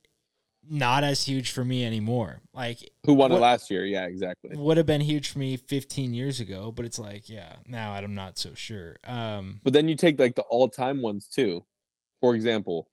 not 0.67 1.03
as 1.03 1.23
huge 1.25 1.51
for 1.51 1.63
me 1.63 1.85
anymore. 1.85 2.41
Like 2.55 2.89
Who 3.05 3.13
won 3.13 3.31
what- 3.31 3.37
it 3.37 3.41
last 3.41 3.69
year? 3.69 3.85
Yeah, 3.85 4.05
exactly. 4.05 4.55
would 4.57 4.77
have 4.77 4.87
been 4.87 5.01
huge 5.01 5.29
for 5.29 5.37
me 5.37 5.57
15 5.57 6.13
years 6.15 6.39
ago, 6.39 6.71
but 6.71 6.85
it's 6.85 6.97
like, 6.97 7.29
yeah, 7.29 7.57
now 7.67 7.93
I'm 7.93 8.15
not 8.15 8.39
so 8.39 8.55
sure. 8.55 8.97
Um, 9.03 9.61
But 9.63 9.73
then 9.73 9.87
you 9.87 9.95
take 9.95 10.19
like 10.19 10.33
the 10.35 10.41
all-time 10.43 11.03
ones 11.03 11.27
too. 11.27 11.63
For 12.19 12.33
example, 12.35 12.89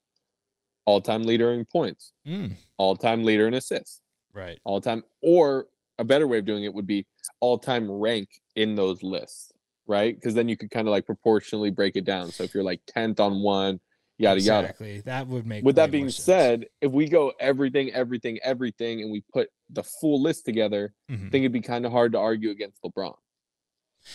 all-time 0.84 1.22
leader 1.24 1.52
in 1.54 1.64
points, 1.64 2.12
mm, 2.26 2.52
all-time 2.76 3.24
leader 3.24 3.48
in 3.48 3.54
assists, 3.54 4.02
right. 4.34 4.58
all-time 4.64 5.02
or 5.22 5.66
a 5.98 6.04
better 6.04 6.26
way 6.28 6.38
of 6.38 6.44
doing 6.44 6.64
it 6.64 6.74
would 6.74 6.86
be 6.86 7.06
all-time 7.40 7.90
rank 7.90 8.28
in 8.54 8.74
those 8.74 9.02
lists, 9.02 9.50
right? 9.86 10.14
Because 10.14 10.34
then 10.34 10.48
you 10.48 10.56
could 10.56 10.70
kind 10.70 10.86
of 10.88 10.92
like 10.92 11.06
proportionally 11.06 11.70
break 11.70 11.96
it 11.96 12.04
down. 12.04 12.30
So 12.32 12.44
if 12.44 12.54
you're 12.54 12.64
like 12.64 12.80
10th 12.96 13.20
on 13.20 13.40
one, 13.42 13.80
yada 14.18 14.40
yada. 14.40 14.60
exactly. 14.68 15.00
That 15.02 15.26
would 15.28 15.46
make. 15.46 15.64
With 15.64 15.76
that 15.76 15.90
being 15.90 16.10
said, 16.10 16.66
if 16.80 16.90
we 16.92 17.08
go 17.08 17.32
everything, 17.40 17.92
everything, 17.92 18.38
everything, 18.42 19.02
and 19.02 19.10
we 19.12 19.22
put 19.32 19.48
the 19.70 19.82
full 19.82 20.22
list 20.22 20.44
together, 20.44 20.94
Mhm. 21.10 21.26
I 21.26 21.30
think 21.30 21.34
it'd 21.42 21.52
be 21.52 21.60
kind 21.60 21.84
of 21.86 21.92
hard 21.92 22.12
to 22.12 22.18
argue 22.18 22.50
against 22.50 22.82
LeBron. 22.82 23.14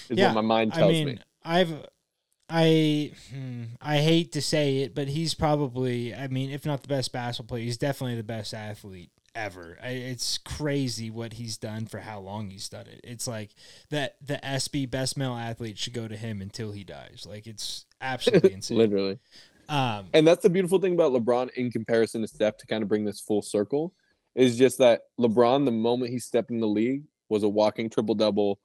Is 0.10 0.18
Yeah, 0.18 0.28
what 0.28 0.36
my 0.36 0.42
mind 0.42 0.74
tells 0.74 0.90
I 0.90 0.94
mean, 0.94 1.06
me. 1.08 1.18
I've, 1.44 1.86
I, 2.50 3.12
hmm, 3.30 3.64
I 3.82 3.98
hate 4.00 4.32
to 4.34 4.42
say 4.42 4.80
it, 4.80 4.94
but 4.96 5.08
he's 5.08 5.34
probably, 5.34 6.14
I 6.14 6.28
mean, 6.28 6.50
if 6.50 6.66
not 6.66 6.82
the 6.82 6.88
best 6.88 7.12
basketball 7.12 7.56
player, 7.56 7.64
he's 7.66 7.78
definitely 7.78 8.16
the 8.18 8.24
best 8.24 8.54
athlete 8.54 9.12
ever. 9.36 9.78
I, 9.82 9.90
it's 9.90 10.38
crazy 10.38 11.10
what 11.10 11.34
he's 11.34 11.58
done 11.58 11.86
for 11.86 12.00
how 12.00 12.20
long 12.20 12.50
he's 12.50 12.70
done 12.70 12.88
it. 12.88 13.02
It's 13.04 13.28
like 13.28 13.52
that 13.90 14.16
the 14.26 14.44
ESPY 14.46 14.86
best 14.86 15.18
male 15.18 15.36
athlete 15.36 15.78
should 15.78 15.94
go 15.94 16.08
to 16.08 16.18
him 16.18 16.42
until 16.42 16.72
he 16.72 16.84
dies. 16.84 17.26
Like 17.28 17.48
it's 17.48 17.86
absolutely 18.00 18.54
insane. 18.54 18.78
Literally. 18.78 19.20
Um, 19.70 20.08
And 20.14 20.28
that's 20.28 20.44
the 20.44 20.50
beautiful 20.50 20.80
thing 20.80 20.94
about 20.94 21.14
LeBron 21.14 21.52
in 21.56 21.72
comparison 21.72 22.22
to 22.22 22.28
Steph 22.28 22.58
to 22.58 22.68
kind 22.68 22.84
of 22.84 22.90
bring 22.90 23.06
this 23.06 23.22
full 23.22 23.42
circle 23.42 23.94
is 24.36 24.58
just 24.58 24.78
that 24.80 25.02
LeBron, 25.20 25.66
the 25.66 25.72
moment 25.72 26.12
he 26.12 26.20
stepped 26.20 26.52
in 26.52 26.60
the 26.60 26.68
league, 26.68 27.04
was 27.30 27.44
a 27.44 27.50
walking 27.50 27.90
triple 27.90 28.16
double, 28.16 28.60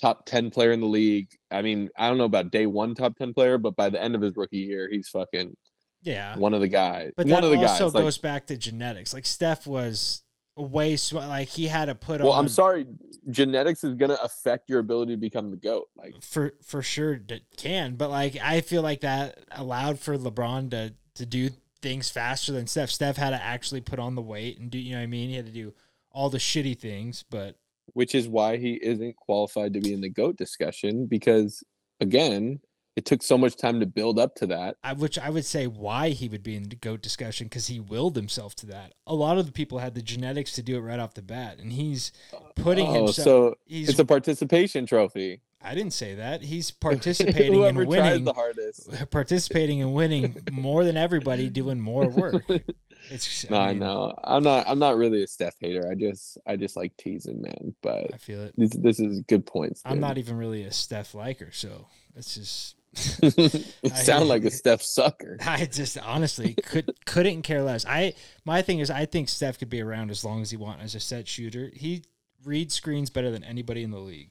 top 0.00 0.24
10 0.26 0.50
player 0.50 0.72
in 0.72 0.80
the 0.80 0.86
league. 0.86 1.28
I 1.50 1.60
mean, 1.62 1.90
I 1.98 2.08
don't 2.08 2.18
know 2.18 2.24
about 2.24 2.50
day 2.50 2.66
one 2.66 2.94
top 2.94 3.16
10 3.16 3.34
player, 3.34 3.58
but 3.58 3.76
by 3.76 3.90
the 3.90 4.02
end 4.02 4.14
of 4.14 4.22
his 4.22 4.36
rookie 4.36 4.58
year, 4.58 4.88
he's 4.90 5.08
fucking 5.08 5.54
yeah, 6.02 6.36
one 6.36 6.54
of 6.54 6.60
the 6.60 6.68
guys. 6.68 7.12
but 7.16 7.26
one 7.26 7.42
that 7.42 7.44
of 7.44 7.50
the 7.50 7.66
also 7.66 7.86
guys. 7.86 7.94
Like, 7.94 8.04
goes 8.04 8.18
back 8.18 8.46
to 8.46 8.56
genetics. 8.56 9.12
Like 9.12 9.26
Steph 9.26 9.66
was 9.66 10.22
way 10.56 10.96
sm- 10.96 11.18
like 11.18 11.48
he 11.48 11.66
had 11.66 11.86
to 11.86 11.94
put 11.94 12.20
well, 12.20 12.32
on. 12.32 12.44
I'm 12.44 12.48
sorry, 12.48 12.86
genetics 13.30 13.84
is 13.84 13.94
going 13.94 14.10
to 14.10 14.22
affect 14.22 14.68
your 14.68 14.80
ability 14.80 15.14
to 15.14 15.20
become 15.20 15.50
the 15.50 15.56
GOAT. 15.56 15.88
Like, 15.96 16.22
for 16.22 16.54
for 16.62 16.82
sure 16.82 17.18
that 17.28 17.42
can, 17.56 17.96
but 17.96 18.10
like 18.10 18.36
I 18.42 18.60
feel 18.60 18.82
like 18.82 19.00
that 19.00 19.38
allowed 19.50 19.98
for 19.98 20.16
LeBron 20.16 20.70
to 20.70 20.94
to 21.14 21.26
do 21.26 21.50
things 21.80 22.10
faster 22.10 22.52
than 22.52 22.66
Steph. 22.66 22.90
Steph 22.90 23.16
had 23.16 23.30
to 23.30 23.42
actually 23.42 23.80
put 23.80 23.98
on 23.98 24.14
the 24.14 24.22
weight 24.22 24.58
and 24.58 24.70
do 24.70 24.78
you 24.78 24.92
know 24.92 24.98
what 24.98 25.04
I 25.04 25.06
mean? 25.06 25.30
He 25.30 25.36
had 25.36 25.46
to 25.46 25.52
do 25.52 25.72
all 26.10 26.30
the 26.30 26.38
shitty 26.38 26.78
things, 26.78 27.24
but 27.30 27.56
which 27.94 28.14
is 28.14 28.28
why 28.28 28.56
he 28.56 28.74
isn't 28.74 29.16
qualified 29.16 29.74
to 29.74 29.80
be 29.80 29.92
in 29.92 30.00
the 30.00 30.10
GOAT 30.10 30.36
discussion 30.36 31.06
because, 31.06 31.62
again, 32.00 32.60
it 32.98 33.04
took 33.04 33.22
so 33.22 33.38
much 33.38 33.56
time 33.56 33.78
to 33.78 33.86
build 33.86 34.18
up 34.18 34.34
to 34.34 34.46
that. 34.48 34.76
I, 34.82 34.92
which 34.92 35.18
I 35.20 35.30
would 35.30 35.44
say 35.44 35.68
why 35.68 36.08
he 36.10 36.28
would 36.28 36.42
be 36.42 36.56
in 36.56 36.64
the 36.68 36.74
goat 36.74 37.00
discussion 37.00 37.46
because 37.46 37.68
he 37.68 37.78
willed 37.78 38.16
himself 38.16 38.56
to 38.56 38.66
that. 38.66 38.94
A 39.06 39.14
lot 39.14 39.38
of 39.38 39.46
the 39.46 39.52
people 39.52 39.78
had 39.78 39.94
the 39.94 40.02
genetics 40.02 40.50
to 40.54 40.62
do 40.62 40.76
it 40.76 40.80
right 40.80 40.98
off 40.98 41.14
the 41.14 41.22
bat, 41.22 41.58
and 41.60 41.72
he's 41.72 42.10
putting 42.56 42.88
Oh, 42.88 43.04
himself. 43.06 43.24
so 43.24 43.54
it's 43.68 43.98
a 44.00 44.04
participation 44.04 44.84
trophy. 44.84 45.42
I 45.62 45.74
didn't 45.74 45.92
say 45.92 46.14
that. 46.16 46.42
He's 46.42 46.70
participating 46.88 47.64
and 47.64 47.76
tries 47.76 47.86
winning. 47.86 48.24
the 48.24 48.32
hardest. 48.32 49.10
participating 49.10 49.80
and 49.80 49.94
winning 49.94 50.42
more 50.50 50.82
than 50.84 50.96
everybody, 50.96 51.48
doing 51.50 51.80
more 51.80 52.08
work. 52.08 52.44
It's. 53.10 53.48
No, 53.48 53.56
I 53.58 53.68
mean, 53.68 53.78
know. 53.78 54.12
I'm 54.24 54.42
not. 54.42 54.66
I'm 54.68 54.80
not 54.80 54.96
really 54.98 55.22
a 55.22 55.26
Steph 55.28 55.54
hater. 55.60 55.88
I 55.90 55.94
just, 55.94 56.36
I 56.46 56.56
just 56.56 56.76
like 56.76 56.94
teasing, 56.98 57.40
man. 57.40 57.74
But 57.80 58.12
I 58.12 58.16
feel 58.18 58.42
it. 58.42 58.54
this, 58.56 58.70
this 58.70 58.98
is 59.00 59.20
good 59.28 59.46
points. 59.46 59.80
I'm 59.84 60.00
not 60.00 60.18
even 60.18 60.36
really 60.36 60.64
a 60.64 60.72
Steph 60.72 61.14
liker, 61.14 61.50
so 61.52 61.86
it's 62.16 62.34
just 62.34 62.74
I- 62.76 62.77
sound 63.94 64.28
like 64.28 64.44
a 64.44 64.50
Steph 64.50 64.82
sucker. 64.82 65.36
I 65.46 65.66
just 65.66 65.98
honestly 65.98 66.54
could 66.54 66.92
couldn't 67.06 67.42
care 67.42 67.62
less. 67.62 67.84
I 67.86 68.14
my 68.44 68.62
thing 68.62 68.78
is 68.80 68.90
I 68.90 69.06
think 69.06 69.28
Steph 69.28 69.58
could 69.58 69.70
be 69.70 69.82
around 69.82 70.10
as 70.10 70.24
long 70.24 70.42
as 70.42 70.50
he 70.50 70.56
wants 70.56 70.84
as 70.84 70.94
a 70.94 71.00
set 71.00 71.28
shooter. 71.28 71.70
He 71.74 72.02
reads 72.44 72.74
screens 72.74 73.10
better 73.10 73.30
than 73.30 73.44
anybody 73.44 73.82
in 73.82 73.90
the 73.90 73.98
league. 73.98 74.30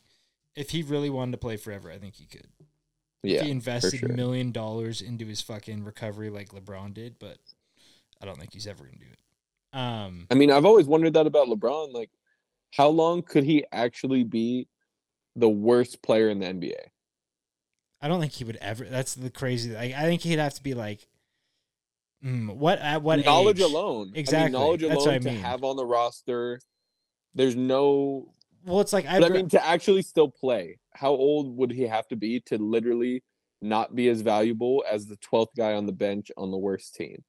If 0.56 0.72
he 0.72 0.82
really 0.84 1.10
wanted 1.10 1.34
to 1.34 1.38
play 1.38 1.58
forever, 1.58 1.92
I 1.92 1.98
think 1.98 2.16
he 2.16 2.26
could. 2.26 2.48
if 3.24 3.32
Yeah, 3.32 3.44
he 3.44 3.52
invested 3.52 4.00
sure. 4.00 4.10
million 4.10 4.52
dollars 4.52 5.02
into 5.02 5.26
his 5.26 5.42
fucking 5.42 5.84
recovery 5.84 6.30
like 6.30 6.50
LeBron 6.50 6.94
did, 6.94 7.20
but 7.20 7.38
I 8.22 8.26
don't 8.26 8.38
think 8.38 8.54
he's 8.54 8.68
ever 8.68 8.84
gonna 8.84 8.98
do 8.98 9.06
it. 9.12 9.20
Um, 9.78 10.28
I 10.32 10.36
mean, 10.36 10.52
I've 10.52 10.66
always 10.66 10.88
wondered 10.88 11.14
that 11.14 11.28
about 11.28 11.48
LeBron. 11.48 11.94
Like, 11.94 12.10
how 12.72 12.90
long 12.90 13.22
could 13.22 13.44
he 13.44 13.66
actually 13.72 14.24
be 14.24 14.68
the 15.36 15.50
worst 15.50 16.02
player 16.02 16.30
in 16.30 16.40
the 16.40 16.48
NBA? 16.48 16.90
I 18.02 18.08
don't 18.08 18.20
think 18.20 18.34
he 18.34 18.44
would 18.44 18.58
ever. 18.58 18.86
That's 18.86 19.16
the 19.16 19.30
crazy. 19.30 19.74
Like, 19.74 19.94
I 19.94 20.04
think 20.04 20.22
he'd 20.22 20.40
have 20.40 20.54
to 20.54 20.64
be 20.64 20.74
like, 20.74 21.08
mm, 22.24 22.56
what 22.56 22.80
at 22.80 23.02
what 23.02 23.24
knowledge 23.26 23.58
age? 23.60 23.64
alone. 23.64 24.12
I 24.16 24.20
Exactly. 24.20 24.52
mean, 24.52 24.62
knowledge 24.62 24.82
That's 24.82 25.06
alone 25.06 25.16
I 25.16 25.20
to 25.20 25.32
have 25.32 25.64
on 25.64 25.76
the 25.76 25.86
roster. 25.86 26.60
There's 27.34 27.56
no. 27.56 28.34
Well, 28.66 28.82
it's 28.82 28.94
like 28.94 29.06
I, 29.06 29.18
I 29.18 29.30
mean, 29.30 29.50
to 29.50 29.66
actually 29.66 30.02
still 30.02 30.30
play, 30.30 30.80
how 30.94 31.12
old 31.12 31.56
would 31.58 31.72
he 31.72 31.84
have 31.84 32.08
to 32.10 32.16
be 32.16 32.40
to 32.48 32.58
literally 32.58 33.24
not 33.62 33.96
be 33.96 34.10
as 34.10 34.22
valuable 34.22 34.84
as 34.90 35.08
the 35.08 35.18
12th 35.18 35.56
guy 35.56 35.74
on 35.74 35.86
the 35.86 35.92
bench 35.94 36.32
on 36.38 36.52
the 36.52 36.58
worst 36.58 36.96
team? 36.96 37.24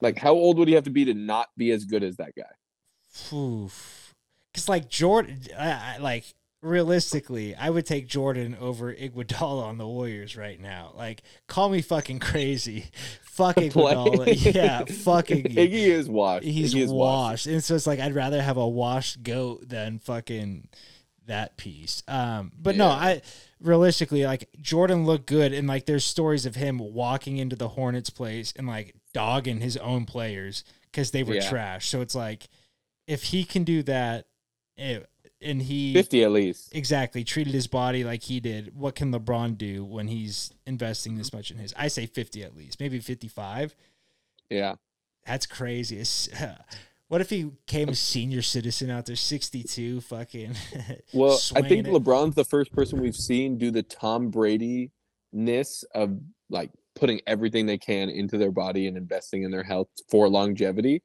Like, 0.00 0.18
how 0.18 0.32
old 0.32 0.58
would 0.58 0.68
he 0.68 0.74
have 0.74 0.84
to 0.84 0.90
be 0.90 1.04
to 1.04 1.14
not 1.14 1.48
be 1.56 1.70
as 1.70 1.84
good 1.84 2.02
as 2.02 2.16
that 2.16 2.32
guy? 2.36 2.44
because 4.52 4.68
like 4.68 4.88
Jordan, 4.88 5.40
I, 5.58 5.94
I, 5.94 5.98
like 5.98 6.24
realistically, 6.62 7.54
I 7.54 7.70
would 7.70 7.86
take 7.86 8.06
Jordan 8.06 8.56
over 8.60 8.92
Iguodala 8.94 9.62
on 9.64 9.78
the 9.78 9.86
Warriors 9.86 10.36
right 10.36 10.60
now. 10.60 10.92
Like, 10.96 11.22
call 11.46 11.68
me 11.68 11.82
fucking 11.82 12.18
crazy, 12.18 12.86
fuck 13.22 13.56
Iguodala, 13.56 14.54
yeah, 14.54 14.84
fucking. 14.84 15.44
Iggy 15.44 15.72
is 15.86 16.08
washed. 16.08 16.44
He's 16.44 16.74
Iggy 16.74 16.82
is 16.82 16.90
washed. 16.92 17.46
And 17.46 17.62
so 17.62 17.74
it's 17.74 17.86
like 17.86 18.00
I'd 18.00 18.14
rather 18.14 18.40
have 18.42 18.56
a 18.56 18.68
washed 18.68 19.22
goat 19.22 19.68
than 19.68 19.98
fucking 19.98 20.68
that 21.26 21.56
piece. 21.56 22.02
Um, 22.08 22.52
but 22.60 22.76
no, 22.76 22.88
I 22.88 23.22
realistically 23.60 24.24
like 24.24 24.48
Jordan 24.60 25.04
looked 25.04 25.26
good 25.26 25.52
and 25.52 25.68
like 25.68 25.86
there's 25.86 26.04
stories 26.04 26.46
of 26.46 26.56
him 26.56 26.78
walking 26.78 27.36
into 27.36 27.56
the 27.56 27.68
Hornets 27.68 28.10
place 28.10 28.52
and 28.56 28.66
like 28.66 28.94
dogging 29.12 29.60
his 29.60 29.76
own 29.76 30.06
players 30.06 30.64
because 30.90 31.10
they 31.12 31.22
were 31.22 31.34
Yeah. 31.34 31.48
trash. 31.48 31.88
So 31.88 32.00
it's 32.00 32.14
like 32.14 32.48
if 33.06 33.24
he 33.24 33.44
can 33.44 33.62
do 33.64 33.82
that 33.84 34.26
eh, 34.78 35.00
and 35.42 35.62
he 35.62 35.92
50 35.94 36.24
at 36.24 36.32
least. 36.32 36.74
exactly 36.74 37.24
treated 37.24 37.54
his 37.54 37.66
body 37.66 38.04
like 38.04 38.22
he 38.24 38.40
did, 38.40 38.76
what 38.76 38.94
can 38.94 39.12
LeBron 39.12 39.56
do 39.56 39.84
when 39.84 40.08
he's 40.08 40.52
investing 40.66 41.16
this 41.16 41.32
much 41.32 41.50
in 41.50 41.58
his? 41.58 41.74
I 41.76 41.88
say 41.88 42.06
50 42.06 42.42
at 42.44 42.56
least, 42.56 42.80
maybe 42.80 42.98
55. 43.00 43.74
Yeah. 44.48 44.74
That's 45.26 45.46
crazy. 45.46 45.98
It's, 45.98 46.28
what 47.08 47.20
if 47.20 47.30
he 47.30 47.52
came 47.66 47.88
a 47.88 47.94
senior 47.94 48.42
citizen 48.42 48.90
out 48.90 49.06
there, 49.06 49.16
62, 49.16 50.00
fucking. 50.02 50.54
Well, 51.12 51.38
I 51.54 51.62
think 51.62 51.86
it? 51.86 51.92
LeBron's 51.92 52.34
the 52.34 52.44
first 52.44 52.72
person 52.72 53.00
we've 53.00 53.16
seen 53.16 53.58
do 53.58 53.70
the 53.70 53.82
Tom 53.82 54.30
Brady 54.30 54.90
ness 55.32 55.84
of 55.94 56.18
like 56.50 56.70
putting 56.96 57.20
everything 57.26 57.66
they 57.66 57.78
can 57.78 58.10
into 58.10 58.36
their 58.36 58.50
body 58.50 58.86
and 58.86 58.96
investing 58.96 59.42
in 59.44 59.50
their 59.50 59.62
health 59.62 59.88
for 60.10 60.28
longevity. 60.28 61.02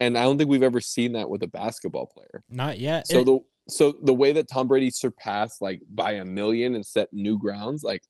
And 0.00 0.18
I 0.18 0.24
don't 0.24 0.36
think 0.36 0.50
we've 0.50 0.62
ever 0.62 0.80
seen 0.80 1.12
that 1.12 1.28
with 1.30 1.42
a 1.42 1.46
basketball 1.46 2.06
player. 2.06 2.42
Not 2.50 2.78
yet. 2.78 3.06
So 3.08 3.20
It- 3.20 3.24
the 3.26 3.38
so 3.68 3.94
the 4.02 4.14
way 4.14 4.32
that 4.32 4.48
Tom 4.48 4.68
Brady 4.68 4.90
surpassed 4.90 5.62
like 5.62 5.80
by 5.88 6.12
a 6.12 6.24
million 6.24 6.74
and 6.74 6.84
set 6.84 7.08
new 7.12 7.38
grounds, 7.38 7.82
like 7.84 8.02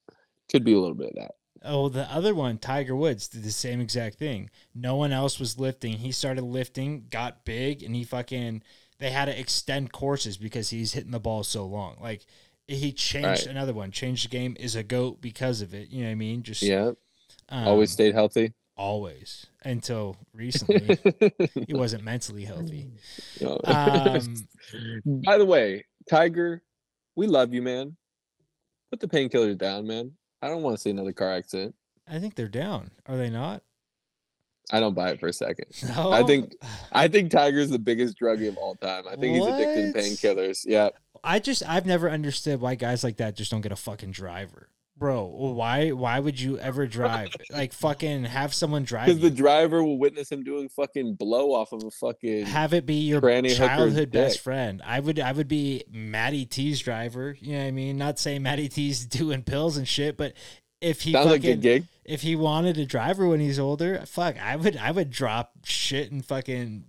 could 0.50 0.64
be 0.64 0.72
a 0.74 0.80
little 0.80 0.96
bit 0.96 1.10
of 1.10 1.14
that. 1.16 1.32
oh, 1.64 1.88
the 1.88 2.10
other 2.12 2.34
one, 2.34 2.58
Tiger 2.58 2.96
Woods, 2.96 3.28
did 3.28 3.42
the 3.44 3.50
same 3.52 3.80
exact 3.80 4.18
thing. 4.18 4.50
No 4.74 4.96
one 4.96 5.12
else 5.12 5.38
was 5.38 5.58
lifting. 5.58 5.98
He 5.98 6.10
started 6.12 6.42
lifting, 6.42 7.06
got 7.10 7.44
big, 7.44 7.82
and 7.82 7.94
he 7.94 8.04
fucking. 8.04 8.62
They 8.98 9.10
had 9.10 9.24
to 9.26 9.38
extend 9.38 9.92
courses 9.92 10.36
because 10.36 10.70
he's 10.70 10.92
hitting 10.92 11.10
the 11.10 11.18
ball 11.20 11.42
so 11.42 11.66
long. 11.66 11.96
Like, 12.00 12.24
he 12.68 12.92
changed 12.92 13.26
Right. 13.26 13.46
another 13.46 13.72
one, 13.72 13.90
changed 13.90 14.24
the 14.26 14.28
game, 14.28 14.56
is 14.60 14.76
a 14.76 14.82
GOAT 14.84 15.20
because 15.20 15.60
of 15.60 15.74
it. 15.74 15.88
You 15.90 16.02
know 16.02 16.06
what 16.08 16.12
I 16.12 16.14
mean? 16.16 16.42
Just 16.44 16.62
Yeah. 16.62 16.92
um, 17.48 17.66
always 17.68 17.90
stayed 17.90 18.14
healthy. 18.14 18.52
always 18.76 19.46
until 19.64 20.16
recently. 20.32 20.98
he 21.66 21.74
wasn't 21.74 22.04
mentally 22.04 22.44
healthy. 22.44 22.90
No. 23.40 23.60
Um, 23.64 24.36
By 25.24 25.38
the 25.38 25.46
way, 25.46 25.84
Tiger, 26.08 26.62
we 27.16 27.26
love 27.26 27.52
you, 27.52 27.62
man. 27.62 27.96
Put 28.90 29.00
the 29.00 29.08
painkillers 29.08 29.58
down, 29.58 29.86
man. 29.86 30.12
I 30.40 30.48
don't 30.48 30.62
want 30.62 30.76
to 30.76 30.80
see 30.80 30.90
another 30.90 31.12
car 31.12 31.32
accident. 31.32 31.74
I 32.08 32.18
think 32.18 32.34
they're 32.34 32.48
down. 32.48 32.90
Are 33.06 33.16
they 33.16 33.30
not? 33.30 33.62
I 34.70 34.80
don't 34.80 34.94
buy 34.94 35.10
it 35.10 35.20
for 35.20 35.28
a 35.28 35.32
second. 35.32 35.66
No. 35.96 36.12
I 36.12 36.22
think 36.22 36.54
I 36.92 37.08
think 37.08 37.30
Tiger's 37.30 37.70
the 37.70 37.78
biggest 37.78 38.18
druggie 38.18 38.48
of 38.48 38.56
all 38.56 38.74
time. 38.76 39.04
I 39.06 39.16
think 39.16 39.36
he's 39.36 39.46
addicted 39.46 39.92
to 39.92 39.98
painkillers. 39.98 40.64
Yeah. 40.64 40.90
I 41.22 41.38
just 41.38 41.62
I've 41.68 41.86
never 41.86 42.10
understood 42.10 42.60
why 42.60 42.76
guys 42.76 43.04
like 43.04 43.18
that 43.18 43.36
just 43.36 43.50
don't 43.50 43.60
get 43.60 43.72
a 43.72 43.76
fucking 43.76 44.12
driver. 44.12 44.68
Bro, 45.02 45.24
why 45.24 45.90
why 45.90 46.20
would 46.20 46.40
you 46.40 46.60
ever 46.60 46.86
drive? 46.86 47.34
like 47.50 47.72
fucking 47.72 48.22
have 48.22 48.54
someone 48.54 48.84
drive 48.84 49.06
Because 49.06 49.20
the 49.20 49.32
driver 49.32 49.82
will 49.82 49.98
witness 49.98 50.30
him 50.30 50.44
doing 50.44 50.68
fucking 50.68 51.14
blow 51.16 51.52
off 51.52 51.72
of 51.72 51.82
a 51.82 51.90
fucking 51.90 52.46
have 52.46 52.72
it 52.72 52.86
be 52.86 52.94
your 52.94 53.20
childhood 53.20 54.12
best 54.12 54.34
dick. 54.36 54.42
friend. 54.42 54.80
I 54.84 55.00
would 55.00 55.18
I 55.18 55.32
would 55.32 55.48
be 55.48 55.82
Matty 55.90 56.46
T's 56.46 56.78
driver. 56.78 57.36
You 57.40 57.54
know 57.54 57.58
what 57.62 57.66
I 57.66 57.70
mean? 57.72 57.98
Not 57.98 58.20
saying 58.20 58.44
Matty 58.44 58.68
T's 58.68 59.04
doing 59.06 59.42
pills 59.42 59.76
and 59.76 59.88
shit, 59.88 60.16
but 60.16 60.34
if 60.80 61.00
he 61.00 61.10
sounds 61.10 61.26
like 61.26 61.40
a 61.40 61.48
fucking, 61.48 61.60
gig. 61.62 61.84
if 62.04 62.22
he 62.22 62.36
wanted 62.36 62.78
a 62.78 62.86
driver 62.86 63.26
when 63.26 63.40
he's 63.40 63.58
older, 63.58 64.04
fuck, 64.06 64.40
I 64.40 64.54
would 64.54 64.76
I 64.76 64.92
would 64.92 65.10
drop 65.10 65.50
shit 65.64 66.12
and 66.12 66.24
fucking 66.24 66.84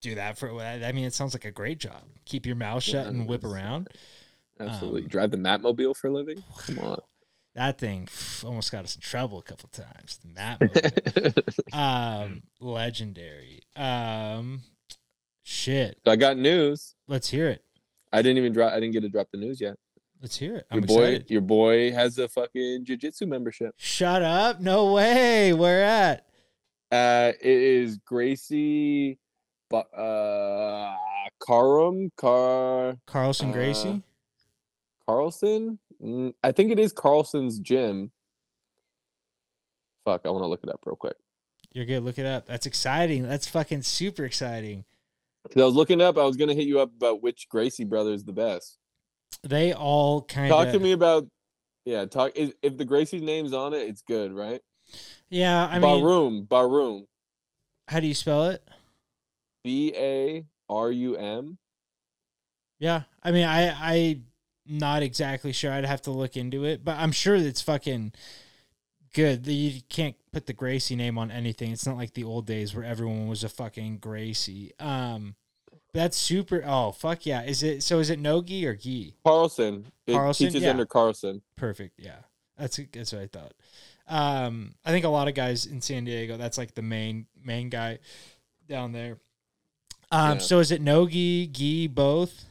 do 0.00 0.14
that 0.14 0.38
for 0.38 0.50
I 0.62 0.92
mean 0.92 1.04
it 1.04 1.12
sounds 1.12 1.34
like 1.34 1.44
a 1.44 1.52
great 1.52 1.78
job. 1.78 2.04
Keep 2.24 2.46
your 2.46 2.56
mouth 2.56 2.82
shut 2.82 3.06
and 3.06 3.28
whip 3.28 3.44
around. 3.44 3.88
Absolutely. 4.58 5.02
um, 5.02 5.08
Drive 5.08 5.30
the 5.30 5.36
Matmobile 5.36 5.94
for 5.94 6.06
a 6.08 6.10
living? 6.10 6.42
Come 6.66 6.78
on. 6.78 7.00
That 7.54 7.78
thing 7.78 8.08
almost 8.44 8.72
got 8.72 8.84
us 8.84 8.96
in 8.96 9.00
trouble 9.00 9.38
a 9.38 9.42
couple 9.42 9.68
times. 9.68 10.18
The 10.24 10.28
Matmobile. 10.28 11.74
um 11.74 12.42
legendary. 12.60 13.60
Um 13.76 14.62
shit. 15.44 15.98
so 16.04 16.10
I 16.12 16.16
got 16.16 16.36
news. 16.36 16.94
Let's 17.06 17.28
hear 17.30 17.48
it. 17.48 17.62
I 18.12 18.22
didn't 18.22 18.38
even 18.38 18.52
drop 18.52 18.72
I 18.72 18.80
didn't 18.80 18.92
get 18.92 19.02
to 19.02 19.08
drop 19.08 19.28
the 19.32 19.38
news 19.38 19.60
yet. 19.60 19.76
Let's 20.20 20.36
hear 20.36 20.56
it. 20.56 20.66
Your 20.72 20.80
I'm 20.80 20.86
boy 20.86 21.04
excited. 21.04 21.30
your 21.30 21.40
boy 21.42 21.92
has 21.92 22.18
a 22.18 22.28
fucking 22.28 22.84
jiu-jitsu 22.86 23.26
membership. 23.26 23.74
Shut 23.76 24.22
up. 24.22 24.60
No 24.60 24.92
way. 24.92 25.52
Where 25.52 25.84
at? 25.84 26.26
Uh 26.90 27.32
it 27.40 27.46
is 27.62 27.98
Gracie 27.98 29.18
uh 29.72 30.94
Karum 31.40 32.10
Car 32.16 32.96
Carlson 33.06 33.50
Uh, 33.50 33.52
Gracie? 33.52 34.02
Carlson? 35.06 35.78
I 36.42 36.52
think 36.52 36.70
it 36.70 36.78
is 36.78 36.92
Carlson's 36.92 37.58
gym. 37.58 38.10
Fuck, 40.04 40.22
I 40.24 40.30
want 40.30 40.42
to 40.42 40.48
look 40.48 40.62
it 40.62 40.68
up 40.70 40.80
real 40.84 40.96
quick. 40.96 41.16
You're 41.72 41.86
good. 41.86 42.04
Look 42.04 42.18
it 42.18 42.26
up. 42.26 42.46
That's 42.46 42.66
exciting. 42.66 43.22
That's 43.26 43.48
fucking 43.48 43.82
super 43.82 44.24
exciting. 44.24 44.84
'Cause 45.50 45.60
I 45.60 45.66
was 45.66 45.74
looking 45.74 46.00
up, 46.00 46.16
I 46.16 46.24
was 46.24 46.36
gonna 46.36 46.54
hit 46.54 46.66
you 46.66 46.80
up 46.80 46.94
about 46.94 47.22
which 47.22 47.48
Gracie 47.50 47.84
brother 47.84 48.12
is 48.12 48.24
the 48.24 48.32
best. 48.32 48.78
They 49.42 49.74
all 49.74 50.22
kind 50.22 50.48
Talk 50.48 50.68
to 50.72 50.78
me 50.78 50.92
about 50.92 51.26
yeah, 51.84 52.06
talk 52.06 52.32
if 52.34 52.76
the 52.78 52.84
Gracie's 52.84 53.20
name's 53.20 53.52
on 53.52 53.74
it, 53.74 53.82
it's 53.88 54.00
good, 54.00 54.32
right? 54.32 54.62
Yeah, 55.28 55.66
I 55.66 55.78
mean, 55.78 56.02
Barum, 56.02 56.48
Barum. 56.48 57.06
how 57.88 58.00
do 58.00 58.06
you 58.06 58.14
spell 58.14 58.46
it? 58.46 58.66
B 59.64 59.92
A 59.94 60.46
R 60.70 60.90
U 60.90 61.16
M. 61.16 61.58
Yeah, 62.78 63.02
I 63.22 63.30
mean, 63.30 63.44
I 63.44 63.68
I 63.70 64.20
not 64.66 65.02
exactly 65.02 65.52
sure. 65.52 65.72
I'd 65.72 65.84
have 65.84 66.02
to 66.02 66.10
look 66.10 66.36
into 66.36 66.64
it, 66.64 66.84
but 66.84 66.96
I'm 66.96 67.12
sure 67.12 67.34
it's 67.34 67.62
fucking 67.62 68.12
good. 69.14 69.46
You 69.46 69.80
can't 69.88 70.16
put 70.32 70.46
the 70.46 70.52
Gracie 70.52 70.96
name 70.96 71.18
on 71.18 71.30
anything. 71.30 71.70
It's 71.70 71.86
not 71.86 71.96
like 71.96 72.14
the 72.14 72.24
old 72.24 72.46
days 72.46 72.74
where 72.74 72.84
everyone 72.84 73.28
was 73.28 73.44
a 73.44 73.48
fucking 73.48 73.98
Gracie. 73.98 74.72
Um, 74.78 75.34
that's 75.92 76.16
super. 76.16 76.62
Oh 76.66 76.92
fuck 76.92 77.24
yeah! 77.24 77.44
Is 77.44 77.62
it 77.62 77.82
so? 77.82 78.00
Is 78.00 78.10
it 78.10 78.18
Nogi 78.18 78.66
or 78.66 78.74
Gi? 78.74 79.14
Carlson. 79.24 79.86
It 80.06 80.12
Carlson, 80.12 80.48
teaches 80.48 80.62
yeah. 80.62 80.70
under 80.70 80.86
Carlson. 80.86 81.42
Perfect. 81.56 82.00
Yeah, 82.00 82.16
that's 82.58 82.80
that's 82.92 83.12
what 83.12 83.22
I 83.22 83.26
thought. 83.28 83.52
Um, 84.06 84.74
I 84.84 84.90
think 84.90 85.04
a 85.04 85.08
lot 85.08 85.28
of 85.28 85.34
guys 85.34 85.66
in 85.66 85.80
San 85.80 86.04
Diego. 86.04 86.36
That's 86.36 86.58
like 86.58 86.74
the 86.74 86.82
main 86.82 87.26
main 87.42 87.68
guy 87.68 88.00
down 88.68 88.92
there. 88.92 89.18
Um, 90.10 90.32
Yeah. 90.32 90.38
so 90.38 90.58
is 90.58 90.70
it 90.72 90.80
Nogi, 90.80 91.46
Gi, 91.46 91.86
both? 91.88 92.44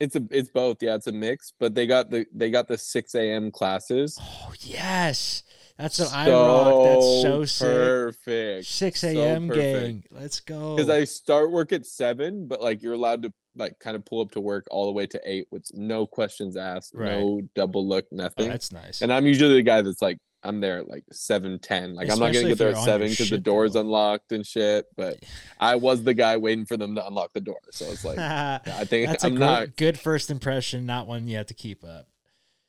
It's 0.00 0.14
a 0.16 0.22
it's 0.30 0.48
both, 0.50 0.76
yeah, 0.80 0.94
it's 0.94 1.08
a 1.08 1.12
mix, 1.12 1.52
but 1.58 1.74
they 1.74 1.86
got 1.86 2.10
the 2.10 2.24
they 2.32 2.50
got 2.50 2.68
the 2.68 2.78
six 2.78 3.14
AM 3.14 3.50
classes. 3.50 4.16
Oh 4.20 4.52
yes, 4.60 5.42
that's 5.76 5.98
what 5.98 6.12
I 6.14 6.30
rock. 6.30 6.84
That's 6.84 7.22
so 7.22 7.44
sick. 7.44 7.66
perfect. 7.68 8.66
Six 8.66 9.02
a.m. 9.04 9.48
perfect. 9.48 9.82
gang. 9.84 10.04
Let's 10.10 10.38
go. 10.40 10.76
Because 10.76 10.88
I 10.90 11.02
start 11.04 11.50
work 11.50 11.72
at 11.72 11.84
seven, 11.84 12.46
but 12.46 12.62
like 12.62 12.80
you're 12.82 12.92
allowed 12.94 13.22
to 13.22 13.32
like 13.56 13.78
kind 13.80 13.96
of 13.96 14.04
pull 14.04 14.20
up 14.20 14.30
to 14.32 14.40
work 14.40 14.68
all 14.70 14.86
the 14.86 14.92
way 14.92 15.04
to 15.06 15.20
eight 15.24 15.46
with 15.50 15.64
no 15.74 16.06
questions 16.06 16.56
asked, 16.56 16.92
Right. 16.94 17.10
no 17.18 17.42
double 17.56 17.86
look, 17.86 18.04
oh, 18.12 18.16
nothing. 18.16 18.48
that's 18.48 18.70
nice. 18.70 19.02
and 19.02 19.12
I'm 19.12 19.26
usually 19.26 19.54
the 19.54 19.62
guy 19.62 19.82
that's 19.82 20.00
like 20.00 20.18
I'm 20.42 20.60
there 20.60 20.78
at 20.78 20.88
like 20.88 21.04
seven 21.10 21.58
ten. 21.58 21.94
Like 21.94 22.10
I'm 22.10 22.18
not 22.18 22.32
gonna 22.32 22.48
get 22.48 22.58
there 22.58 22.70
at 22.70 22.84
seven 22.84 23.08
because 23.08 23.30
the 23.30 23.38
door's 23.38 23.72
though. 23.72 23.80
unlocked 23.80 24.32
and 24.32 24.46
shit. 24.46 24.86
But 24.96 25.18
I 25.58 25.76
was 25.76 26.04
the 26.04 26.14
guy 26.14 26.36
waiting 26.36 26.64
for 26.64 26.76
them 26.76 26.94
to 26.94 27.06
unlock 27.06 27.32
the 27.32 27.40
door. 27.40 27.58
So 27.70 27.86
it's 27.86 28.04
like 28.04 28.18
I 28.18 28.84
think 28.84 29.08
that's 29.08 29.24
a 29.24 29.28
I'm 29.28 29.34
great, 29.34 29.46
not 29.46 29.76
good 29.76 29.98
first 29.98 30.30
impression. 30.30 30.86
Not 30.86 31.06
one 31.06 31.26
you 31.26 31.36
have 31.36 31.46
to 31.46 31.54
keep 31.54 31.84
up. 31.84 32.08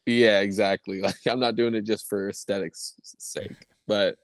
Yeah, 0.05 0.39
exactly. 0.39 1.01
Like 1.09 1.15
I'm 1.27 1.39
not 1.39 1.55
doing 1.55 1.75
it 1.75 1.83
just 1.83 2.07
for 2.09 2.29
aesthetics 2.29 2.95
sake. 3.03 3.67
But 3.87 4.15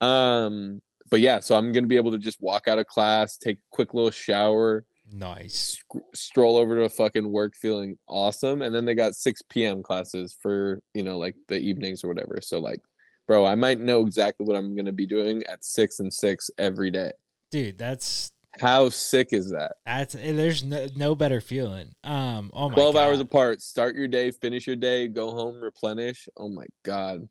um 0.00 0.80
but 1.10 1.20
yeah, 1.20 1.40
so 1.40 1.56
I'm 1.56 1.72
going 1.72 1.84
to 1.84 1.88
be 1.88 1.96
able 1.96 2.12
to 2.12 2.18
just 2.18 2.40
walk 2.40 2.68
out 2.68 2.78
of 2.78 2.86
class, 2.86 3.36
take 3.36 3.58
a 3.58 3.70
quick 3.70 3.94
little 3.94 4.10
shower, 4.10 4.84
Nice. 5.12 5.78
sc- 5.78 6.04
stroll 6.14 6.56
over 6.56 6.76
to 6.80 6.88
fucking 6.88 7.30
work 7.30 7.54
feeling 7.56 7.96
awesome 8.08 8.62
and 8.62 8.74
then 8.74 8.84
they 8.84 8.94
got 8.94 9.14
6 9.14 9.42
p.m. 9.50 9.82
classes 9.82 10.36
for, 10.40 10.80
you 10.94 11.02
know, 11.02 11.18
like 11.18 11.34
the 11.48 11.58
evenings 11.58 12.02
or 12.04 12.08
whatever. 12.08 12.38
So 12.42 12.58
like 12.58 12.80
bro, 13.28 13.44
I 13.46 13.54
might 13.56 13.80
know 13.80 14.02
exactly 14.02 14.46
what 14.46 14.56
I'm 14.56 14.74
going 14.76 14.86
to 14.86 14.92
be 14.92 15.06
doing 15.06 15.42
at 15.44 15.64
6 15.64 16.00
and 16.00 16.12
6 16.12 16.50
every 16.58 16.90
day. 16.90 17.12
Dude, 17.50 17.78
that's 17.78 18.30
How 18.60 18.88
sick 18.88 19.28
is 19.32 19.50
that? 19.50 19.72
that's 19.84 20.14
eh, 20.14 20.32
there's 20.32 20.64
no, 20.64 20.86
no 20.96 21.14
better 21.14 21.40
feeling. 21.40 21.92
Um 22.04 22.50
oh 22.54 22.68
my 22.68 22.74
12 22.74 22.96
hours 22.96 23.20
apart. 23.20 23.62
Start 23.62 23.96
your 23.96 24.08
day, 24.08 24.30
finish 24.30 24.66
your 24.66 24.76
day, 24.76 25.08
go 25.08 25.30
home, 25.30 25.60
replenish. 25.60 26.28
Oh 26.36 26.48
my 26.48 26.66
god. 26.84 27.28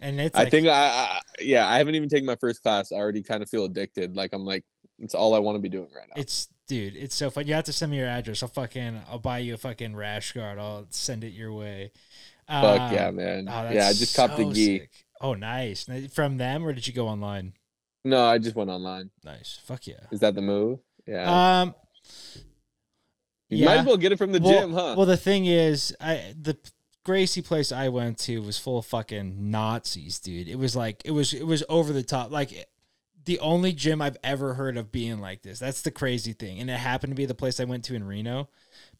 and 0.00 0.20
it's 0.20 0.36
I 0.36 0.44
like, 0.44 0.50
think 0.50 0.66
I, 0.68 0.72
I 0.72 1.20
yeah, 1.40 1.68
I 1.68 1.78
haven't 1.78 1.94
even 1.94 2.08
taken 2.08 2.26
my 2.26 2.36
first 2.36 2.62
class. 2.62 2.90
I 2.92 2.96
already 2.96 3.22
kind 3.22 3.42
of 3.42 3.48
feel 3.48 3.64
addicted. 3.64 4.16
Like 4.16 4.30
I'm 4.32 4.44
like, 4.44 4.64
it's 4.98 5.14
all 5.14 5.34
I 5.34 5.38
want 5.38 5.56
to 5.56 5.60
be 5.62 5.68
doing 5.68 5.88
right 5.94 6.08
now. 6.08 6.20
It's 6.20 6.48
dude, 6.68 6.96
it's 6.96 7.14
so 7.14 7.30
fun. 7.30 7.46
You 7.46 7.54
have 7.54 7.64
to 7.64 7.72
send 7.72 7.90
me 7.92 7.98
your 7.98 8.06
address. 8.08 8.42
I'll 8.42 8.48
fucking 8.48 9.00
I'll 9.10 9.18
buy 9.18 9.38
you 9.38 9.54
a 9.54 9.58
fucking 9.58 9.94
rash 9.96 10.32
guard. 10.32 10.58
I'll 10.58 10.86
send 10.90 11.24
it 11.24 11.32
your 11.32 11.52
way. 11.52 11.92
Fuck 12.48 12.92
yeah, 12.92 13.08
Um, 13.08 13.16
man. 13.16 13.48
oh, 13.48 13.70
yeah, 13.70 13.88
I 13.88 13.92
just 13.92 14.16
copped 14.16 14.34
a 14.34 14.42
so 14.44 14.52
gi. 14.52 14.78
sick. 14.78 14.90
Oh, 15.20 15.34
nice. 15.34 15.86
From 16.12 16.36
them, 16.36 16.66
or 16.66 16.72
did 16.72 16.86
you 16.86 16.92
go 16.92 17.08
online? 17.08 17.54
No, 18.04 18.24
I 18.24 18.38
just 18.38 18.56
went 18.56 18.68
online. 18.70 19.10
Nice. 19.24 19.60
Fuck 19.64 19.86
yeah. 19.86 20.00
Is 20.10 20.20
that 20.20 20.34
the 20.34 20.42
move? 20.42 20.80
Yeah. 21.06 21.60
Um. 21.62 21.74
you 23.48 23.64
might 23.64 23.78
as 23.78 23.86
well 23.86 23.96
get 23.96 24.12
it 24.12 24.18
from 24.18 24.32
the 24.32 24.40
well, 24.40 24.52
gym, 24.60 24.72
huh? 24.72 24.94
Well, 24.96 25.06
the 25.06 25.16
thing 25.16 25.46
is, 25.46 25.94
I 26.00 26.34
the 26.40 26.56
Gracie 27.04 27.42
place 27.42 27.72
I 27.72 27.88
went 27.88 28.18
to 28.20 28.40
was 28.42 28.58
full 28.58 28.78
of 28.78 28.86
fucking 28.86 29.50
Nazis, 29.50 30.18
dude. 30.20 30.48
It 30.48 30.58
was 30.58 30.74
like 30.76 31.02
it 31.04 31.10
was 31.12 31.32
it 31.32 31.46
was 31.46 31.64
over 31.68 31.92
the 31.92 32.02
top. 32.02 32.30
Like 32.30 32.66
the 33.24 33.38
only 33.40 33.72
gym 33.72 34.02
I've 34.02 34.16
ever 34.24 34.54
heard 34.54 34.76
of 34.76 34.90
being 34.92 35.20
like 35.20 35.42
this. 35.42 35.58
That's 35.58 35.82
the 35.82 35.90
crazy 35.90 36.32
thing, 36.32 36.60
and 36.60 36.68
it 36.70 36.78
happened 36.78 37.10
to 37.12 37.14
be 37.14 37.26
the 37.26 37.34
place 37.34 37.60
I 37.60 37.64
went 37.64 37.84
to 37.84 37.94
in 37.94 38.04
Reno. 38.04 38.48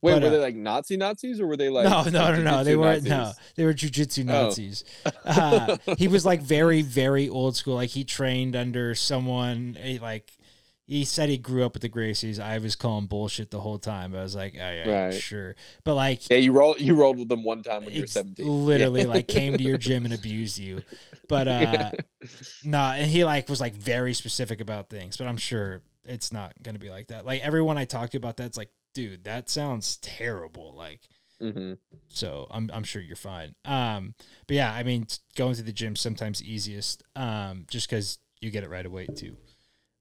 Wait, 0.00 0.14
but, 0.14 0.22
were 0.22 0.28
uh, 0.28 0.30
they 0.32 0.38
like 0.38 0.54
Nazi 0.56 0.96
Nazis 0.96 1.40
or 1.40 1.46
were 1.46 1.56
they 1.56 1.68
like 1.68 1.84
no, 1.88 2.02
no, 2.04 2.34
no, 2.34 2.42
no. 2.42 2.64
They 2.64 2.76
weren't. 2.76 3.04
No, 3.04 3.32
they 3.54 3.64
were 3.64 3.72
jujitsu 3.72 4.28
Oh. 4.28 4.44
Nazis. 4.46 4.84
Uh, 5.24 5.76
he 5.96 6.08
was 6.08 6.26
like 6.26 6.42
very, 6.42 6.82
very 6.82 7.28
old 7.28 7.54
school. 7.56 7.76
Like 7.76 7.90
he 7.90 8.02
trained 8.04 8.56
under 8.56 8.94
someone. 8.96 9.76
eh, 9.80 9.98
Like 10.02 10.32
he 10.86 11.04
said 11.04 11.28
he 11.28 11.38
grew 11.38 11.64
up 11.64 11.74
with 11.74 11.82
the 11.82 11.88
Gracies. 11.88 12.38
I 12.40 12.58
was 12.58 12.74
calling 12.76 13.06
bullshit 13.06 13.50
the 13.50 13.60
whole 13.60 13.78
time. 13.78 14.14
I 14.14 14.22
was 14.22 14.34
like, 14.34 14.54
oh, 14.54 14.58
yeah, 14.58 15.10
Right. 15.10 15.14
sure. 15.14 15.54
But 15.84 15.94
like, 15.94 16.28
Yeah, 16.30 16.38
you 16.38 16.52
rolled 16.52 16.80
you 16.80 16.94
rolled 16.94 17.18
with 17.18 17.28
them 17.28 17.44
one 17.44 17.62
time 17.62 17.84
when 17.84 17.94
you 17.94 18.00
were 18.02 18.06
17. 18.06 18.46
literally 18.46 19.06
like 19.06 19.28
came 19.28 19.56
to 19.56 19.62
your 19.62 19.76
gym 19.78 20.04
and 20.04 20.12
abused 20.14 20.58
you. 20.58 20.82
But 21.28 21.48
uh, 21.48 21.90
nah, 22.64 22.92
and 22.92 23.10
he 23.10 23.24
like 23.24 23.48
was 23.48 23.60
like 23.60 23.74
very 23.74 24.12
specific 24.14 24.60
about 24.60 24.88
things. 24.90 25.16
But 25.16 25.26
I'm 25.28 25.36
sure 25.36 25.82
it's 26.04 26.32
not 26.32 26.52
gonna 26.62 26.78
be 26.78 26.90
like 26.90 27.08
that. 27.08 27.24
Like 27.24 27.42
everyone 27.42 27.78
I 27.78 27.84
talked 27.84 28.12
to 28.12 28.18
about 28.18 28.36
that's 28.36 28.56
like, 28.58 28.70
dude, 28.94 29.24
that 29.24 29.48
sounds 29.50 29.96
terrible. 29.98 30.74
Like. 30.76 31.00
hmm 31.40 31.74
so 32.08 32.46
I'm 32.50 32.70
I'm 32.74 32.84
sure 32.84 33.00
you're 33.00 33.16
fine. 33.16 33.54
Um, 33.64 34.14
but 34.46 34.56
yeah, 34.56 34.72
I 34.72 34.82
mean, 34.82 35.06
going 35.34 35.54
to 35.54 35.62
the 35.62 35.72
gym 35.72 35.96
sometimes 35.96 36.42
easiest, 36.42 37.02
um, 37.16 37.64
just 37.70 37.88
because 37.88 38.18
you 38.40 38.50
get 38.50 38.64
it 38.64 38.68
right 38.70 38.84
away 38.84 39.06
too, 39.06 39.36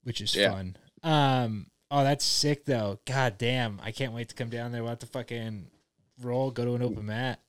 which 0.04 0.22
is 0.22 0.36
Yeah. 0.36 0.52
fun. 0.52 0.76
Um, 1.04 1.68
oh, 1.90 2.04
that's 2.04 2.26
sick 2.26 2.66
though. 2.66 3.00
God 3.06 3.38
damn, 3.38 3.80
I 3.84 3.92
can't 3.92 4.14
wait 4.14 4.30
to 4.30 4.36
come 4.36 4.50
down 4.50 4.72
there. 4.72 4.82
We'll 4.82 4.92
have 4.92 5.00
to 5.00 5.06
fucking 5.08 5.68
roll, 6.22 6.52
go 6.52 6.66
to 6.66 6.76
an 6.76 6.82
open 6.82 7.06
mat. 7.06 7.40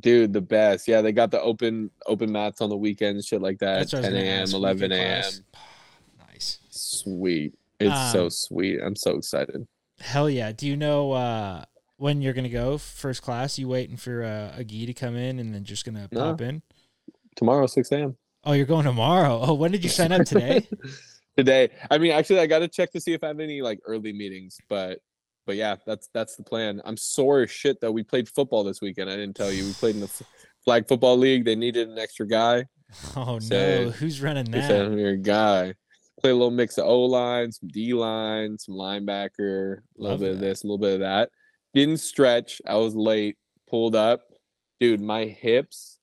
Dude, 0.00 0.32
the 0.34 0.40
best. 0.42 0.86
Yeah, 0.86 1.00
they 1.00 1.12
got 1.12 1.30
the 1.30 1.40
open 1.40 1.90
open 2.06 2.30
mats 2.30 2.60
on 2.60 2.68
the 2.68 2.76
weekends, 2.76 3.26
shit 3.26 3.40
like 3.40 3.58
that. 3.60 3.78
That's 3.78 3.92
what 3.94 4.04
I 4.04 4.08
was 4.10 4.18
10 4.18 4.26
a.m., 4.26 4.48
11 4.54 4.92
a.m. 4.92 5.22
Nice. 6.32 6.58
Sweet. 6.70 7.54
It's 7.80 8.12
so 8.12 8.24
Um, 8.24 8.30
sweet. 8.30 8.80
I'm 8.82 8.96
so 8.96 9.16
excited. 9.16 9.66
Hell 10.00 10.28
yeah. 10.28 10.52
Do 10.52 10.66
you 10.66 10.76
know 10.76 11.12
uh, 11.12 11.64
when 11.96 12.20
you're 12.22 12.32
gonna 12.34 12.48
go 12.48 12.76
first 12.78 13.22
class? 13.22 13.58
You 13.58 13.68
waiting 13.68 13.96
for 13.96 14.22
uh, 14.22 14.52
a 14.56 14.62
gi 14.64 14.86
to 14.86 14.92
come 14.94 15.16
in 15.16 15.38
and 15.38 15.54
then 15.54 15.64
just 15.64 15.84
gonna 15.84 16.08
No. 16.12 16.20
pop 16.32 16.40
in? 16.42 16.62
Tomorrow, 17.36 17.66
6 17.66 17.90
a.m. 17.92 18.16
Oh, 18.44 18.52
you're 18.52 18.66
going 18.66 18.84
tomorrow. 18.84 19.40
Oh, 19.42 19.54
when 19.54 19.70
did 19.72 19.82
you 19.84 19.90
sign 19.90 20.12
up 20.12 20.26
today? 20.26 20.68
Today. 21.38 21.70
I 21.88 21.98
mean, 21.98 22.10
actually, 22.10 22.40
I 22.40 22.46
got 22.46 22.58
to 22.58 22.68
check 22.68 22.90
to 22.92 23.00
see 23.00 23.12
if 23.12 23.22
I 23.22 23.28
have 23.28 23.38
any 23.38 23.62
like 23.62 23.78
early 23.86 24.12
meetings, 24.12 24.58
but 24.68 24.98
but 25.46 25.54
yeah, 25.54 25.76
that's 25.86 26.08
that's 26.12 26.34
the 26.34 26.42
plan. 26.42 26.82
I'm 26.84 26.96
sore 26.96 27.42
as 27.42 27.50
shit 27.52 27.80
though. 27.80 27.92
We 27.92 28.02
played 28.02 28.28
football 28.28 28.64
this 28.64 28.80
weekend. 28.80 29.08
I 29.08 29.14
didn't 29.14 29.36
tell 29.36 29.52
you. 29.52 29.64
We 29.64 29.72
played 29.72 29.94
in 29.94 30.00
the 30.00 30.06
f- 30.08 30.22
flag 30.64 30.88
football 30.88 31.16
league. 31.16 31.44
They 31.44 31.54
needed 31.54 31.88
an 31.88 31.96
extra 31.98 32.26
guy. 32.26 32.64
Oh 33.16 33.38
no, 33.50 33.90
who's 33.90 34.20
running 34.20 34.46
They 34.46 34.62
said, 34.62 34.86
"I'm 34.86 34.98
your 34.98 35.14
guy." 35.16 35.74
Play 36.20 36.30
a 36.30 36.34
little 36.34 36.50
mix 36.50 36.76
of 36.76 36.86
O 36.86 37.02
line, 37.04 37.52
some 37.52 37.68
D 37.68 37.94
line, 37.94 38.58
some 38.58 38.74
linebacker, 38.74 39.76
a 39.78 39.80
little 39.96 40.10
Love 40.16 40.20
bit 40.20 40.32
of 40.32 40.40
this, 40.40 40.64
a 40.64 40.66
little 40.66 40.78
bit 40.78 40.94
of 40.94 41.00
that. 41.00 41.30
Didn't 41.72 41.98
stretch. 41.98 42.60
I 42.66 42.74
was 42.76 42.96
late. 42.96 43.36
Pulled 43.70 43.94
up, 43.94 44.22
dude. 44.80 45.00
My 45.00 45.26
hips 45.26 45.98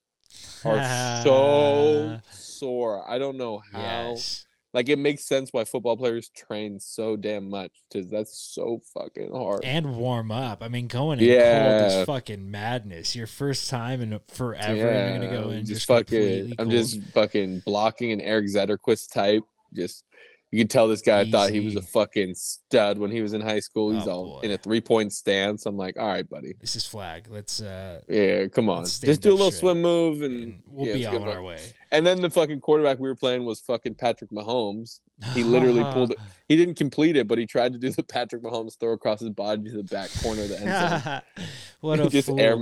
are 0.64 1.22
so 1.22 2.20
sore. 2.30 3.04
I 3.10 3.18
don't 3.18 3.36
know 3.36 3.60
how. 3.72 4.10
yes. 4.12 4.45
Like 4.76 4.90
it 4.90 4.98
makes 4.98 5.24
sense 5.24 5.54
why 5.54 5.64
football 5.64 5.96
players 5.96 6.28
train 6.28 6.78
so 6.78 7.16
damn 7.16 7.48
much 7.48 7.72
because 7.90 8.10
that's 8.10 8.38
so 8.38 8.82
fucking 8.92 9.32
hard. 9.32 9.64
And 9.64 9.96
warm 9.96 10.30
up. 10.30 10.62
I 10.62 10.68
mean, 10.68 10.86
going 10.86 11.18
in 11.18 11.24
cold 11.24 11.38
Yeah. 11.38 12.00
is 12.00 12.04
fucking 12.06 12.50
madness. 12.50 13.16
Your 13.16 13.26
first 13.26 13.70
time 13.70 14.02
in 14.02 14.20
forever, 14.28 14.76
you're 14.76 15.12
gonna 15.14 15.30
go 15.30 15.48
in 15.48 15.60
just 15.60 15.70
just, 15.70 15.86
fucking. 15.86 16.50
I'm 16.58 16.66
cold. 16.66 16.70
just 16.72 17.02
fucking 17.14 17.60
blocking 17.64 18.12
an 18.12 18.20
Eric 18.20 18.48
Zetterquist 18.48 19.14
type. 19.14 19.44
Just 19.72 20.04
you 20.52 20.58
can 20.60 20.68
tell 20.68 20.86
this 20.88 21.02
guy 21.02 21.28
thought 21.30 21.50
he 21.50 21.60
was 21.60 21.74
a 21.76 21.82
fucking 21.82 22.34
stud 22.34 22.98
when 22.98 23.10
he 23.10 23.20
was 23.20 23.32
in 23.32 23.40
high 23.40 23.60
school. 23.60 23.92
He's 23.92 24.06
Oh, 24.06 24.10
all 24.12 24.40
in 24.40 24.50
a 24.52 24.58
three 24.58 24.80
point 24.80 25.12
stance. 25.12 25.66
I'm 25.66 25.76
like, 25.76 25.98
all 25.98 26.06
right, 26.06 26.28
buddy. 26.28 26.54
This 26.60 26.76
is 26.76 26.86
flag. 26.86 27.26
Let's 27.28 27.60
uh, 27.60 28.00
Yeah, 28.08 28.46
come 28.46 28.68
on. 28.68 28.84
Just 28.84 29.22
do 29.22 29.30
a 29.30 29.32
little 29.32 29.50
straight. 29.50 29.60
swim 29.60 29.82
move 29.82 30.22
and, 30.22 30.42
and 30.44 30.62
we'll 30.68 30.96
yeah, 30.96 31.10
be 31.10 31.16
on 31.16 31.28
our 31.28 31.42
way. 31.42 31.58
And 31.90 32.06
then 32.06 32.20
the 32.20 32.30
fucking 32.30 32.60
quarterback 32.60 32.98
we 32.98 33.08
were 33.08 33.14
playing 33.16 33.44
was 33.44 33.60
fucking 33.60 33.94
Patrick 33.96 34.30
Mahomes. 34.30 35.00
He 35.34 35.42
literally 35.44 35.82
pulled 35.92 36.12
it. 36.12 36.18
He 36.48 36.56
didn't 36.56 36.74
complete 36.76 37.16
it, 37.16 37.26
but 37.26 37.38
he 37.38 37.46
tried 37.46 37.72
to 37.72 37.78
do 37.78 37.90
the 37.90 38.02
Patrick 38.02 38.42
Mahomes 38.42 38.78
throw 38.78 38.92
across 38.92 39.20
his 39.20 39.30
body 39.30 39.70
to 39.70 39.76
the 39.78 39.82
back 39.84 40.10
corner 40.22 40.42
of 40.42 40.48
the 40.48 40.60
end 40.60 41.02
zone. 41.04 41.46
what 41.80 42.00
a 42.06 42.08
just 42.08 42.28
fool. 42.28 42.40
air 42.40 42.56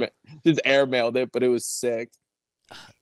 just 0.44 0.60
airmailed 0.64 1.16
it, 1.16 1.32
but 1.32 1.42
it 1.42 1.48
was 1.48 1.66
sick. 1.66 2.10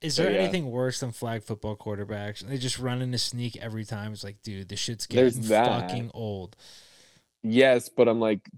Is 0.01 0.15
So, 0.15 0.23
there 0.23 0.33
yeah. 0.33 0.39
anything 0.39 0.69
worse 0.71 0.99
than 0.99 1.11
flag 1.11 1.43
football 1.43 1.75
quarterbacks? 1.77 2.39
They 2.41 2.57
just 2.57 2.77
run 2.79 3.01
in 3.01 3.13
a 3.13 3.17
sneak 3.17 3.55
every 3.57 3.85
time. 3.85 4.11
It's 4.13 4.23
like, 4.23 4.41
dude, 4.43 4.69
this 4.69 4.79
shit's 4.79 5.07
getting 5.07 5.41
fucking 5.43 6.11
old. 6.13 6.55
Yes, 7.43 7.89
but 7.89 8.07
I'm 8.07 8.19
like, 8.19 8.49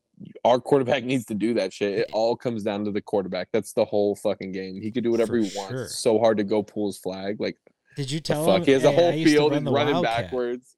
our 0.44 0.60
quarterback 0.60 1.04
needs 1.12 1.26
to 1.26 1.34
do 1.36 1.54
that 1.56 1.74
shit. 1.74 2.00
It 2.00 2.10
all 2.14 2.36
comes 2.36 2.64
down 2.64 2.86
to 2.86 2.92
the 2.92 3.02
quarterback. 3.02 3.50
That's 3.54 3.74
the 3.74 3.86
whole 3.86 4.16
fucking 4.16 4.52
game. 4.52 4.80
He 4.82 4.92
could 4.92 5.04
do 5.04 5.12
whatever 5.12 5.34
For 5.42 5.48
he 5.48 5.58
wants. 5.58 5.72
sure. 5.72 5.88
So 5.88 6.20
hard 6.20 6.38
to 6.38 6.44
go 6.44 6.64
pull 6.64 6.88
his 6.88 6.98
flag. 6.98 7.40
Like 7.40 7.58
Did 7.96 8.12
you 8.12 8.20
tell 8.20 8.46
fuck, 8.46 8.60
him? 8.60 8.66
he 8.66 8.72
has 8.72 8.84
a 8.84 8.92
whole 8.92 9.10
I 9.12 9.16
used 9.16 9.28
to 9.32 9.34
field 9.40 9.52
run 9.54 9.66
and 9.68 9.74
running 9.74 9.94
Wildcat." 9.96 10.24
backwards. 10.26 10.76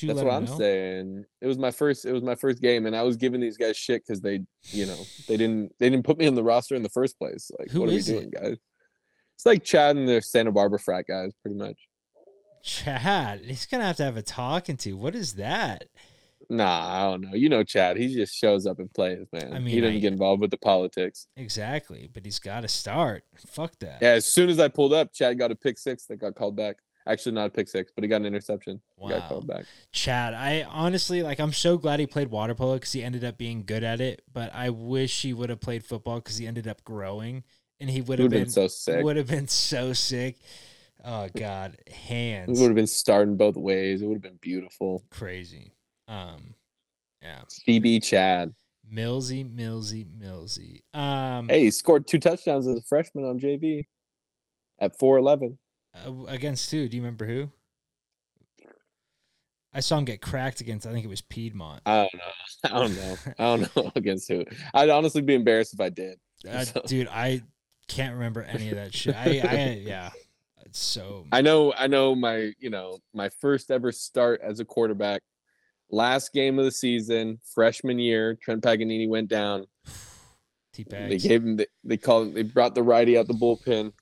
That's 0.00 0.20
what 0.22 0.32
I'm 0.32 0.44
know? 0.44 0.56
saying. 0.58 1.24
It 1.40 1.48
was 1.48 1.58
my 1.58 1.72
first. 1.72 2.04
It 2.04 2.12
was 2.12 2.22
my 2.22 2.36
first 2.36 2.62
game, 2.62 2.86
and 2.86 2.94
I 2.94 3.02
was 3.02 3.16
giving 3.16 3.40
these 3.40 3.56
guys 3.56 3.76
shit 3.76 4.04
because 4.06 4.20
they, 4.20 4.40
you 4.70 4.86
know, 4.86 4.96
they 5.26 5.36
didn't 5.36 5.72
they 5.80 5.90
didn't 5.90 6.04
put 6.04 6.18
me 6.18 6.28
on 6.28 6.36
the 6.36 6.42
roster 6.44 6.76
in 6.76 6.84
the 6.84 6.88
first 6.88 7.18
place. 7.18 7.50
Like, 7.58 7.70
Who 7.70 7.80
what 7.80 7.88
are 7.88 7.92
we 7.92 7.98
it? 7.98 8.06
doing, 8.06 8.30
guys? 8.30 8.58
It's 9.38 9.46
like 9.46 9.62
Chad 9.62 9.94
and 9.94 10.08
the 10.08 10.20
Santa 10.20 10.50
Barbara 10.50 10.80
frat 10.80 11.04
guys, 11.06 11.30
pretty 11.42 11.56
much. 11.56 11.76
Chad, 12.64 13.42
he's 13.44 13.66
gonna 13.66 13.84
have 13.84 13.96
to 13.98 14.02
have 14.04 14.16
a 14.16 14.22
talking 14.22 14.76
to. 14.78 14.94
What 14.96 15.14
is 15.14 15.34
that? 15.34 15.84
Nah, 16.50 17.06
I 17.06 17.10
don't 17.10 17.20
know. 17.20 17.34
You 17.34 17.48
know, 17.48 17.62
Chad. 17.62 17.96
He 17.98 18.12
just 18.12 18.34
shows 18.34 18.66
up 18.66 18.80
and 18.80 18.92
plays, 18.92 19.26
man. 19.32 19.52
I 19.52 19.58
mean, 19.60 19.68
he 19.68 19.80
doesn't 19.80 19.96
I- 19.96 20.00
get 20.00 20.12
involved 20.12 20.40
with 20.40 20.50
the 20.50 20.56
politics. 20.58 21.28
Exactly, 21.36 22.10
but 22.12 22.24
he's 22.24 22.40
got 22.40 22.62
to 22.62 22.68
start. 22.68 23.22
Fuck 23.46 23.78
that. 23.78 23.98
Yeah, 24.02 24.10
as 24.14 24.26
soon 24.26 24.48
as 24.48 24.58
I 24.58 24.66
pulled 24.66 24.92
up, 24.92 25.12
Chad 25.12 25.38
got 25.38 25.52
a 25.52 25.54
pick 25.54 25.78
six 25.78 26.06
that 26.06 26.16
got 26.16 26.34
called 26.34 26.56
back. 26.56 26.76
Actually, 27.06 27.32
not 27.32 27.46
a 27.46 27.50
pick 27.50 27.68
six, 27.68 27.90
but 27.94 28.02
he 28.04 28.08
got 28.08 28.16
an 28.16 28.26
interception. 28.26 28.80
He 29.00 29.08
got 29.08 29.20
Wow. 29.22 29.28
called 29.28 29.46
back. 29.46 29.64
Chad, 29.92 30.34
I 30.34 30.64
honestly 30.68 31.22
like. 31.22 31.38
I'm 31.38 31.52
so 31.52 31.78
glad 31.78 32.00
he 32.00 32.06
played 32.06 32.28
water 32.28 32.54
polo 32.56 32.74
because 32.74 32.92
he 32.92 33.02
ended 33.04 33.24
up 33.24 33.38
being 33.38 33.64
good 33.64 33.84
at 33.84 34.00
it. 34.00 34.22
But 34.32 34.52
I 34.54 34.70
wish 34.70 35.22
he 35.22 35.32
would 35.32 35.48
have 35.48 35.60
played 35.60 35.84
football 35.84 36.16
because 36.16 36.38
he 36.38 36.46
ended 36.46 36.66
up 36.66 36.82
growing, 36.84 37.44
and 37.80 37.88
he 37.90 38.00
would 38.00 38.18
have 38.18 38.30
been, 38.30 38.44
been 38.44 38.50
so 38.50 38.66
sick. 38.68 39.04
would 39.04 39.16
have 39.16 39.26
been 39.28 39.48
so 39.48 39.92
sick. 39.92 40.36
Oh 41.04 41.28
God, 41.36 41.76
It 41.86 41.92
hands 41.92 42.60
would 42.60 42.66
have 42.66 42.74
been 42.74 42.86
starting 42.86 43.36
both 43.36 43.56
ways. 43.56 44.02
It 44.02 44.06
would 44.06 44.14
have 44.16 44.22
been 44.22 44.38
beautiful. 44.40 45.04
crazy. 45.10 45.72
Um, 46.08 46.54
yeah, 47.22 47.40
CB 47.48 48.02
Chad. 48.02 48.52
Millsy, 48.92 49.44
Millsy, 49.48 50.06
Millsy. 50.06 50.80
Um, 50.98 51.48
Hey, 51.48 51.64
he 51.64 51.70
scored 51.70 52.06
two 52.06 52.18
touchdowns 52.18 52.66
as 52.66 52.78
a 52.78 52.82
freshman 52.82 53.24
on 53.24 53.38
JV 53.38 53.84
at 54.80 54.98
4'11. 54.98 55.58
uh, 55.94 56.24
against 56.26 56.70
who? 56.70 56.88
Do 56.88 56.96
you 56.96 57.02
remember 57.02 57.26
who? 57.26 57.50
I 59.72 59.80
saw 59.80 59.98
him 59.98 60.04
get 60.06 60.20
cracked 60.22 60.60
against. 60.60 60.86
I 60.86 60.92
think 60.92 61.04
it 61.04 61.08
was 61.08 61.20
Piedmont. 61.20 61.82
I 61.84 62.08
don't 62.08 62.14
know. 62.14 62.30
I 62.64 62.80
don't 62.80 62.96
know. 62.96 63.16
I 63.38 63.44
don't 63.56 63.76
know 63.76 63.92
against 63.96 64.28
who. 64.28 64.44
I'd 64.74 64.88
honestly 64.88 65.20
be 65.22 65.34
embarrassed 65.34 65.74
if 65.74 65.80
I 65.80 65.90
did. 65.90 66.18
Uh, 66.48 66.64
So- 66.64 66.82
dude, 66.86 67.08
I 67.08 67.42
can't 67.88 68.14
remember 68.14 68.42
any 68.42 68.68
of 68.68 68.76
that 68.76 68.94
shit. 68.94 69.16
I, 69.16 69.40
I 69.42 69.82
yeah, 69.86 70.10
it's 70.64 70.78
so 70.78 71.26
I 71.32 71.40
know, 71.40 71.72
I 71.72 71.86
know 71.86 72.14
my, 72.14 72.52
you 72.58 72.70
know, 72.70 72.98
my 73.14 73.28
first 73.28 73.70
ever 73.70 73.90
start 73.90 74.40
as 74.42 74.60
a 74.60 74.64
quarterback, 74.64 75.22
last 75.90 76.32
game 76.32 76.58
of 76.58 76.64
the 76.64 76.70
season, 76.70 77.40
freshman 77.54 77.98
year, 77.98 78.38
Trent 78.40 78.62
Paganini 78.62 79.08
went 79.08 79.28
down. 79.28 79.66
T 80.74 80.84
They 80.88 81.18
gave 81.18 81.42
him, 81.42 81.56
the, 81.56 81.66
they 81.82 81.96
called, 81.96 82.34
they 82.34 82.42
brought 82.42 82.74
the 82.74 82.82
righty 82.82 83.18
out 83.18 83.26
the 83.26 83.34
bullpen. 83.34 83.92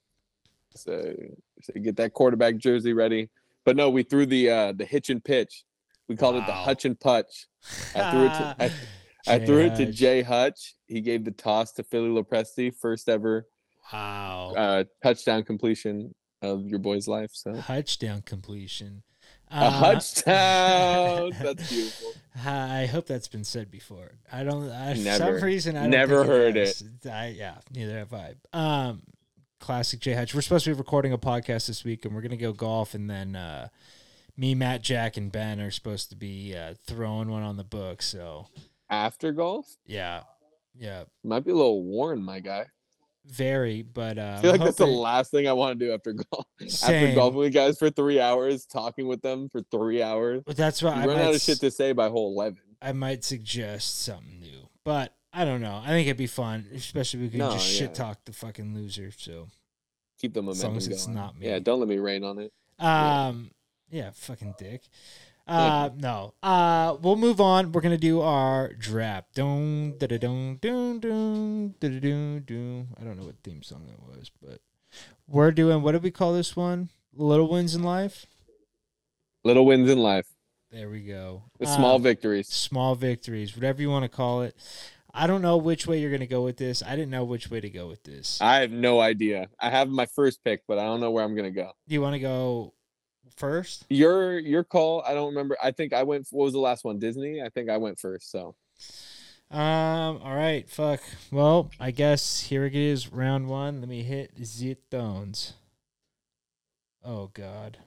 So, 0.74 1.14
so 1.62 1.72
get 1.80 1.96
that 1.96 2.12
quarterback 2.12 2.56
jersey 2.58 2.92
ready. 2.92 3.30
But 3.64 3.76
no, 3.76 3.88
we 3.88 4.02
threw 4.02 4.26
the 4.26 4.50
uh 4.50 4.72
the 4.72 4.84
hitch 4.84 5.10
and 5.10 5.24
pitch. 5.24 5.64
We 6.06 6.16
called 6.16 6.36
it 6.36 6.46
the 6.46 6.52
hutch 6.52 6.84
and 6.84 7.00
putch. 7.00 7.46
I 7.94 8.10
threw 8.10 8.26
it 8.26 8.28
to 8.28 8.56
I, 8.60 9.34
I 9.34 9.38
threw 9.44 9.60
it 9.60 9.74
to 9.76 9.90
Jay 9.90 10.22
Hutch. 10.22 10.74
He 10.86 11.00
gave 11.00 11.24
the 11.24 11.32
toss 11.32 11.72
to 11.72 11.82
Philly 11.82 12.10
Lopresti, 12.10 12.72
first 12.72 13.08
ever 13.08 13.46
Wow. 13.92 14.52
uh, 14.56 14.84
touchdown 15.02 15.44
completion 15.44 16.14
of 16.42 16.66
your 16.66 16.78
boy's 16.78 17.08
life. 17.08 17.30
So 17.32 17.54
Touchdown 17.60 18.22
completion. 18.22 19.02
a 19.50 19.54
Uh, 19.56 19.80
touchdown. 19.94 21.32
That's 21.42 21.68
beautiful. 21.68 22.12
I 22.44 22.86
hope 22.86 23.06
that's 23.06 23.28
been 23.28 23.44
said 23.44 23.70
before. 23.70 24.12
I 24.30 24.44
don't. 24.44 24.68
I, 24.70 24.92
for 24.94 25.00
Never. 25.00 25.38
some 25.38 25.44
reason, 25.46 25.76
I 25.76 25.86
Never 25.86 26.24
heard 26.24 26.56
it. 26.56 26.82
I, 27.10 27.28
yeah, 27.28 27.54
neither 27.74 27.96
have 27.98 28.12
I. 28.12 28.34
Um, 28.52 29.02
classic 29.58 30.00
J 30.00 30.12
Hutch. 30.12 30.34
We're 30.34 30.42
supposed 30.42 30.64
to 30.66 30.70
be 30.72 30.76
recording 30.78 31.12
a 31.14 31.18
podcast 31.18 31.66
this 31.66 31.82
week, 31.82 32.04
and 32.04 32.14
we're 32.14 32.20
gonna 32.20 32.36
go 32.36 32.52
golf, 32.52 32.92
and 32.92 33.08
then 33.08 33.34
uh, 33.36 33.68
me, 34.36 34.54
Matt, 34.54 34.82
Jack, 34.82 35.16
and 35.16 35.32
Ben 35.32 35.58
are 35.60 35.70
supposed 35.70 36.10
to 36.10 36.16
be 36.16 36.54
uh, 36.54 36.74
throwing 36.86 37.30
one 37.30 37.42
on 37.42 37.56
the 37.56 37.64
book. 37.64 38.02
So 38.02 38.48
After 38.90 39.32
golf, 39.32 39.78
yeah, 39.86 40.24
yeah, 40.74 41.04
might 41.24 41.44
be 41.46 41.52
a 41.52 41.56
little 41.56 41.82
worn, 41.84 42.22
my 42.22 42.40
guy. 42.40 42.66
Very. 43.28 43.82
But 43.82 44.18
uh, 44.18 44.36
I 44.38 44.42
feel 44.42 44.52
like 44.52 44.60
that's 44.60 44.76
the 44.76 44.86
last 44.86 45.30
thing 45.30 45.48
I 45.48 45.52
want 45.52 45.78
to 45.78 45.86
do 45.86 45.92
after 45.92 46.12
golf. 46.12 46.46
After 46.82 47.14
golfing 47.14 47.38
with 47.38 47.52
guys 47.52 47.78
for 47.78 47.90
three 47.90 48.20
hours, 48.20 48.66
talking 48.66 49.06
with 49.06 49.22
them 49.22 49.48
for 49.48 49.62
three 49.70 50.02
hours. 50.02 50.42
But 50.46 50.56
that's 50.56 50.82
what 50.82 50.94
I 50.94 51.06
run 51.06 51.16
might, 51.16 51.24
out 51.24 51.34
of 51.34 51.40
shit 51.40 51.60
to 51.60 51.70
say 51.70 51.92
by 51.92 52.08
hole 52.08 52.32
eleven. 52.32 52.60
I 52.80 52.92
might 52.92 53.24
suggest 53.24 54.02
something 54.04 54.40
new. 54.40 54.68
But 54.84 55.14
I 55.32 55.44
don't 55.44 55.60
know. 55.60 55.80
I 55.84 55.88
think 55.88 56.06
it'd 56.06 56.16
be 56.16 56.26
fun, 56.26 56.66
especially 56.74 57.20
if 57.20 57.24
we 57.24 57.30
can 57.30 57.38
No, 57.40 57.52
just 57.52 57.72
yeah. 57.72 57.86
shit 57.86 57.94
talk 57.94 58.24
the 58.24 58.32
fucking 58.32 58.74
loser. 58.74 59.10
So. 59.16 59.48
Keep 60.18 60.32
the 60.32 60.40
As 60.40 60.44
momentum 60.44 60.68
long 60.68 60.76
as 60.78 60.88
it's 60.88 61.04
going. 61.04 61.14
not 61.16 61.38
me. 61.38 61.46
Yeah, 61.46 61.58
don't 61.58 61.78
let 61.78 61.90
me 61.90 61.98
rain 61.98 62.24
on 62.24 62.38
it. 62.38 62.50
Yeah. 62.80 63.26
Um, 63.26 63.50
yeah, 63.90 64.10
fucking 64.14 64.54
dick. 64.58 64.80
Uh, 65.46 65.90
no. 65.96 66.34
Uh, 66.42 66.96
we'll 67.00 67.16
move 67.16 67.40
on. 67.40 67.70
We're 67.72 67.80
gonna 67.80 67.96
do 67.98 68.20
our 68.20 68.72
draft. 68.72 69.34
Dun, 69.34 69.94
da, 69.98 70.06
da, 70.08 70.18
dun, 70.18 70.58
dun, 70.60 70.98
dun, 71.00 71.74
da, 71.78 71.88
da, 71.88 72.00
dun, 72.00 72.42
dun. 72.44 72.88
I 73.00 73.04
don't 73.04 73.16
know 73.18 73.26
what 73.26 73.36
theme 73.44 73.62
song 73.62 73.86
that 73.86 74.00
was, 74.02 74.30
but 74.42 74.60
we're 75.28 75.52
doing. 75.52 75.82
What 75.82 75.92
did 75.92 76.02
we 76.02 76.10
call 76.10 76.32
this 76.32 76.56
one? 76.56 76.90
Little 77.14 77.48
wins 77.48 77.74
in 77.74 77.82
life. 77.82 78.26
Little 79.44 79.64
wins 79.64 79.88
in 79.88 79.98
life, 79.98 80.26
There 80.72 80.90
we 80.90 81.02
go. 81.02 81.44
the 81.60 81.66
small 81.66 81.96
Um, 81.96 82.02
victories. 82.02 82.48
small 82.48 82.96
victories, 82.96 83.54
whatever 83.56 83.80
you 83.80 83.88
want 83.90 84.02
to 84.02 84.08
call 84.08 84.42
it. 84.42 84.56
I 85.14 85.26
don't 85.28 85.40
know 85.40 85.56
which 85.56 85.86
way 85.86 86.00
you're 86.00 86.10
gonna 86.10 86.26
go 86.26 86.42
with 86.42 86.56
this. 86.56 86.82
I 86.82 86.90
didn't 86.96 87.10
know 87.10 87.24
which 87.24 87.48
way 87.50 87.60
to 87.60 87.70
go 87.70 87.86
with 87.88 88.02
this. 88.02 88.38
I 88.42 88.56
have 88.60 88.72
no 88.72 89.00
idea. 89.00 89.48
I 89.60 89.70
have 89.70 89.88
my 89.88 90.04
first 90.06 90.42
pick, 90.44 90.64
but 90.66 90.78
I 90.78 90.82
don't 90.82 91.00
know 91.00 91.10
where 91.12 91.24
I'm 91.24 91.34
gonna 91.36 91.52
go. 91.52 91.72
Do 91.86 91.94
you 91.94 92.02
want 92.02 92.14
to 92.14 92.18
go 92.18 92.74
first? 93.36 93.84
Your 93.88 94.38
your 94.38 94.64
call. 94.64 95.02
I 95.06 95.14
don't 95.14 95.28
remember. 95.28 95.56
I 95.62 95.70
think 95.70 95.92
I 95.92 96.02
went. 96.02 96.26
What 96.30 96.44
was 96.44 96.52
the 96.52 96.58
last 96.60 96.84
one? 96.84 96.98
Disney. 96.98 97.42
I 97.42 97.48
think 97.48 97.70
I 97.70 97.76
went 97.76 97.98
first. 97.98 98.30
So 98.30 98.54
Um. 99.50 100.20
All 100.22 100.34
right. 100.34 100.68
Fuck. 100.68 101.00
Well, 101.30 101.70
I 101.78 101.90
guess 101.90 102.40
here 102.42 102.64
it 102.64 102.74
is. 102.74 103.12
Round 103.12 103.48
one. 103.48 103.80
Let 103.80 103.88
me 103.88 104.02
hit 104.02 104.34
the 104.36 104.76
tones. 104.90 105.54
Oh 107.04 107.30
God. 107.32 107.78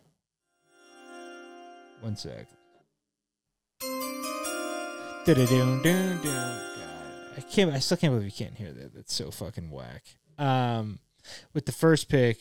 One 2.01 2.15
sec. 2.15 2.47
I 7.37 7.41
can't. 7.41 7.71
I 7.73 7.79
still 7.79 7.97
can't 7.97 8.13
believe 8.13 8.25
you 8.25 8.31
can't 8.31 8.55
hear 8.55 8.71
that. 8.71 8.95
That's 8.95 9.13
so 9.13 9.31
fucking 9.31 9.69
whack. 9.69 10.03
Um, 10.37 10.99
with 11.53 11.65
the 11.65 11.71
first 11.71 12.09
pick 12.09 12.39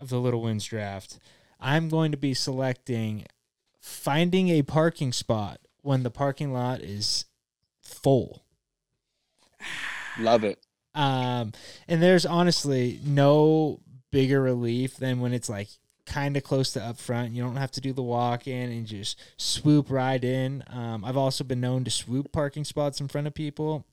of 0.00 0.08
the 0.08 0.18
Little 0.18 0.42
Wins 0.42 0.64
draft, 0.64 1.18
I'm 1.64 1.88
going 1.88 2.12
to 2.12 2.18
be 2.18 2.34
selecting 2.34 3.24
finding 3.80 4.50
a 4.50 4.62
parking 4.62 5.12
spot 5.12 5.60
when 5.80 6.02
the 6.02 6.10
parking 6.10 6.52
lot 6.52 6.80
is 6.80 7.24
full. 7.82 8.44
Love 10.18 10.44
it. 10.44 10.58
Um, 10.94 11.52
and 11.88 12.02
there's 12.02 12.26
honestly 12.26 13.00
no 13.04 13.80
bigger 14.12 14.40
relief 14.42 14.98
than 14.98 15.20
when 15.20 15.32
it's 15.32 15.48
like 15.48 15.68
kind 16.06 16.36
of 16.36 16.44
close 16.44 16.72
to 16.74 16.82
up 16.82 16.98
front. 16.98 17.32
You 17.32 17.42
don't 17.42 17.56
have 17.56 17.72
to 17.72 17.80
do 17.80 17.94
the 17.94 18.02
walk 18.02 18.46
in 18.46 18.70
and 18.70 18.86
just 18.86 19.18
swoop 19.38 19.90
right 19.90 20.22
in. 20.22 20.62
Um, 20.68 21.02
I've 21.02 21.16
also 21.16 21.44
been 21.44 21.60
known 21.62 21.84
to 21.84 21.90
swoop 21.90 22.30
parking 22.30 22.64
spots 22.64 23.00
in 23.00 23.08
front 23.08 23.26
of 23.26 23.34
people. 23.34 23.86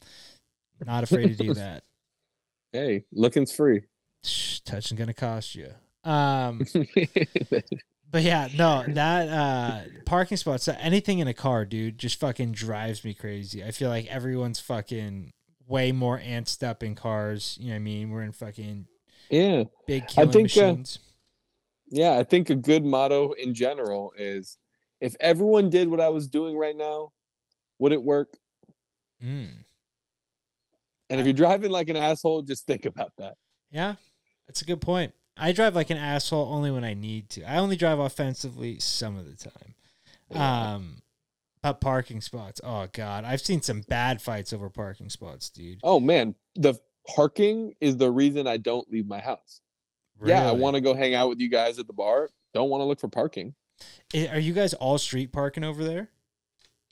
Not 0.86 1.04
afraid 1.04 1.38
to 1.38 1.44
do 1.44 1.54
that. 1.56 1.84
Hey, 2.74 3.06
looking's 3.14 3.54
free. 3.54 3.84
Shh, 4.24 4.60
touching 4.60 4.98
gonna 4.98 5.14
cost 5.14 5.56
you. 5.56 5.74
Um, 6.04 6.66
but 8.12 8.24
yeah, 8.24 8.50
no, 8.56 8.84
that 8.88 9.30
uh, 9.30 9.82
parking 10.06 10.38
spots, 10.38 10.68
anything 10.68 11.20
in 11.20 11.28
a 11.28 11.34
car, 11.34 11.66
dude, 11.66 11.98
just 11.98 12.20
fucking 12.20 12.54
drives 12.54 13.04
me 13.04 13.14
crazy. 13.14 13.64
I 13.64 13.72
feel 13.72 13.90
like 13.90 14.08
everyone's 14.08 14.60
fucking 14.60 15.32
way 15.68 15.92
more 15.92 16.20
antsed 16.20 16.68
up 16.68 16.84
in 16.84 16.96
cars. 16.96 17.58
You 17.60 17.68
know 17.68 17.74
what 17.74 17.78
I 17.78 17.80
mean? 17.80 18.10
We're 18.10 18.24
in 18.24 18.32
fucking 18.34 18.88
yeah 19.30 19.64
big 19.88 20.08
killing 20.08 20.30
I 20.30 20.32
think, 20.32 20.58
uh, 20.58 20.62
machines. 20.62 21.00
Uh, 21.02 21.08
yeah, 21.92 22.18
I 22.18 22.24
think 22.24 22.50
a 22.50 22.56
good 22.56 22.86
motto 22.86 23.34
in 23.34 23.54
general 23.54 24.14
is 24.18 24.58
if 25.00 25.16
everyone 25.20 25.70
did 25.70 25.90
what 25.90 26.00
I 26.00 26.10
was 26.10 26.28
doing 26.28 26.58
right 26.58 26.76
now, 26.76 27.12
would 27.80 27.92
it 27.92 28.02
work? 28.02 28.38
Mm. 29.24 29.50
And 31.10 31.20
if 31.20 31.26
you're 31.26 31.34
driving 31.34 31.72
like 31.72 31.90
an 31.90 31.98
asshole, 31.98 32.44
just 32.44 32.66
think 32.66 32.86
about 32.86 33.12
that. 33.18 33.36
Yeah, 33.72 33.96
that's 34.48 34.62
a 34.62 34.66
good 34.66 34.80
point. 34.80 35.14
I 35.42 35.52
drive 35.52 35.76
like 35.76 35.90
an 35.90 35.98
asshole 35.98 36.54
only 36.54 36.70
when 36.70 36.84
I 36.84 36.94
need 36.94 37.30
to. 37.32 37.44
I 37.44 37.58
only 37.58 37.76
drive 37.76 38.00
offensively 38.00 38.80
some 38.80 39.18
of 39.18 39.26
the 39.26 39.36
time. 39.36 39.76
Yeah. 40.30 40.76
Um, 40.76 41.02
but 41.64 41.82
parking 41.82 42.22
spots, 42.22 42.62
oh 42.64 42.88
god, 42.94 43.26
I've 43.26 43.42
seen 43.42 43.62
some 43.62 43.82
bad 43.82 44.22
fights 44.22 44.54
over 44.54 44.70
parking 44.70 45.10
spots, 45.10 45.50
dude. 45.50 45.80
Oh 45.84 46.00
man, 46.00 46.36
the 46.56 46.76
parking 47.08 47.74
is 47.82 47.98
the 47.98 48.12
reason 48.12 48.48
I 48.48 48.58
don't 48.58 48.90
leave 48.92 49.08
my 49.08 49.20
house. 49.20 49.62
Really? 50.20 50.34
Yeah, 50.34 50.48
I 50.48 50.52
want 50.52 50.76
to 50.76 50.82
go 50.82 50.94
hang 50.94 51.16
out 51.16 51.30
with 51.30 51.40
you 51.40 51.50
guys 51.50 51.80
at 51.80 51.88
the 51.88 51.94
bar. 51.94 52.30
Don't 52.54 52.70
want 52.70 52.82
to 52.82 52.86
look 52.86 53.00
for 53.00 53.08
parking. 53.08 53.56
Are 54.14 54.40
you 54.40 54.54
guys 54.54 54.74
all 54.76 54.98
street 54.98 55.32
parking 55.32 55.64
over 55.64 55.84
there? 55.84 56.10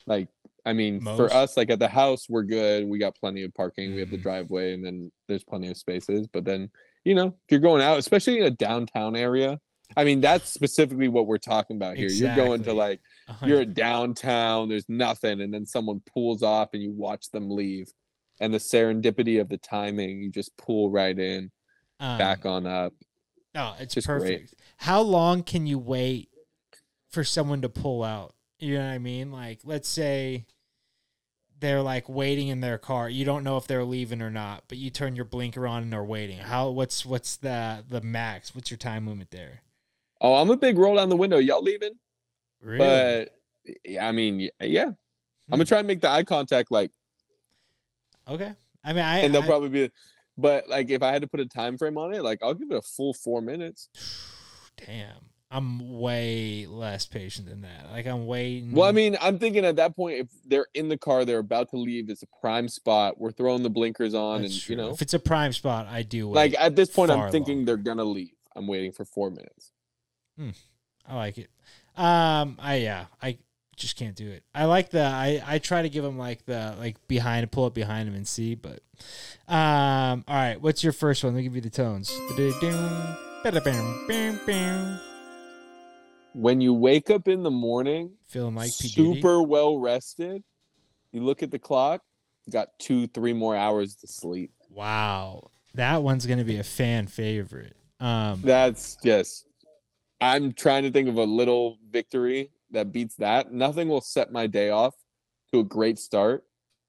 Like, 0.07 0.27
I 0.65 0.73
mean, 0.73 1.03
Most? 1.03 1.17
for 1.17 1.31
us, 1.31 1.55
like 1.55 1.69
at 1.69 1.79
the 1.79 1.87
house, 1.87 2.27
we're 2.27 2.43
good. 2.43 2.87
We 2.87 2.97
got 2.97 3.15
plenty 3.15 3.43
of 3.43 3.53
parking. 3.53 3.89
Mm-hmm. 3.89 3.95
We 3.95 3.99
have 4.01 4.09
the 4.09 4.17
mm-hmm. 4.17 4.23
driveway, 4.23 4.73
and 4.73 4.83
then 4.83 5.11
there's 5.27 5.43
plenty 5.43 5.69
of 5.69 5.77
spaces. 5.77 6.27
But 6.27 6.45
then, 6.45 6.69
you 7.03 7.15
know, 7.15 7.27
if 7.27 7.51
you're 7.51 7.59
going 7.59 7.81
out, 7.81 7.97
especially 7.97 8.39
in 8.39 8.43
a 8.45 8.51
downtown 8.51 9.15
area, 9.15 9.59
I 9.97 10.03
mean, 10.03 10.21
that's 10.21 10.51
specifically 10.53 11.07
what 11.07 11.25
we're 11.25 11.37
talking 11.37 11.75
about 11.75 11.97
here. 11.97 12.05
Exactly. 12.05 12.27
You're 12.27 12.47
going 12.47 12.63
to 12.63 12.73
like, 12.73 13.01
you 13.43 13.57
are 13.57 13.61
a 13.61 13.65
downtown, 13.65 14.69
there's 14.69 14.87
nothing, 14.87 15.41
and 15.41 15.53
then 15.53 15.65
someone 15.65 16.01
pulls 16.13 16.43
off 16.43 16.69
and 16.73 16.83
you 16.83 16.91
watch 16.91 17.31
them 17.31 17.49
leave. 17.49 17.91
And 18.39 18.53
the 18.53 18.59
serendipity 18.59 19.41
of 19.41 19.49
the 19.49 19.57
timing, 19.57 20.21
you 20.21 20.31
just 20.31 20.55
pull 20.57 20.91
right 20.91 21.17
in, 21.17 21.51
um, 21.99 22.17
back 22.17 22.45
on 22.45 22.65
up. 22.67 22.93
Oh, 23.55 23.75
it's 23.79 23.95
Just 23.95 24.07
perfect. 24.07 24.51
Great. 24.51 24.53
How 24.77 25.01
long 25.01 25.43
can 25.43 25.65
you 25.65 25.79
wait 25.79 26.29
for 27.09 27.23
someone 27.23 27.61
to 27.63 27.69
pull 27.69 28.03
out? 28.03 28.35
You 28.59 28.77
know 28.77 28.85
what 28.85 28.91
I 28.91 28.99
mean? 28.99 29.31
Like, 29.31 29.61
let's 29.63 29.89
say 29.89 30.45
they're 31.59 31.81
like 31.81 32.07
waiting 32.07 32.47
in 32.47 32.61
their 32.61 32.77
car. 32.77 33.09
You 33.09 33.25
don't 33.25 33.43
know 33.43 33.57
if 33.57 33.67
they're 33.67 33.83
leaving 33.83 34.21
or 34.21 34.29
not, 34.29 34.63
but 34.67 34.77
you 34.77 34.89
turn 34.89 35.15
your 35.15 35.25
blinker 35.25 35.67
on 35.67 35.83
and 35.83 35.93
they're 35.93 36.03
waiting. 36.03 36.37
How? 36.37 36.69
What's 36.69 37.05
what's 37.05 37.37
the 37.37 37.83
the 37.87 38.01
max? 38.01 38.55
What's 38.55 38.71
your 38.71 38.77
time 38.77 39.07
limit 39.07 39.31
there? 39.31 39.61
Oh, 40.21 40.35
I'm 40.35 40.49
a 40.49 40.57
big 40.57 40.77
roll 40.77 40.95
down 40.95 41.09
the 41.09 41.17
window. 41.17 41.37
Y'all 41.37 41.61
leaving? 41.61 41.93
Really? 42.61 42.79
But 42.79 43.39
yeah, 43.85 44.07
I 44.07 44.11
mean, 44.11 44.49
yeah. 44.61 44.85
Hmm. 44.85 44.91
I'm 45.51 45.57
gonna 45.57 45.65
try 45.65 45.79
and 45.79 45.87
make 45.87 46.01
the 46.01 46.09
eye 46.09 46.23
contact 46.23 46.71
like. 46.71 46.91
Okay. 48.27 48.53
I 48.83 48.93
mean, 48.93 49.03
I 49.03 49.19
and 49.19 49.33
they'll 49.33 49.43
I, 49.43 49.47
probably 49.47 49.69
be 49.69 49.89
but 50.39 50.69
like 50.69 50.89
if 50.89 51.03
I 51.03 51.11
had 51.11 51.21
to 51.21 51.27
put 51.27 51.41
a 51.41 51.45
time 51.45 51.77
frame 51.77 51.97
on 51.97 52.13
it, 52.13 52.23
like 52.23 52.39
I'll 52.41 52.53
give 52.53 52.71
it 52.71 52.77
a 52.77 52.81
full 52.81 53.13
four 53.13 53.41
minutes. 53.41 53.89
Damn. 54.77 55.29
I'm 55.51 55.99
way 55.99 56.67
less 56.69 57.07
patient 57.07 57.47
than 57.47 57.61
that. 57.61 57.91
Like 57.91 58.05
I'm 58.05 58.27
waiting. 58.27 58.71
Well, 58.71 58.87
I 58.87 58.91
mean, 58.91 59.17
I'm 59.19 59.39
thinking 59.39 59.65
at 59.65 59.77
that 59.77 59.95
point, 59.95 60.19
if 60.19 60.27
they're 60.45 60.67
in 60.75 60.89
the 60.89 60.97
car, 60.97 61.25
they're 61.25 61.39
about 61.39 61.71
to 61.71 61.77
leave. 61.77 62.09
It's 62.09 62.21
a 62.21 62.27
prime 62.39 62.67
spot. 62.67 63.19
We're 63.19 63.31
throwing 63.31 63.63
the 63.63 63.69
blinkers 63.69 64.13
on, 64.13 64.41
That's 64.41 64.53
and 64.53 64.61
true. 64.61 64.75
you 64.75 64.81
know, 64.81 64.89
if 64.91 65.01
it's 65.01 65.15
a 65.15 65.19
prime 65.19 65.53
spot, 65.53 65.87
I 65.87 66.03
do. 66.03 66.31
like 66.31 66.53
at 66.59 66.75
this 66.75 66.89
point, 66.89 67.09
I'm 67.11 67.31
thinking 67.31 67.65
they're 67.65 67.77
gonna 67.77 68.03
leave. 68.03 68.33
I'm 68.55 68.67
waiting 68.67 68.91
for 68.91 69.05
four 69.05 69.31
minutes. 69.31 69.71
Hmm. 70.37 70.51
I 71.07 71.15
like 71.15 71.37
it. 71.37 71.49
Um. 71.95 72.57
I 72.59 72.75
yeah. 72.75 73.05
I 73.21 73.39
just 73.75 73.95
can't 73.95 74.15
do 74.15 74.29
it. 74.29 74.43
I 74.53 74.65
like 74.65 74.89
the 74.91 75.01
I 75.01 75.41
I 75.45 75.57
try 75.57 75.81
to 75.81 75.89
give 75.89 76.05
him 76.05 76.17
like 76.19 76.45
the 76.45 76.75
like 76.77 76.95
behind 77.07 77.51
pull 77.51 77.65
up 77.65 77.73
behind 77.73 78.07
him 78.07 78.13
and 78.13 78.27
see, 78.27 78.53
but 78.53 78.81
um 79.47 80.23
all 80.27 80.35
right, 80.35 80.61
what's 80.61 80.83
your 80.83 80.93
first 80.93 81.23
one? 81.23 81.33
Let 81.33 81.37
me 81.39 81.43
give 81.43 81.55
you 81.55 81.61
the 81.61 81.69
tones. 81.71 82.11
When 86.33 86.61
you 86.61 86.73
wake 86.73 87.09
up 87.09 87.27
in 87.27 87.43
the 87.43 87.51
morning, 87.51 88.11
feeling 88.27 88.55
like 88.55 88.71
super 88.71 89.41
well 89.41 89.79
rested, 89.79 90.43
you 91.11 91.23
look 91.23 91.41
at 91.41 91.51
the 91.51 91.59
clock, 91.59 92.01
got 92.49 92.69
two, 92.79 93.07
three 93.07 93.33
more 93.33 93.55
hours 93.55 93.95
to 93.95 94.07
sleep. 94.07 94.51
Wow. 94.69 95.51
That 95.73 96.03
one's 96.03 96.25
gonna 96.25 96.43
be 96.43 96.57
a 96.57 96.63
fan 96.63 97.07
favorite. 97.07 97.75
Um 97.99 98.41
That's 98.43 98.97
just 99.03 99.45
I'm 100.21 100.53
trying 100.53 100.83
to 100.83 100.91
think 100.91 101.07
of 101.07 101.17
a 101.17 101.23
little 101.23 101.77
victory 101.89 102.51
that 102.71 102.91
beats 102.91 103.15
that. 103.15 103.51
Nothing 103.51 103.87
will 103.87 104.01
set 104.01 104.31
my 104.31 104.47
day 104.47 104.69
off 104.69 104.95
to 105.51 105.59
a 105.59 105.63
great 105.63 105.97
start 105.97 106.43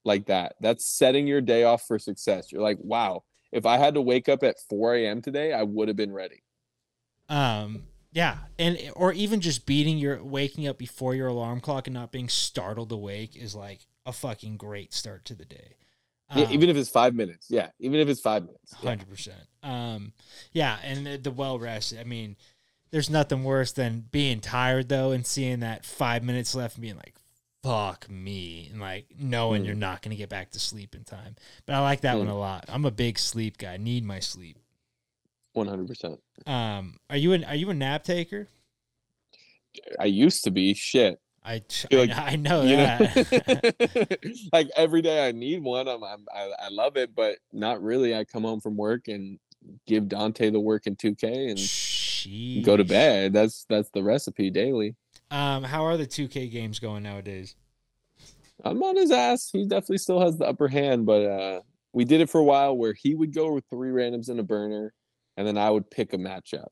like 0.04 0.26
that. 0.26 0.56
That's 0.60 0.84
setting 0.84 1.26
your 1.26 1.40
day 1.40 1.64
off 1.64 1.86
for 1.86 1.98
success. 1.98 2.50
You're 2.50 2.62
like, 2.62 2.78
wow, 2.80 3.24
if 3.52 3.66
I 3.66 3.78
had 3.78 3.94
to 3.94 4.02
wake 4.02 4.28
up 4.28 4.42
at 4.42 4.56
4 4.68 4.96
a.m. 4.96 5.22
today, 5.22 5.52
I 5.52 5.62
would 5.62 5.88
have 5.88 5.96
been 5.96 6.12
ready. 6.12 6.42
Um, 7.28 7.84
yeah, 8.12 8.38
and 8.58 8.78
or 8.96 9.12
even 9.12 9.40
just 9.40 9.66
beating 9.66 9.98
your 9.98 10.22
waking 10.22 10.66
up 10.66 10.78
before 10.78 11.14
your 11.14 11.28
alarm 11.28 11.60
clock 11.60 11.86
and 11.86 11.94
not 11.94 12.12
being 12.12 12.28
startled 12.28 12.92
awake 12.92 13.36
is 13.36 13.54
like 13.54 13.86
a 14.06 14.12
fucking 14.12 14.56
great 14.56 14.92
start 14.92 15.24
to 15.26 15.34
the 15.34 15.44
day. 15.44 15.76
Um, 16.30 16.42
yeah, 16.42 16.50
even 16.50 16.70
if 16.70 16.76
it's 16.76 16.90
five 16.90 17.14
minutes. 17.14 17.46
Yeah, 17.50 17.68
even 17.78 18.00
if 18.00 18.08
it's 18.08 18.20
five 18.20 18.44
minutes. 18.44 18.72
Hundred 18.74 19.00
yeah. 19.00 19.12
percent. 19.12 19.42
Um, 19.62 20.12
yeah, 20.52 20.78
and 20.84 21.06
the, 21.06 21.16
the 21.18 21.30
well 21.30 21.58
rested. 21.58 22.00
I 22.00 22.04
mean, 22.04 22.36
there's 22.90 23.10
nothing 23.10 23.44
worse 23.44 23.72
than 23.72 24.06
being 24.10 24.40
tired 24.40 24.88
though 24.88 25.12
and 25.12 25.26
seeing 25.26 25.60
that 25.60 25.84
five 25.84 26.22
minutes 26.22 26.54
left 26.54 26.76
and 26.76 26.82
being 26.82 26.96
like, 26.96 27.14
fuck 27.62 28.08
me. 28.10 28.68
And 28.72 28.80
like 28.80 29.06
knowing 29.18 29.62
mm. 29.62 29.66
you're 29.66 29.74
not 29.74 30.02
going 30.02 30.10
to 30.10 30.16
get 30.16 30.28
back 30.28 30.50
to 30.52 30.60
sleep 30.60 30.94
in 30.94 31.04
time. 31.04 31.36
But 31.66 31.76
I 31.76 31.80
like 31.80 32.02
that 32.02 32.16
mm. 32.16 32.20
one 32.20 32.28
a 32.28 32.38
lot. 32.38 32.64
I'm 32.68 32.84
a 32.84 32.90
big 32.90 33.18
sleep 33.18 33.58
guy. 33.58 33.76
Need 33.76 34.04
my 34.04 34.20
sleep. 34.20 34.58
100%. 35.56 36.18
Um, 36.46 36.96
are 37.08 37.16
you 37.16 37.32
an, 37.32 37.44
are 37.44 37.54
you 37.54 37.70
a 37.70 37.74
nap 37.74 38.04
taker? 38.04 38.48
I 39.98 40.06
used 40.06 40.44
to 40.44 40.50
be 40.50 40.74
shit. 40.74 41.20
I, 41.44 41.62
like, 41.90 42.10
I, 42.10 42.36
know 42.36 42.66
that. 42.66 43.16
Know? 43.80 44.30
like 44.52 44.68
every 44.76 45.00
day 45.00 45.26
I 45.26 45.32
need 45.32 45.62
one. 45.62 45.88
I'm, 45.88 46.04
I'm 46.04 46.26
I, 46.34 46.50
I 46.66 46.68
love 46.70 46.96
it, 46.96 47.14
but 47.14 47.38
not 47.52 47.82
really. 47.82 48.14
I 48.14 48.24
come 48.24 48.42
home 48.42 48.60
from 48.60 48.76
work 48.76 49.08
and 49.08 49.38
give 49.86 50.08
Dante 50.08 50.50
the 50.50 50.60
work 50.60 50.86
in 50.86 50.96
2K 50.96 51.50
and 51.50 51.58
Sheesh. 51.58 52.64
go 52.64 52.76
to 52.76 52.84
bed. 52.84 53.32
That's 53.32 53.64
that's 53.68 53.90
the 53.90 54.02
recipe 54.02 54.50
daily. 54.50 54.96
Um, 55.30 55.62
how 55.62 55.84
are 55.84 55.96
the 55.96 56.06
2K 56.06 56.50
games 56.50 56.78
going 56.78 57.02
nowadays? 57.02 57.54
I'm 58.64 58.82
on 58.82 58.96
his 58.96 59.10
ass. 59.10 59.48
He 59.50 59.64
definitely 59.64 59.98
still 59.98 60.20
has 60.20 60.36
the 60.36 60.46
upper 60.46 60.68
hand, 60.68 61.06
but 61.06 61.24
uh, 61.24 61.60
we 61.92 62.04
did 62.04 62.20
it 62.20 62.28
for 62.28 62.38
a 62.38 62.44
while 62.44 62.76
where 62.76 62.92
he 62.92 63.14
would 63.14 63.34
go 63.34 63.52
with 63.52 63.64
three 63.70 63.90
randoms 63.90 64.28
in 64.28 64.38
a 64.38 64.42
burner, 64.42 64.92
and 65.40 65.48
then 65.48 65.56
I 65.56 65.70
would 65.70 65.90
pick 65.90 66.12
a 66.12 66.18
matchup. 66.18 66.68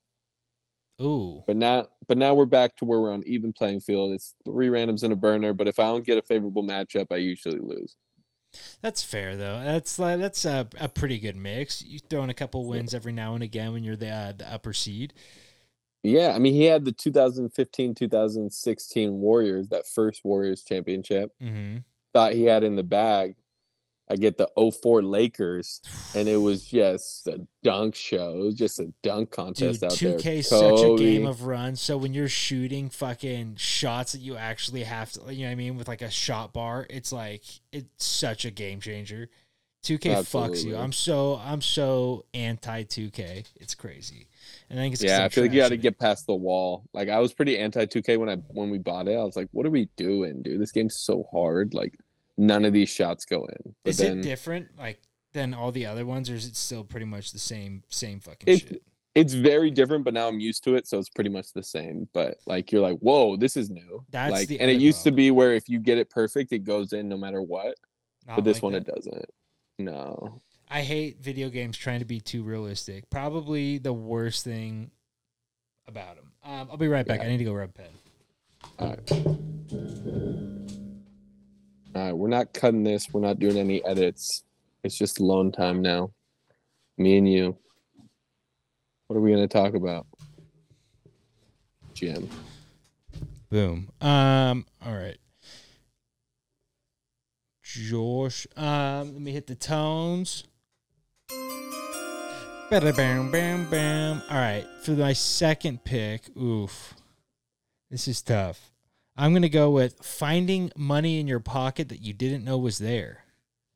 Ooh. 1.00 1.42
But 1.46 1.56
now, 1.56 1.86
but 2.06 2.18
now 2.18 2.34
we're 2.34 2.44
back 2.44 2.76
to 2.76 2.84
where 2.84 3.00
we're 3.00 3.12
on 3.12 3.22
even 3.24 3.54
playing 3.54 3.80
field. 3.80 4.12
It's 4.12 4.34
three 4.44 4.68
randoms 4.68 5.02
in 5.02 5.12
a 5.12 5.16
burner, 5.16 5.54
but 5.54 5.68
if 5.68 5.78
I 5.78 5.84
don't 5.84 6.04
get 6.04 6.18
a 6.18 6.22
favorable 6.22 6.62
matchup, 6.62 7.06
I 7.10 7.16
usually 7.16 7.60
lose. 7.60 7.96
That's 8.82 9.02
fair 9.02 9.36
though. 9.36 9.62
That's 9.64 9.96
that's 9.96 10.44
a, 10.44 10.68
a 10.78 10.88
pretty 10.88 11.18
good 11.18 11.36
mix. 11.36 11.82
You 11.82 11.98
throw 11.98 12.22
in 12.24 12.30
a 12.30 12.34
couple 12.34 12.66
wins 12.66 12.92
every 12.92 13.12
now 13.12 13.34
and 13.34 13.42
again 13.42 13.72
when 13.72 13.84
you're 13.84 13.96
the 13.96 14.10
uh, 14.10 14.32
the 14.32 14.52
upper 14.52 14.74
seed. 14.74 15.14
Yeah, 16.02 16.32
I 16.34 16.38
mean 16.38 16.54
he 16.54 16.64
had 16.64 16.84
the 16.84 16.92
2015 16.92 17.94
2016 17.94 19.12
Warriors, 19.12 19.68
that 19.68 19.86
first 19.86 20.24
Warriors 20.24 20.62
championship. 20.62 21.32
Mm-hmm. 21.42 21.78
Thought 22.14 22.32
he 22.34 22.44
had 22.44 22.64
in 22.64 22.76
the 22.76 22.82
bag, 22.82 23.36
I 24.10 24.16
get 24.16 24.38
the 24.38 24.48
04 24.56 25.02
Lakers, 25.02 25.80
and 26.14 26.28
it 26.28 26.36
was 26.36 26.64
just 26.70 27.26
a 27.26 27.46
dunk 27.62 27.94
show. 27.94 28.34
It 28.40 28.44
was 28.44 28.54
just 28.54 28.80
a 28.80 28.92
dunk 29.02 29.30
contest 29.30 29.80
Dude, 29.80 29.92
out 29.92 29.98
2K 29.98 30.22
there. 30.22 30.32
is 30.34 30.48
such 30.48 30.80
a 30.80 30.96
game 30.96 31.26
of 31.26 31.42
runs. 31.42 31.80
So 31.80 31.96
when 31.96 32.14
you're 32.14 32.28
shooting 32.28 32.90
fucking 32.90 33.56
shots 33.56 34.12
that 34.12 34.20
you 34.20 34.36
actually 34.36 34.84
have 34.84 35.12
to, 35.12 35.32
you 35.32 35.42
know 35.42 35.48
what 35.48 35.52
I 35.52 35.56
mean, 35.56 35.76
with 35.76 35.88
like 35.88 36.02
a 36.02 36.10
shot 36.10 36.52
bar, 36.52 36.86
it's 36.88 37.12
like 37.12 37.42
it's 37.72 38.04
such 38.04 38.44
a 38.44 38.50
game 38.50 38.80
changer. 38.80 39.28
2K 39.84 40.00
fucks 40.28 40.64
you. 40.64 40.76
I'm 40.76 40.92
so 40.92 41.40
I'm 41.42 41.60
so 41.60 42.24
anti 42.34 42.82
2K. 42.84 43.46
It's 43.56 43.74
crazy. 43.74 44.26
And 44.68 44.78
I 44.78 44.82
think 44.82 44.94
it's 44.94 45.02
Yeah, 45.02 45.24
I'm 45.24 45.30
feel 45.30 45.44
like 45.44 45.52
you 45.52 45.60
got 45.60 45.68
to 45.68 45.68
trash 45.68 45.78
at 45.78 45.78
it. 45.78 45.82
get 45.82 45.98
past 45.98 46.26
the 46.26 46.34
wall. 46.34 46.84
Like 46.92 47.08
I 47.08 47.20
was 47.20 47.32
pretty 47.32 47.56
anti 47.58 47.86
2K 47.86 48.18
when 48.18 48.28
I 48.28 48.36
when 48.48 48.70
we 48.70 48.78
bought 48.78 49.08
it. 49.08 49.14
I 49.14 49.22
was 49.22 49.36
like, 49.36 49.48
"What 49.52 49.66
are 49.66 49.70
we 49.70 49.88
doing, 49.96 50.42
dude? 50.42 50.60
This 50.60 50.72
game's 50.72 50.96
so 50.96 51.26
hard. 51.30 51.74
Like 51.74 51.94
none 52.38 52.64
of 52.64 52.72
these 52.72 52.88
shots 52.88 53.24
go 53.26 53.44
in." 53.44 53.74
But 53.84 53.90
Is 53.90 53.98
then 53.98 54.20
it 54.20 54.22
different 54.22 54.68
like 54.78 55.00
than 55.34 55.52
all 55.52 55.70
the 55.72 55.84
other 55.84 56.06
ones, 56.06 56.30
or 56.30 56.34
is 56.34 56.46
it 56.46 56.56
still 56.56 56.84
pretty 56.84 57.04
much 57.06 57.32
the 57.32 57.38
same 57.38 57.82
same 57.90 58.20
fucking 58.20 58.52
It- 58.54 58.60
shit? 58.60 58.82
it's 59.14 59.34
very 59.34 59.70
different, 59.70 60.04
but 60.04 60.14
now 60.14 60.28
I'm 60.28 60.40
used 60.40 60.62
to 60.64 60.74
it, 60.76 60.86
so 60.86 60.98
it's 60.98 61.10
pretty 61.10 61.30
much 61.30 61.52
the 61.52 61.62
same. 61.62 62.08
But 62.14 62.38
like 62.46 62.70
you're 62.72 62.80
like, 62.80 62.98
"Whoa, 63.00 63.36
this 63.36 63.56
is 63.56 63.68
new." 63.68 64.04
That's 64.10 64.32
like, 64.32 64.48
the 64.48 64.58
and 64.60 64.70
it 64.70 64.80
used 64.80 65.02
to 65.04 65.10
be 65.10 65.30
where 65.30 65.54
if 65.54 65.68
you 65.68 65.80
get 65.80 65.98
it 65.98 66.08
perfect, 66.08 66.52
it 66.52 66.60
goes 66.60 66.92
in 66.94 67.08
no 67.08 67.16
matter 67.18 67.42
what. 67.42 67.74
Not 68.26 68.36
But 68.36 68.44
this 68.44 68.56
like 68.58 68.62
one 68.62 68.72
that? 68.74 68.88
it 68.88 68.94
doesn't. 68.94 69.26
No. 69.78 70.40
I 70.70 70.82
hate 70.82 71.20
video 71.20 71.48
games 71.48 71.78
trying 71.78 72.00
to 72.00 72.04
be 72.04 72.20
too 72.20 72.42
realistic. 72.42 73.08
Probably 73.10 73.78
the 73.78 73.92
worst 73.92 74.44
thing 74.44 74.90
about 75.86 76.16
them. 76.16 76.32
Um, 76.44 76.68
I'll 76.70 76.76
be 76.76 76.88
right 76.88 77.06
back. 77.06 77.20
Yeah. 77.20 77.26
I 77.26 77.28
need 77.30 77.38
to 77.38 77.44
go 77.44 77.54
rub 77.54 77.72
pen. 77.74 77.88
All 78.78 78.88
right. 78.90 80.44
Right, 81.98 82.12
we're 82.12 82.28
not 82.28 82.54
cutting 82.54 82.84
this. 82.84 83.12
We're 83.12 83.22
not 83.22 83.40
doing 83.40 83.58
any 83.58 83.84
edits. 83.84 84.44
It's 84.84 84.96
just 84.96 85.18
alone 85.18 85.50
time 85.50 85.82
now. 85.82 86.12
Me 86.96 87.18
and 87.18 87.28
you. 87.28 87.56
What 89.08 89.16
are 89.16 89.20
we 89.20 89.32
going 89.32 89.46
to 89.46 89.52
talk 89.52 89.74
about? 89.74 90.06
Jim. 91.94 92.28
Boom. 93.50 93.90
Um. 94.00 94.64
All 94.86 94.94
right. 94.94 95.18
Josh. 97.64 98.46
Um. 98.56 99.14
Let 99.14 99.20
me 99.20 99.32
hit 99.32 99.48
the 99.48 99.56
tones. 99.56 100.44
Bada 102.70 102.96
bam 102.96 103.32
bam 103.32 103.68
bam. 103.68 104.22
All 104.30 104.36
right. 104.36 104.66
For 104.82 104.92
my 104.92 105.14
second 105.14 105.82
pick, 105.82 106.28
oof, 106.36 106.94
this 107.90 108.06
is 108.06 108.22
tough. 108.22 108.70
I'm 109.18 109.32
gonna 109.32 109.48
go 109.48 109.70
with 109.70 110.04
finding 110.04 110.70
money 110.76 111.18
in 111.18 111.26
your 111.26 111.40
pocket 111.40 111.88
that 111.88 112.00
you 112.00 112.12
didn't 112.12 112.44
know 112.44 112.56
was 112.56 112.78
there. 112.78 113.24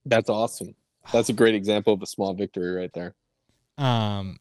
That's 0.07 0.31
awesome. 0.31 0.77
That's 1.13 1.29
a 1.31 1.33
great 1.33 1.57
example 1.57 1.93
of 1.93 2.01
a 2.01 2.07
small 2.07 2.33
victory 2.33 2.73
right 2.73 2.93
there. 2.93 3.15
Um. 3.77 4.39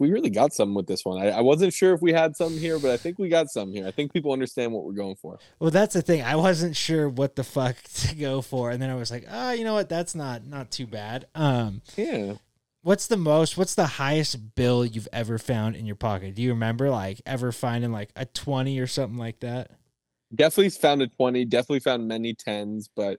We 0.00 0.10
really 0.10 0.30
got 0.30 0.52
something 0.52 0.74
with 0.74 0.88
this 0.88 1.04
one. 1.04 1.22
I, 1.22 1.30
I 1.30 1.40
wasn't 1.40 1.72
sure 1.72 1.94
if 1.94 2.02
we 2.02 2.12
had 2.12 2.34
something 2.34 2.58
here, 2.58 2.80
but 2.80 2.90
I 2.90 2.96
think 2.96 3.16
we 3.16 3.28
got 3.28 3.48
something 3.48 3.76
here. 3.76 3.86
I 3.86 3.92
think 3.92 4.12
people 4.12 4.32
understand 4.32 4.72
what 4.72 4.84
we're 4.84 4.90
going 4.90 5.14
for. 5.14 5.38
Well, 5.60 5.70
that's 5.70 5.94
the 5.94 6.02
thing. 6.02 6.20
I 6.20 6.34
wasn't 6.34 6.74
sure 6.74 7.08
what 7.08 7.36
the 7.36 7.44
fuck 7.44 7.76
to 7.94 8.16
go 8.16 8.42
for, 8.42 8.72
and 8.72 8.82
then 8.82 8.90
I 8.90 8.96
was 8.96 9.12
like, 9.12 9.24
oh, 9.30 9.52
you 9.52 9.62
know 9.62 9.74
what? 9.74 9.88
That's 9.88 10.16
not 10.16 10.44
not 10.44 10.72
too 10.72 10.88
bad. 10.88 11.26
Um. 11.34 11.82
Yeah. 11.96 12.34
What's 12.82 13.06
the 13.06 13.16
most? 13.16 13.56
What's 13.56 13.74
the 13.74 13.86
highest 13.86 14.54
bill 14.54 14.84
you've 14.84 15.08
ever 15.12 15.38
found 15.38 15.76
in 15.76 15.84
your 15.84 15.96
pocket? 15.96 16.34
Do 16.34 16.42
you 16.42 16.50
remember, 16.50 16.90
like, 16.90 17.20
ever 17.26 17.52
finding 17.52 17.92
like 17.92 18.10
a 18.16 18.24
twenty 18.24 18.78
or 18.78 18.86
something 18.86 19.18
like 19.18 19.40
that? 19.40 19.72
Definitely 20.34 20.70
found 20.70 21.02
a 21.02 21.08
20, 21.08 21.46
definitely 21.46 21.80
found 21.80 22.06
many 22.06 22.34
tens, 22.34 22.88
but 22.94 23.18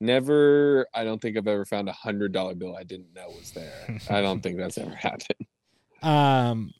never, 0.00 0.86
I 0.94 1.02
don't 1.02 1.20
think 1.20 1.36
I've 1.36 1.48
ever 1.48 1.64
found 1.64 1.88
a 1.88 1.92
hundred 1.92 2.32
dollar 2.32 2.54
bill 2.54 2.76
I 2.76 2.84
didn't 2.84 3.14
know 3.14 3.28
was 3.28 3.52
there. 3.52 3.98
I 4.10 4.20
don't 4.20 4.42
think 4.42 4.58
that's 4.58 4.78
ever 4.78 4.94
happened. 4.94 5.46
Um, 6.02 6.72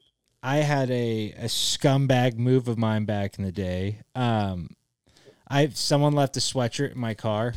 I 0.43 0.57
had 0.57 0.91
a 0.91 1.33
a 1.33 1.45
scumbag 1.45 2.37
move 2.37 2.69
of 2.69 2.77
mine 2.79 3.05
back 3.05 3.39
in 3.39 3.45
the 3.45 3.53
day. 3.53 4.01
Um, 4.15 4.71
I 5.49 5.69
someone 5.69 6.13
left 6.13 6.37
a 6.37 6.41
sweatshirt 6.41 6.93
in 6.93 6.99
my 6.99 7.15
car, 7.15 7.55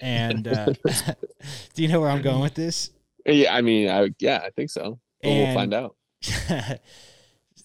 and 0.00 0.46
uh, 0.48 0.72
do 1.74 1.82
you 1.82 1.88
know 1.88 2.00
where 2.00 2.10
I'm 2.10 2.22
going 2.22 2.40
with 2.40 2.54
this? 2.54 2.90
Yeah, 3.26 3.54
I 3.54 3.60
mean, 3.60 3.88
I 3.88 4.08
yeah, 4.18 4.40
I 4.44 4.50
think 4.50 4.70
so. 4.70 4.98
We'll 5.22 5.54
find 5.54 5.74
out. 5.74 5.96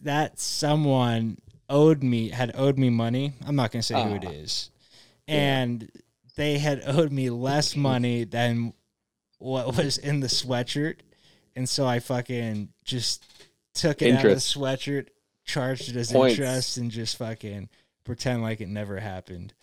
that 0.02 0.40
someone 0.40 1.38
owed 1.70 2.04
me 2.04 2.30
had 2.30 2.52
owed 2.56 2.78
me 2.78 2.90
money. 2.90 3.34
I'm 3.46 3.56
not 3.56 3.72
gonna 3.72 3.84
say 3.84 4.02
who 4.02 4.16
it 4.16 4.24
is, 4.26 4.70
Ah. 4.74 4.80
Yeah. 5.28 5.36
and 5.62 5.92
they 6.36 6.58
had 6.58 6.84
owed 6.86 7.12
me 7.12 7.30
less 7.30 7.76
money 7.76 8.24
than 8.26 8.74
what 9.40 9.76
was 9.78 9.98
in 9.98 10.20
the 10.20 10.28
sweatshirt, 10.28 10.98
and 11.56 11.68
so 11.68 11.86
I 11.86 12.00
fucking 12.00 12.70
just 12.84 13.26
took 13.74 14.02
it 14.02 14.08
Interest. 14.10 14.26
out 14.26 14.32
of 14.32 14.38
the 14.38 14.60
sweatshirt, 14.92 15.08
charged 15.46 15.90
it 15.90 15.96
as 15.96 16.12
Points. 16.12 16.38
interest, 16.38 16.78
and 16.78 16.92
just 16.92 17.18
fucking 17.18 17.70
pretend 18.04 18.42
like 18.42 18.62
it 18.62 18.70
never 18.70 19.00
happened. 19.00 19.54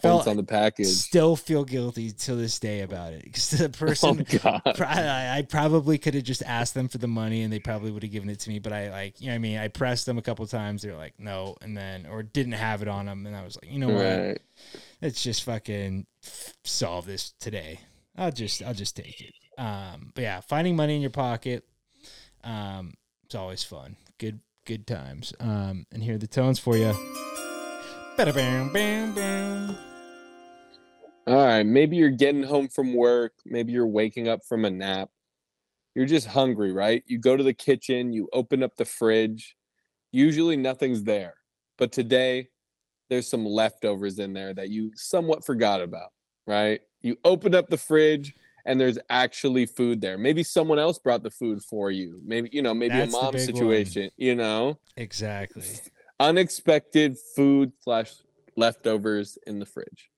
Felt 0.00 0.28
on 0.28 0.36
the 0.36 0.42
package. 0.42 0.88
still 0.88 1.36
feel 1.36 1.64
guilty 1.64 2.10
to 2.10 2.34
this 2.34 2.58
day 2.58 2.82
about 2.82 3.14
it 3.14 3.24
because 3.24 3.48
the 3.50 3.64
Oh 3.64 3.68
person 3.68 4.26
god. 4.42 4.62
I, 4.80 5.38
I 5.38 5.42
probably 5.42 5.96
could 5.96 6.12
have 6.12 6.22
just 6.22 6.42
asked 6.42 6.74
them 6.74 6.88
for 6.88 6.98
the 6.98 7.08
money 7.08 7.42
and 7.42 7.52
they 7.52 7.58
probably 7.58 7.90
would 7.90 8.02
have 8.02 8.12
given 8.12 8.28
it 8.28 8.40
to 8.40 8.50
me. 8.50 8.58
But 8.58 8.74
I 8.74 8.90
like, 8.90 9.20
you 9.20 9.28
know, 9.28 9.32
what 9.32 9.36
I 9.36 9.38
mean, 9.38 9.58
I 9.58 9.68
pressed 9.68 10.04
them 10.04 10.18
a 10.18 10.22
couple 10.22 10.46
times. 10.46 10.82
They're 10.82 10.96
like, 10.96 11.14
no, 11.18 11.56
and 11.62 11.74
then 11.74 12.06
or 12.06 12.22
didn't 12.22 12.52
have 12.52 12.82
it 12.82 12.88
on 12.88 13.06
them, 13.06 13.24
and 13.26 13.34
I 13.34 13.42
was 13.42 13.56
like, 13.56 13.72
you 13.72 13.78
know 13.78 13.88
what? 13.88 14.04
Right. 14.04 14.38
Let's 15.00 15.22
just 15.22 15.44
fucking 15.44 16.06
solve 16.64 17.06
this 17.06 17.32
today. 17.40 17.80
I'll 18.18 18.32
just, 18.32 18.62
I'll 18.62 18.74
just 18.74 18.96
take 18.96 19.20
it. 19.20 19.34
Um, 19.58 20.12
but 20.14 20.22
yeah, 20.22 20.40
finding 20.40 20.76
money 20.76 20.96
in 20.96 21.00
your 21.00 21.10
pocket, 21.10 21.64
um, 22.44 22.94
it's 23.24 23.34
always 23.34 23.62
fun. 23.62 23.96
Good, 24.18 24.40
good 24.66 24.86
times. 24.86 25.32
Um, 25.40 25.86
and 25.90 26.02
here 26.02 26.16
are 26.16 26.18
the 26.18 26.26
tones 26.26 26.58
for 26.58 26.76
you. 26.76 26.94
Bam, 28.16 28.72
bam, 28.72 29.14
bam. 29.14 29.76
All 31.26 31.44
right. 31.44 31.64
Maybe 31.64 31.96
you're 31.96 32.10
getting 32.10 32.42
home 32.42 32.68
from 32.68 32.94
work. 32.94 33.32
Maybe 33.44 33.72
you're 33.72 33.86
waking 33.86 34.28
up 34.28 34.40
from 34.48 34.64
a 34.64 34.70
nap. 34.70 35.10
You're 35.94 36.06
just 36.06 36.26
hungry, 36.26 36.72
right? 36.72 37.02
You 37.06 37.18
go 37.18 37.36
to 37.36 37.42
the 37.42 37.54
kitchen, 37.54 38.12
you 38.12 38.28
open 38.32 38.62
up 38.62 38.76
the 38.76 38.84
fridge. 38.84 39.56
Usually 40.12 40.56
nothing's 40.56 41.02
there. 41.02 41.34
But 41.78 41.90
today, 41.90 42.48
there's 43.08 43.28
some 43.28 43.46
leftovers 43.46 44.18
in 44.18 44.32
there 44.32 44.52
that 44.54 44.68
you 44.68 44.92
somewhat 44.94 45.44
forgot 45.44 45.80
about, 45.80 46.10
right? 46.46 46.80
You 47.00 47.16
open 47.24 47.54
up 47.54 47.68
the 47.68 47.78
fridge 47.78 48.34
and 48.66 48.80
there's 48.80 48.98
actually 49.08 49.66
food 49.66 50.00
there. 50.00 50.18
Maybe 50.18 50.42
someone 50.42 50.78
else 50.78 50.98
brought 50.98 51.22
the 51.22 51.30
food 51.30 51.62
for 51.62 51.90
you. 51.90 52.20
Maybe, 52.24 52.50
you 52.52 52.62
know, 52.62 52.74
maybe 52.74 52.94
That's 52.94 53.14
a 53.14 53.16
mom 53.16 53.32
big 53.32 53.40
one. 53.40 53.46
situation, 53.46 54.10
you 54.16 54.34
know? 54.34 54.78
Exactly. 54.96 55.64
Unexpected 56.20 57.16
food 57.34 57.72
slash 57.80 58.12
leftovers 58.56 59.38
in 59.46 59.58
the 59.60 59.66
fridge. 59.66 60.10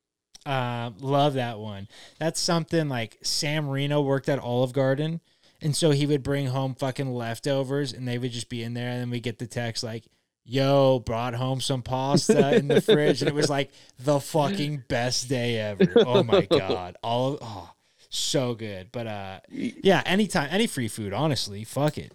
Um, 0.46 0.96
love 1.00 1.34
that 1.34 1.58
one. 1.58 1.88
That's 2.18 2.40
something 2.40 2.88
like 2.88 3.18
Sam 3.22 3.68
Reno 3.68 4.00
worked 4.00 4.28
at 4.28 4.38
Olive 4.38 4.72
Garden, 4.72 5.20
and 5.60 5.76
so 5.76 5.90
he 5.90 6.06
would 6.06 6.22
bring 6.22 6.46
home 6.46 6.74
fucking 6.74 7.12
leftovers, 7.12 7.92
and 7.92 8.06
they 8.06 8.18
would 8.18 8.32
just 8.32 8.48
be 8.48 8.62
in 8.62 8.74
there, 8.74 8.88
and 8.88 9.00
then 9.00 9.10
we 9.10 9.20
get 9.20 9.38
the 9.38 9.46
text 9.46 9.82
like, 9.82 10.04
"Yo, 10.44 11.00
brought 11.00 11.34
home 11.34 11.60
some 11.60 11.82
pasta 11.82 12.54
in 12.56 12.68
the 12.68 12.80
fridge," 12.80 13.20
and 13.20 13.28
it 13.28 13.34
was 13.34 13.50
like 13.50 13.70
the 13.98 14.20
fucking 14.20 14.84
best 14.88 15.28
day 15.28 15.58
ever. 15.58 15.92
Oh 15.96 16.22
my 16.22 16.46
god, 16.50 16.96
all 17.02 17.34
of, 17.34 17.38
oh, 17.42 17.70
so 18.08 18.54
good. 18.54 18.90
But 18.92 19.06
uh, 19.06 19.40
yeah, 19.50 20.02
anytime, 20.06 20.48
any 20.50 20.66
free 20.66 20.88
food, 20.88 21.12
honestly, 21.12 21.64
fuck 21.64 21.98
it. 21.98 22.12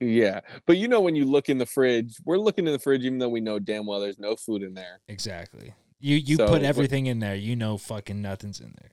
Yeah, 0.00 0.40
but 0.66 0.76
you 0.76 0.88
know 0.88 1.00
when 1.00 1.16
you 1.16 1.24
look 1.24 1.48
in 1.48 1.58
the 1.58 1.66
fridge, 1.66 2.16
we're 2.24 2.36
looking 2.38 2.66
in 2.66 2.72
the 2.72 2.78
fridge 2.78 3.04
even 3.04 3.18
though 3.18 3.30
we 3.30 3.40
know 3.40 3.58
damn 3.58 3.86
well 3.86 4.00
there's 4.00 4.18
no 4.18 4.36
food 4.36 4.62
in 4.62 4.74
there. 4.74 5.00
Exactly. 5.08 5.72
You 6.00 6.16
you 6.16 6.36
So, 6.36 6.46
put 6.48 6.62
everything 6.62 7.06
in 7.06 7.18
there. 7.20 7.34
You 7.34 7.56
know, 7.56 7.78
fucking 7.78 8.20
nothing's 8.20 8.60
in 8.60 8.74
there. 8.80 8.90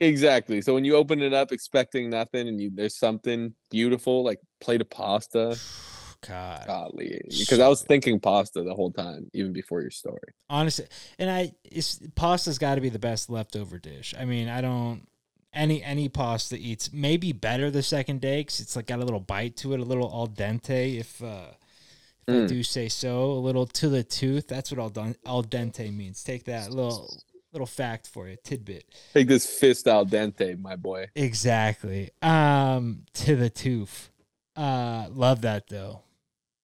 Exactly. 0.00 0.60
So 0.60 0.74
when 0.74 0.84
you 0.84 0.94
open 0.96 1.22
it 1.22 1.32
up 1.32 1.52
expecting 1.52 2.10
nothing 2.10 2.48
and 2.48 2.60
you 2.60 2.70
there's 2.72 2.96
something 2.96 3.54
beautiful 3.70 4.22
like 4.22 4.38
plate 4.60 4.80
of 4.82 4.90
pasta, 4.90 5.58
God. 6.26 6.64
golly, 6.66 7.20
because 7.30 7.60
I 7.60 7.68
was 7.68 7.82
thinking 7.82 8.20
pasta 8.20 8.62
the 8.62 8.74
whole 8.74 8.90
time 8.92 9.30
even 9.32 9.52
before 9.52 9.80
your 9.80 9.90
story. 9.90 10.28
honestly 10.50 10.86
and 11.18 11.30
i 11.30 11.52
it's 11.64 12.00
pasta's 12.14 12.58
got 12.58 12.74
to 12.76 12.80
be 12.80 12.88
the 12.88 12.98
best 12.98 13.30
leftover 13.30 13.78
dish 13.78 14.14
i 14.18 14.24
mean 14.24 14.48
i 14.48 14.60
don't 14.60 15.06
any 15.52 15.82
any 15.82 16.08
pasta 16.08 16.56
eats 16.56 16.92
maybe 16.92 17.32
better 17.32 17.70
the 17.70 17.82
second 17.82 18.20
day 18.20 18.40
because 18.40 18.60
it's 18.60 18.76
like 18.76 18.86
got 18.86 18.98
a 18.98 19.04
little 19.04 19.20
bite 19.20 19.56
to 19.56 19.72
it 19.72 19.80
a 19.80 19.84
little 19.84 20.10
al 20.12 20.26
dente 20.28 20.98
if 20.98 21.22
uh 21.22 21.46
if 22.28 22.34
i 22.34 22.38
Mm. 22.38 22.48
do 22.48 22.62
say 22.62 22.88
so. 22.88 23.32
A 23.32 23.40
little 23.40 23.66
to 23.66 23.88
the 23.88 24.02
tooth. 24.02 24.48
That's 24.48 24.70
what 24.70 24.80
al, 24.80 24.90
dun- 24.90 25.16
al 25.24 25.42
dente 25.44 25.94
means. 25.94 26.22
Take 26.24 26.44
that 26.44 26.70
little 26.70 27.08
little 27.52 27.66
fact 27.66 28.06
for 28.08 28.28
you 28.28 28.36
tidbit. 28.44 28.84
Take 29.14 29.28
this 29.28 29.46
fist 29.46 29.86
al 29.88 30.04
dente, 30.06 30.58
my 30.60 30.76
boy. 30.76 31.06
exactly. 31.14 32.10
Um 32.22 33.04
to 33.14 33.36
the 33.36 33.48
tooth. 33.50 34.10
Uh 34.56 35.06
love 35.12 35.40
that 35.42 35.68
though. 35.68 36.00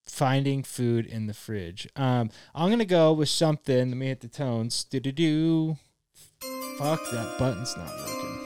Finding 0.05 0.63
food 0.63 1.05
in 1.05 1.27
the 1.27 1.33
fridge. 1.33 1.87
Um 1.95 2.29
i'm 2.53 2.69
gonna 2.69 2.85
go 2.85 3.13
with 3.13 3.29
something. 3.29 3.89
Let 3.89 3.97
me 3.97 4.07
hit 4.07 4.19
the 4.21 4.27
tones. 4.27 4.83
Do 4.83 4.99
do 4.99 5.11
do 5.11 5.77
fuck 6.77 6.99
that 7.11 7.37
button's 7.39 7.75
not 7.77 7.89
working. 7.89 8.39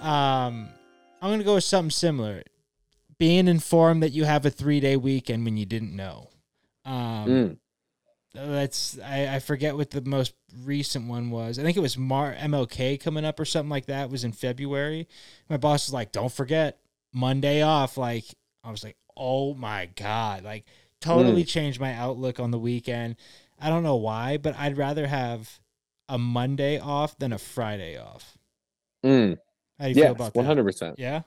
Um, 0.00 0.68
I'm 1.20 1.30
gonna 1.30 1.44
go 1.44 1.54
with 1.54 1.64
something 1.64 1.90
similar. 1.90 2.42
Being 3.22 3.46
informed 3.46 4.02
that 4.02 4.10
you 4.10 4.24
have 4.24 4.44
a 4.44 4.50
three 4.50 4.80
day 4.80 4.96
weekend 4.96 5.44
when 5.44 5.56
you 5.56 5.64
didn't 5.64 5.94
know. 5.94 6.30
Um, 6.84 7.28
Mm. 7.28 7.56
that's 8.34 8.98
I, 8.98 9.36
I 9.36 9.38
forget 9.38 9.76
what 9.76 9.90
the 9.92 10.00
most 10.00 10.34
recent 10.64 11.06
one 11.06 11.30
was. 11.30 11.56
I 11.56 11.62
think 11.62 11.76
it 11.76 11.80
was 11.80 11.96
Mar 11.96 12.34
MLK 12.34 12.98
coming 12.98 13.24
up 13.24 13.38
or 13.38 13.44
something 13.44 13.70
like 13.70 13.86
that. 13.86 14.06
It 14.06 14.10
was 14.10 14.24
in 14.24 14.32
February. 14.32 15.06
My 15.48 15.56
boss 15.56 15.86
was 15.86 15.92
like, 15.94 16.10
"Don't 16.10 16.32
forget 16.32 16.80
Monday 17.12 17.62
off." 17.62 17.96
Like 17.96 18.24
I 18.64 18.72
was 18.72 18.82
like, 18.82 18.96
"Oh 19.16 19.54
my 19.54 19.86
god!" 19.94 20.42
Like 20.42 20.64
totally 21.00 21.44
changed 21.44 21.78
my 21.78 21.94
outlook 21.94 22.40
on 22.40 22.50
the 22.50 22.58
weekend. 22.58 23.14
I 23.60 23.68
don't 23.68 23.84
know 23.84 23.94
why, 23.96 24.36
but 24.36 24.56
I'd 24.58 24.76
rather 24.76 25.06
have 25.06 25.60
a 26.08 26.18
Monday 26.18 26.80
off 26.80 27.16
than 27.18 27.32
a 27.32 27.38
Friday 27.38 27.96
off. 27.98 28.36
Mm. 29.04 29.38
How 29.78 29.84
do 29.84 29.88
you 29.90 29.94
feel 29.94 30.04
Yes, 30.06 30.10
about 30.12 30.34
one 30.34 30.44
that? 30.44 30.48
hundred 30.48 30.64
percent. 30.64 30.98
Yeah, 30.98 31.22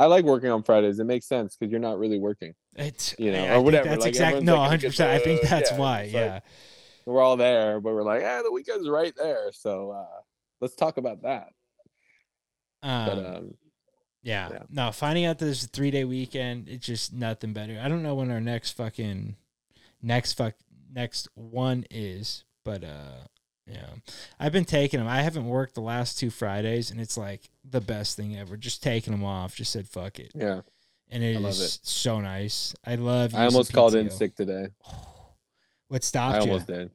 I 0.00 0.06
like 0.06 0.24
working 0.24 0.50
on 0.50 0.62
Fridays. 0.62 0.98
It 0.98 1.04
makes 1.04 1.26
sense 1.26 1.56
because 1.56 1.70
you're 1.70 1.80
not 1.80 1.98
really 1.98 2.18
working. 2.18 2.54
it's 2.76 3.14
You 3.18 3.32
know, 3.32 3.38
I- 3.38 3.42
or 3.42 3.50
I 3.50 3.54
think 3.54 3.64
whatever, 3.66 3.88
That's 3.90 4.00
like, 4.00 4.08
exactly 4.08 4.42
no, 4.44 4.56
hundred 4.56 4.80
get 4.80 4.88
percent. 4.88 5.10
I 5.10 5.18
think 5.18 5.42
that's 5.42 5.70
yeah, 5.70 5.78
why. 5.78 6.00
it's 6.02 6.14
like- 6.14 6.22
yeah. 6.22 6.40
We're 7.06 7.22
all 7.22 7.36
there, 7.36 7.80
but 7.80 7.92
we're 7.94 8.02
like, 8.02 8.22
ah, 8.24 8.42
the 8.42 8.52
weekend's 8.52 8.88
right 8.88 9.12
there. 9.16 9.50
So 9.52 9.90
uh, 9.90 10.20
let's 10.60 10.74
talk 10.74 10.96
about 10.96 11.22
that. 11.22 11.48
But 12.82 12.88
Um, 12.88 13.26
um, 13.26 13.54
Yeah. 14.22 14.48
Yeah. 14.52 14.62
No, 14.70 14.92
finding 14.92 15.24
out 15.24 15.38
there's 15.38 15.64
a 15.64 15.68
three 15.68 15.90
day 15.90 16.04
weekend, 16.04 16.68
it's 16.68 16.86
just 16.86 17.12
nothing 17.12 17.52
better. 17.52 17.80
I 17.82 17.88
don't 17.88 18.02
know 18.02 18.14
when 18.14 18.30
our 18.30 18.40
next 18.40 18.72
fucking 18.72 19.36
next 20.02 20.34
fuck 20.34 20.54
next 20.92 21.28
one 21.34 21.84
is, 21.90 22.44
but 22.64 22.84
uh 22.84 23.26
yeah. 23.70 23.86
I've 24.38 24.52
been 24.52 24.64
taking 24.64 24.98
them. 25.00 25.08
I 25.08 25.22
haven't 25.22 25.46
worked 25.46 25.74
the 25.74 25.80
last 25.80 26.18
two 26.18 26.30
Fridays 26.30 26.90
and 26.90 27.00
it's 27.00 27.16
like 27.16 27.48
the 27.68 27.80
best 27.80 28.16
thing 28.16 28.36
ever. 28.36 28.56
Just 28.56 28.82
taking 28.82 29.12
them 29.12 29.24
off. 29.24 29.54
Just 29.54 29.72
said 29.72 29.88
fuck 29.88 30.18
it. 30.18 30.32
yeah, 30.34 30.60
And 31.10 31.22
it 31.22 31.36
is 31.36 31.78
so 31.82 32.20
nice. 32.20 32.74
I 32.84 32.96
love 32.96 33.34
I 33.34 33.44
almost 33.44 33.72
called 33.72 33.94
in 33.94 34.10
sick 34.10 34.34
today. 34.36 34.68
What 35.88 36.04
stopped 36.04 36.36
I 36.36 36.44
you? 36.44 36.52
almost 36.52 36.68
did. 36.68 36.90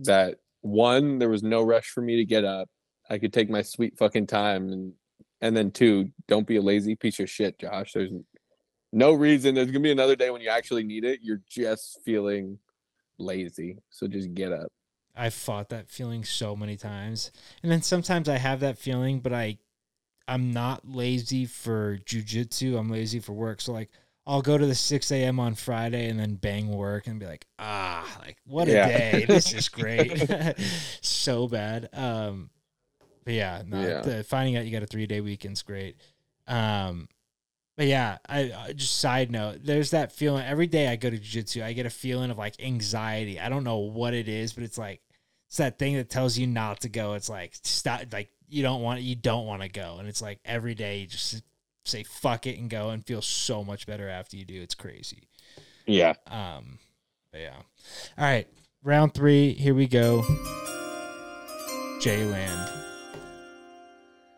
That 0.00 0.40
one, 0.60 1.18
there 1.18 1.30
was 1.30 1.42
no 1.42 1.62
rush 1.62 1.88
for 1.88 2.02
me 2.02 2.16
to 2.16 2.24
get 2.26 2.44
up. 2.44 2.68
I 3.08 3.16
could 3.16 3.32
take 3.32 3.48
my 3.48 3.62
sweet 3.62 3.96
fucking 3.96 4.26
time, 4.26 4.68
and 4.70 4.92
and 5.40 5.56
then 5.56 5.70
two, 5.70 6.10
don't 6.28 6.46
be 6.46 6.56
a 6.56 6.60
lazy 6.60 6.96
piece 6.96 7.18
of 7.18 7.30
shit, 7.30 7.58
Josh. 7.58 7.92
There's 7.94 8.10
no 8.92 9.12
reason. 9.12 9.54
There's 9.54 9.68
gonna 9.70 9.80
be 9.80 9.90
another 9.90 10.16
day 10.16 10.28
when 10.28 10.42
you 10.42 10.50
actually 10.50 10.82
need 10.82 11.04
it. 11.04 11.20
You're 11.22 11.40
just 11.48 12.00
feeling 12.04 12.58
lazy, 13.18 13.78
so 13.88 14.06
just 14.06 14.34
get 14.34 14.52
up. 14.52 14.70
I've 15.16 15.34
fought 15.34 15.70
that 15.70 15.88
feeling 15.88 16.24
so 16.24 16.54
many 16.54 16.76
times. 16.76 17.30
And 17.62 17.72
then 17.72 17.82
sometimes 17.82 18.28
I 18.28 18.36
have 18.38 18.60
that 18.60 18.78
feeling, 18.78 19.20
but 19.20 19.32
I 19.32 19.58
I'm 20.28 20.52
not 20.52 20.86
lazy 20.86 21.46
for 21.46 21.98
jujitsu. 21.98 22.78
I'm 22.78 22.90
lazy 22.90 23.20
for 23.20 23.32
work. 23.32 23.60
So 23.60 23.72
like 23.72 23.90
I'll 24.26 24.42
go 24.42 24.58
to 24.58 24.66
the 24.66 24.74
six 24.74 25.12
AM 25.12 25.38
on 25.38 25.54
Friday 25.54 26.08
and 26.08 26.18
then 26.18 26.34
bang 26.34 26.68
work 26.68 27.06
and 27.06 27.20
be 27.20 27.26
like, 27.26 27.46
ah, 27.60 28.18
like 28.20 28.36
what 28.44 28.68
a 28.68 28.72
Yeah. 28.72 28.86
day. 28.88 29.24
This 29.28 29.52
is 29.52 29.68
great. 29.68 30.28
so 31.00 31.48
bad. 31.48 31.88
Um 31.92 32.50
but 33.24 33.34
yeah, 33.34 33.62
no, 33.66 33.82
Yeah. 33.82 34.00
the 34.02 34.24
finding 34.24 34.56
out 34.56 34.64
you 34.66 34.72
got 34.72 34.82
a 34.82 34.86
three 34.86 35.06
day 35.06 35.20
weekend's 35.20 35.62
great. 35.62 35.96
Um 36.46 37.08
but 37.76 37.86
yeah, 37.86 38.18
I, 38.26 38.52
I 38.52 38.72
just 38.72 38.98
side 38.98 39.30
note. 39.30 39.58
There's 39.62 39.90
that 39.90 40.10
feeling 40.10 40.44
every 40.46 40.66
day 40.66 40.88
I 40.88 40.96
go 40.96 41.10
to 41.10 41.18
jiu-jitsu, 41.18 41.62
I 41.62 41.74
get 41.74 41.84
a 41.84 41.90
feeling 41.90 42.30
of 42.30 42.38
like 42.38 42.54
anxiety. 42.58 43.38
I 43.38 43.50
don't 43.50 43.64
know 43.64 43.78
what 43.78 44.14
it 44.14 44.28
is, 44.28 44.54
but 44.54 44.64
it's 44.64 44.78
like 44.78 45.02
it's 45.46 45.58
that 45.58 45.78
thing 45.78 45.96
that 45.96 46.10
tells 46.10 46.36
you 46.36 46.46
not 46.46 46.80
to 46.80 46.88
go. 46.88 47.14
It's 47.14 47.28
like 47.28 47.52
stop, 47.62 48.02
like 48.12 48.30
you 48.48 48.62
don't 48.62 48.82
want 48.82 49.00
you 49.02 49.14
don't 49.14 49.46
want 49.46 49.62
to 49.62 49.68
go, 49.68 49.96
and 49.98 50.08
it's 50.08 50.22
like 50.22 50.40
every 50.44 50.74
day 50.74 51.00
you 51.00 51.06
just 51.06 51.42
say 51.84 52.02
fuck 52.02 52.46
it 52.46 52.58
and 52.58 52.68
go 52.68 52.90
and 52.90 53.04
feel 53.04 53.22
so 53.22 53.62
much 53.62 53.86
better 53.86 54.08
after 54.08 54.36
you 54.36 54.44
do. 54.44 54.60
It's 54.60 54.74
crazy. 54.74 55.28
Yeah. 55.86 56.14
Um, 56.26 56.78
but 57.30 57.40
yeah. 57.40 57.56
All 58.18 58.24
right, 58.24 58.48
round 58.82 59.14
three. 59.14 59.52
Here 59.52 59.74
we 59.74 59.86
go. 59.86 60.24
J-Land. 62.00 62.70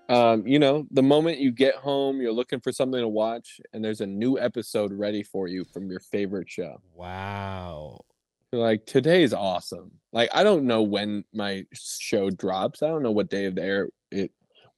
Um, 0.08 0.46
you 0.46 0.58
know, 0.58 0.86
the 0.90 1.02
moment 1.02 1.38
you 1.38 1.50
get 1.52 1.74
home, 1.74 2.20
you're 2.20 2.32
looking 2.32 2.60
for 2.60 2.72
something 2.72 3.00
to 3.00 3.08
watch, 3.08 3.60
and 3.72 3.84
there's 3.84 4.00
a 4.00 4.06
new 4.06 4.38
episode 4.38 4.92
ready 4.92 5.22
for 5.22 5.48
you 5.48 5.64
from 5.64 5.90
your 5.90 6.00
favorite 6.00 6.48
show. 6.48 6.80
Wow. 6.94 8.04
Like, 8.52 8.86
today's 8.86 9.32
awesome. 9.34 9.92
Like, 10.12 10.30
I 10.32 10.42
don't 10.42 10.64
know 10.64 10.82
when 10.82 11.24
my 11.34 11.64
show 11.74 12.30
drops. 12.30 12.82
I 12.82 12.88
don't 12.88 13.02
know 13.02 13.10
what 13.12 13.28
day 13.30 13.44
of 13.44 13.54
the 13.56 13.62
air 13.62 13.88
it 14.10 14.30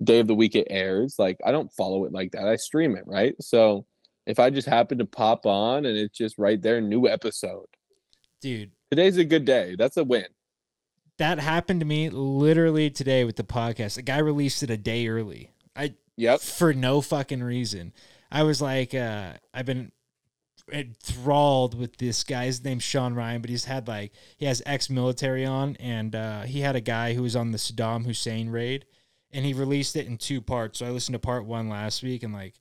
day 0.03 0.19
of 0.19 0.27
the 0.27 0.35
week 0.35 0.57
it 0.57 0.67
airs. 0.71 1.17
Like, 1.19 1.39
I 1.45 1.53
don't 1.53 1.71
follow 1.73 2.05
it 2.07 2.13
like 2.13 2.33
that. 2.33 2.49
I 2.49 2.57
stream 2.57 2.97
it, 2.97 3.05
right? 3.07 3.35
So 3.41 3.87
if 4.27 4.39
I 4.41 4.51
just 4.51 4.67
happen 4.67 4.99
to 4.99 5.05
pop 5.05 5.45
on 5.47 5.85
and 5.87 5.97
it's 5.97 6.17
just 6.17 6.39
right 6.39 6.61
there, 6.61 6.81
new 6.81 7.07
episode. 7.07 7.67
Dude, 8.41 8.71
Today's 8.91 9.19
a 9.19 9.25
good 9.25 9.45
day. 9.45 9.77
That's 9.79 9.97
a 9.99 10.05
win. 10.05 10.27
that 11.19 11.39
happened 11.39 11.81
to 11.81 11.87
me 11.87 12.09
literally 12.09 12.89
today 12.91 13.25
with 13.25 13.37
the 13.37 13.45
podcast. 13.45 13.97
The 13.97 14.03
guy 14.03 14.19
released 14.19 14.63
it 14.63 14.71
a 14.71 14.77
day 14.79 15.07
early. 15.07 15.53
I 15.77 15.95
Yep. 16.17 16.41
for 16.41 16.73
no 16.73 17.01
fucking 17.03 17.43
reason. 17.43 17.93
I 18.33 18.43
was 18.43 18.61
like, 18.63 18.95
uh, 18.95 19.35
I've 19.55 19.67
been 19.67 19.93
enthralled 20.73 21.79
with 21.79 21.97
this 21.99 22.25
guy. 22.25 22.47
His 22.47 22.63
name's 22.65 22.83
Sean 22.83 23.15
Ryan, 23.15 23.41
but 23.41 23.51
he's 23.51 23.65
had 23.65 23.89
like 23.89 24.13
he 24.37 24.47
has 24.47 24.63
ex-military 24.67 25.45
on, 25.45 25.77
and 25.77 26.15
uh, 26.15 26.43
he 26.43 26.61
had 26.61 26.77
a 26.77 26.81
guy 26.81 27.15
who 27.15 27.23
was 27.23 27.37
on 27.37 27.53
the 27.53 27.59
Saddam 27.59 28.05
Hussein 28.05 28.51
raid, 28.51 28.87
and 29.33 29.45
he 29.45 29.53
released 29.53 29.97
it 29.97 30.07
in 30.07 30.17
two 30.19 30.41
parts. 30.41 30.79
So 30.79 30.87
I 30.87 30.91
listened 30.91 31.15
to 31.15 31.19
part 31.19 31.45
one 31.45 31.69
last 31.69 32.03
week, 32.03 32.23
and 32.23 32.33
like 32.33 32.55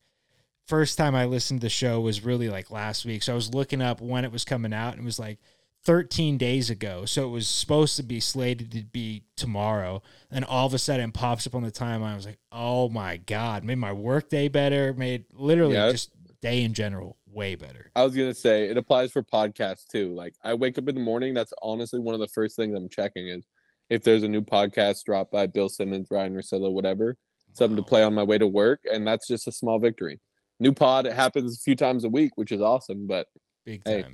first 0.68 0.98
time 0.98 1.16
I 1.16 1.26
listened 1.26 1.62
to 1.62 1.66
the 1.66 1.70
show 1.70 2.00
was 2.00 2.24
really 2.24 2.50
like 2.50 2.70
last 2.72 3.06
week. 3.06 3.24
So 3.24 3.34
I 3.34 3.36
was 3.36 3.54
looking 3.54 3.82
up 3.82 4.02
when 4.02 4.26
it 4.26 4.32
was 4.32 4.46
coming 4.46 4.74
out, 4.74 4.94
and 4.94 5.02
it 5.02 5.06
was 5.06 5.20
like 5.20 5.40
13 5.86 6.38
days 6.38 6.70
ago. 6.70 7.06
So 7.06 7.26
it 7.26 7.32
was 7.32 7.48
supposed 7.48 7.96
to 7.98 8.04
be 8.04 8.20
slated 8.20 8.72
to 8.74 8.84
be 8.84 9.24
tomorrow. 9.36 10.02
And 10.30 10.44
all 10.46 10.68
of 10.68 10.74
a 10.74 10.78
sudden 10.78 11.12
pops 11.14 11.48
up 11.48 11.56
on 11.56 11.64
the 11.64 11.72
timeline. 11.72 12.12
I 12.12 12.16
was 12.16 12.26
like, 12.26 12.40
oh 12.52 12.90
my 12.90 13.18
God, 13.18 13.64
made 13.64 13.78
my 13.78 13.94
work 13.94 14.30
day 14.30 14.48
better, 14.50 14.94
made 14.94 15.24
literally 15.34 15.76
Yeah. 15.76 15.92
just 15.92 16.12
day 16.42 16.64
in 16.64 16.74
general 16.74 17.18
way 17.40 17.56
better. 17.56 17.92
I 17.96 18.04
was 18.04 18.16
gonna 18.16 18.34
say 18.34 18.70
it 18.70 18.78
applies 18.78 19.12
for 19.12 19.24
podcasts 19.24 19.88
too. 19.88 20.14
Like 20.14 20.36
I 20.44 20.54
wake 20.54 20.78
up 20.78 20.88
in 20.88 20.96
the 20.96 21.02
morning, 21.02 21.34
that's 21.34 21.54
honestly 21.62 22.00
one 22.00 22.14
of 22.14 22.20
the 22.20 22.28
first 22.28 22.56
things 22.56 22.76
I'm 22.76 22.90
checking 22.90 23.28
is 23.30 23.46
if 23.90 24.04
there's 24.04 24.24
a 24.24 24.28
new 24.28 24.42
podcast 24.42 25.04
dropped 25.06 25.32
by 25.32 25.48
Bill 25.48 25.70
Simmons, 25.70 26.08
Ryen 26.12 26.36
Russillo, 26.36 26.72
whatever, 26.72 27.18
something 27.54 27.78
to 27.78 27.82
play 27.84 28.04
on 28.04 28.14
my 28.14 28.24
way 28.24 28.38
to 28.38 28.46
work, 28.48 28.82
and 28.92 29.08
that's 29.08 29.28
just 29.28 29.48
a 29.48 29.52
small 29.52 29.80
victory. 29.80 30.20
New 30.60 30.74
pod, 30.74 31.08
it 31.08 31.14
happens 31.14 31.56
a 31.58 31.62
few 31.62 31.76
times 31.76 32.04
a 32.04 32.10
week, 32.10 32.32
which 32.36 32.52
is 32.52 32.62
awesome. 32.62 33.08
But 33.08 33.28
Big 33.66 33.82
Hey, 33.86 34.02
time. 34.04 34.12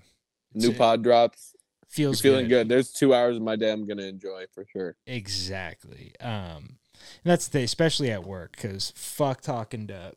It's- 0.54 0.64
new 0.64 0.74
pod 0.74 1.04
drops, 1.04 1.54
feels 1.90 2.22
feeling 2.22 2.48
good. 2.48 2.70
There's 2.70 2.92
two 2.92 3.14
hours 3.14 3.36
of 3.38 3.42
my 3.42 3.56
day 3.56 3.72
I'm 3.72 3.86
gonna 3.88 4.04
enjoy 4.04 4.46
for 4.54 4.66
sure. 4.72 4.96
Exactly. 5.08 6.14
Um, 6.20 6.78
and 7.24 7.32
that's 7.32 7.48
the 7.48 7.52
thing, 7.52 7.64
especially 7.66 8.12
at 8.12 8.24
work 8.26 8.54
because 8.54 8.92
fuck 8.96 9.42
talking 9.42 9.88
to 9.88 10.14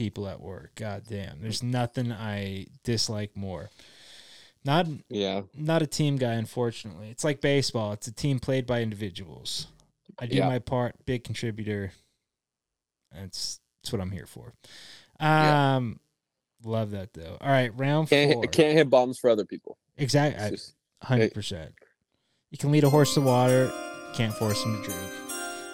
people 0.00 0.26
at 0.26 0.40
work. 0.40 0.70
God 0.76 1.02
damn, 1.06 1.42
there's 1.42 1.62
nothing 1.62 2.10
I 2.10 2.68
dislike 2.84 3.36
more. 3.36 3.68
Not 4.64 4.86
Yeah, 5.10 5.42
not 5.54 5.82
a 5.82 5.86
team 5.86 6.16
guy, 6.16 6.32
unfortunately. 6.32 7.10
It's 7.10 7.22
like 7.22 7.42
baseball. 7.42 7.92
It's 7.92 8.06
a 8.06 8.12
team 8.12 8.38
played 8.38 8.66
by 8.66 8.80
individuals. 8.80 9.66
I 10.18 10.24
do 10.24 10.36
Yeah. 10.38 10.48
my 10.48 10.58
part, 10.58 10.94
big 11.04 11.22
contributor. 11.22 11.92
That's 13.12 13.60
that's 13.82 13.92
what 13.92 14.00
I'm 14.00 14.10
here 14.10 14.24
for. 14.26 14.54
Yeah. 15.20 15.76
Um, 15.76 16.00
love 16.64 16.92
that 16.92 17.12
though. 17.12 17.36
All 17.38 17.50
right, 17.50 17.70
round 17.78 18.08
can't 18.08 18.32
four. 18.32 18.42
hit, 18.44 18.52
can't 18.52 18.72
hit 18.78 18.88
bombs 18.88 19.18
for 19.18 19.28
other 19.28 19.44
people. 19.44 19.76
Exactly, 19.98 20.56
hundred 21.02 21.34
percent. 21.34 21.74
You 22.50 22.56
can 22.56 22.72
lead 22.72 22.84
a 22.84 22.90
horse 22.90 23.12
to 23.14 23.20
water. 23.20 23.70
Can't 24.14 24.32
force 24.32 24.64
him 24.64 24.76
to 24.78 24.82
drink. 24.88 25.12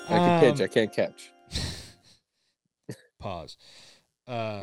I 0.09 0.19
can 0.19 0.41
pitch, 0.41 0.61
Um, 0.61 0.65
I 0.65 0.67
can't 0.67 0.93
catch. 0.93 1.31
Pause. 3.19 3.57
Um, 4.27 4.63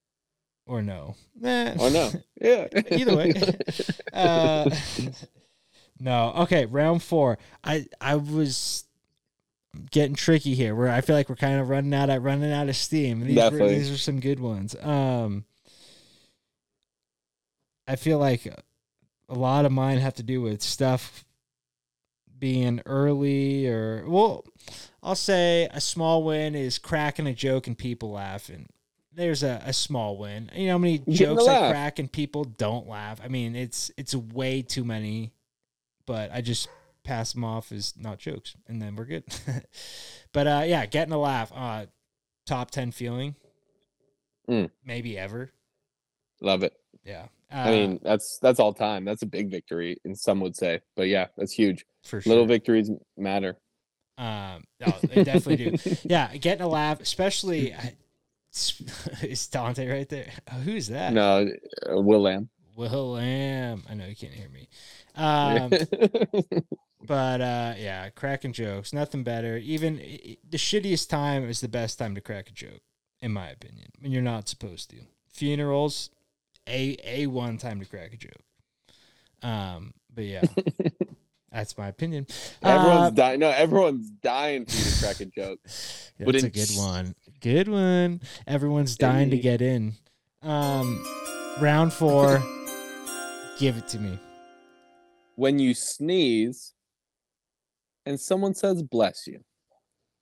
or 0.66 0.82
no. 0.82 1.14
Eh. 1.42 1.76
Oh 1.78 1.88
no, 1.88 2.10
yeah. 2.40 2.66
Either 2.90 3.16
way. 3.16 3.32
Uh, 4.12 4.70
no. 6.00 6.32
Okay, 6.38 6.64
round 6.64 7.02
four. 7.02 7.36
I 7.62 7.86
I 8.00 8.16
was 8.16 8.84
getting 9.90 10.16
tricky 10.16 10.54
here, 10.54 10.74
where 10.74 10.88
I 10.88 11.02
feel 11.02 11.14
like 11.14 11.28
we're 11.28 11.36
kind 11.36 11.60
of 11.60 11.68
running 11.68 11.92
out 11.92 12.08
of 12.08 12.24
running 12.24 12.50
out 12.52 12.68
of 12.70 12.76
steam. 12.76 13.20
These 13.20 13.36
were, 13.36 13.42
Definitely. 13.42 13.74
these 13.78 13.90
are 13.90 13.98
some 13.98 14.20
good 14.20 14.40
ones. 14.40 14.74
Um, 14.80 15.44
I 17.86 17.96
feel 17.96 18.18
like 18.18 18.46
a 19.28 19.34
lot 19.34 19.64
of 19.64 19.72
mine 19.72 19.98
have 19.98 20.14
to 20.14 20.22
do 20.22 20.40
with 20.40 20.62
stuff 20.62 21.24
being 22.38 22.80
early, 22.86 23.66
or 23.68 24.04
well, 24.08 24.44
I'll 25.02 25.14
say 25.14 25.68
a 25.72 25.80
small 25.80 26.22
win 26.24 26.54
is 26.54 26.78
cracking 26.78 27.26
a 27.26 27.34
joke 27.34 27.66
and 27.66 27.76
people 27.76 28.12
laughing. 28.12 28.68
There's 29.16 29.42
a, 29.42 29.62
a 29.64 29.72
small 29.72 30.18
win. 30.18 30.50
You 30.54 30.66
know 30.66 30.72
how 30.72 30.78
many 30.78 30.98
jokes 31.08 31.48
I 31.48 31.70
crack 31.70 31.98
and 31.98 32.10
people 32.12 32.44
don't 32.44 32.86
laugh? 32.86 33.18
I 33.24 33.28
mean, 33.28 33.56
it's 33.56 33.90
it's 33.96 34.14
way 34.14 34.60
too 34.62 34.84
many, 34.84 35.32
but 36.06 36.30
I 36.32 36.42
just 36.42 36.68
pass 37.02 37.32
them 37.32 37.42
off 37.42 37.72
as 37.72 37.94
not 37.96 38.18
jokes, 38.18 38.54
and 38.68 38.80
then 38.82 38.94
we're 38.94 39.06
good. 39.06 39.24
but 40.32 40.46
uh, 40.46 40.62
yeah, 40.66 40.84
getting 40.84 41.14
a 41.14 41.18
laugh. 41.18 41.50
Uh, 41.54 41.86
top 42.46 42.70
ten 42.70 42.90
feeling, 42.92 43.34
Mm. 44.50 44.70
maybe 44.84 45.18
ever. 45.18 45.50
Love 46.42 46.62
it. 46.62 46.74
Yeah, 47.02 47.28
uh, 47.50 47.56
I 47.56 47.70
mean, 47.70 48.00
that's 48.02 48.38
that's 48.42 48.60
all 48.60 48.74
time. 48.74 49.06
That's 49.06 49.22
a 49.22 49.26
big 49.26 49.50
victory, 49.50 49.96
and 50.04 50.16
some 50.18 50.40
would 50.40 50.56
say, 50.56 50.80
but 50.94 51.08
yeah, 51.08 51.28
that's 51.38 51.52
huge. 51.52 51.86
for 52.04 52.20
sure. 52.20 52.30
Little 52.30 52.46
victories 52.46 52.90
matter. 53.16 53.56
Um, 54.18 54.64
no, 54.80 54.94
they 55.02 55.24
definitely 55.24 55.70
do. 55.70 55.96
Yeah, 56.04 56.36
getting 56.36 56.62
a 56.64 56.68
laugh, 56.68 57.00
especially. 57.00 57.74
I- 59.22 59.26
Is 59.26 59.46
Dante 59.46 59.86
right 59.88 60.08
there? 60.08 60.30
Oh, 60.52 60.56
who's 60.56 60.88
that? 60.88 61.12
No, 61.12 61.48
uh, 61.90 62.00
Will 62.00 62.22
Lamb. 62.22 62.48
Will 62.76 63.12
Lamb. 63.12 63.82
I 63.88 63.94
know 63.94 64.06
you 64.06 64.16
can't 64.16 64.32
hear 64.34 64.48
me. 64.48 64.68
Um, 65.18 65.70
but 67.06 67.40
uh, 67.40 67.72
yeah, 67.78 68.10
cracking 68.10 68.52
jokes, 68.52 68.92
nothing 68.92 69.22
better. 69.22 69.56
Even 69.56 69.96
the 69.96 70.58
shittiest 70.58 71.08
time 71.08 71.48
is 71.48 71.60
the 71.62 71.68
best 71.68 71.98
time 71.98 72.14
to 72.16 72.20
crack 72.20 72.48
a 72.50 72.52
joke, 72.52 72.82
in 73.22 73.32
my 73.32 73.48
opinion. 73.48 73.88
When 74.00 74.12
you're 74.12 74.20
not 74.20 74.46
supposed 74.46 74.90
to. 74.90 74.96
Funerals, 75.32 76.10
a 76.68 76.98
a 77.02 77.26
one 77.28 77.56
time 77.56 77.80
to 77.80 77.86
crack 77.86 78.12
a 78.12 78.16
joke. 78.18 78.42
Um, 79.42 79.94
but 80.14 80.24
yeah, 80.24 80.42
that's 81.52 81.78
my 81.78 81.88
opinion. 81.88 82.26
everyone's 82.62 83.00
Uh, 83.06 83.10
dying. 83.10 83.40
No, 83.40 83.48
everyone's 83.50 84.10
dying 84.10 84.66
for 84.66 84.76
you 84.76 84.84
to 84.84 84.98
crack 85.02 85.20
a 85.20 85.24
joke. 85.26 85.60
but 86.18 86.32
That's 86.32 86.44
a 86.44 86.50
good 86.50 86.70
one. 86.76 87.14
Good 87.40 87.68
one. 87.68 88.20
Everyone's 88.46 88.96
dying 88.96 89.30
to 89.30 89.38
get 89.38 89.60
in. 89.60 89.94
Um, 90.42 91.04
round 91.60 91.92
four. 91.92 92.42
Give 93.58 93.76
it 93.76 93.88
to 93.88 93.98
me. 93.98 94.18
When 95.34 95.58
you 95.58 95.74
sneeze, 95.74 96.72
and 98.06 98.18
someone 98.18 98.54
says 98.54 98.82
"bless 98.82 99.26
you," 99.26 99.40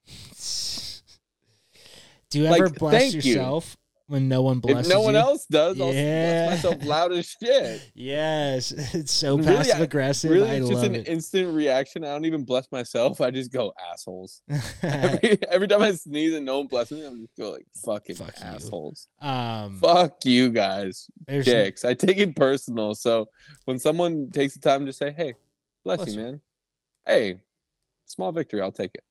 Do 2.31 2.41
you 2.41 2.49
Like, 2.49 2.63
ever 2.63 2.71
bless 2.71 3.15
yourself 3.15 3.77
when 4.07 4.29
no 4.29 4.43
one 4.43 4.61
blesses 4.61 4.87
if 4.89 4.93
no 4.95 5.01
one 5.01 5.15
you? 5.15 5.21
else 5.21 5.47
does, 5.47 5.81
I'll 5.81 5.91
bless 5.93 6.51
myself 6.65 6.85
loud 6.85 7.13
as 7.13 7.27
shit. 7.27 7.83
Yes, 7.95 8.71
it's 8.95 9.13
so 9.13 9.37
Really, 9.37 9.49
passive 9.57 9.81
aggressive. 9.81 10.31
Really, 10.31 10.51
I 10.51 10.55
it's 10.57 10.69
just 10.69 10.85
an 10.85 10.95
it. 10.95 11.09
instant 11.09 11.55
reaction. 11.55 12.05
I 12.05 12.09
don't 12.09 12.25
even 12.25 12.45
bless 12.45 12.71
myself. 12.71 13.21
I 13.21 13.31
just 13.31 13.51
go 13.53 13.73
assholes. 13.93 14.43
Every, 14.83 15.39
every 15.49 15.69
time 15.69 15.83
I 15.83 15.93
sneeze 15.93 16.35
and 16.35 16.45
no 16.45 16.59
one 16.59 16.67
blesses 16.67 16.99
me, 17.01 17.07
I'm 17.07 17.21
just 17.21 17.37
go 17.39 17.51
like 17.53 17.67
fucking 17.85 18.17
Fuck 18.17 18.39
you. 18.39 18.45
assholes. 18.47 19.09
um, 19.23 19.79
Fuck 19.81 20.25
you 20.25 20.51
guys, 20.51 21.07
dicks. 21.27 21.85
I 21.85 21.95
take 21.95 22.19
it 22.19 22.37
personal. 22.37 22.95
So 22.95 23.27
when 23.65 23.79
someone 23.79 24.31
takes 24.31 24.55
the 24.55 24.61
time 24.61 24.85
to 24.87 24.93
say, 24.93 25.13
"Hey, 25.13 25.35
bless, 25.85 25.99
Bless 25.99 26.09
you, 26.15 26.21
you. 26.21 26.23
man," 26.27 26.41
hey, 27.07 27.39
small 28.07 28.33
victory, 28.33 28.61
I'll 28.61 28.73
take 28.73 28.91
it. 28.95 29.05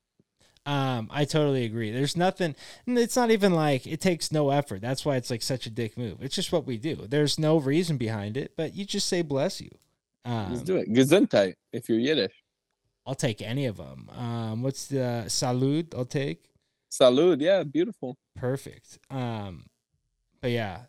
Um, 0.66 1.08
I 1.10 1.24
totally 1.26 1.64
agree. 1.64 1.90
There's 1.90 2.16
nothing. 2.16 2.56
It's 2.86 3.16
not 3.16 3.30
even 3.30 3.52
like 3.52 3.86
it 3.86 4.00
takes 4.00 4.32
no 4.32 4.50
effort. 4.50 4.80
That's 4.80 5.04
why 5.04 5.16
it's 5.16 5.30
like 5.30 5.42
such 5.42 5.66
a 5.66 5.70
dick 5.70 5.98
move. 5.98 6.18
It's 6.22 6.34
just 6.34 6.52
what 6.52 6.66
we 6.66 6.78
do. 6.78 7.06
There's 7.08 7.38
no 7.38 7.58
reason 7.58 7.98
behind 7.98 8.36
it, 8.36 8.52
but 8.56 8.74
you 8.74 8.84
just 8.84 9.08
say 9.08 9.22
bless 9.22 9.60
you. 9.60 9.70
Um, 10.24 10.52
Let's 10.52 10.62
do 10.62 10.76
it. 10.76 10.90
Gesundheit 10.90 11.54
if 11.72 11.88
you're 11.88 11.98
Yiddish. 11.98 12.32
I'll 13.06 13.14
take 13.14 13.42
any 13.42 13.66
of 13.66 13.76
them. 13.76 14.08
Um, 14.16 14.62
what's 14.62 14.86
the 14.86 15.24
salud? 15.26 15.94
I'll 15.94 16.06
take. 16.06 16.48
Salud, 16.90 17.42
yeah, 17.42 17.62
beautiful. 17.62 18.16
Perfect. 18.34 18.98
Um, 19.10 19.66
but 20.40 20.50
yeah, 20.50 20.82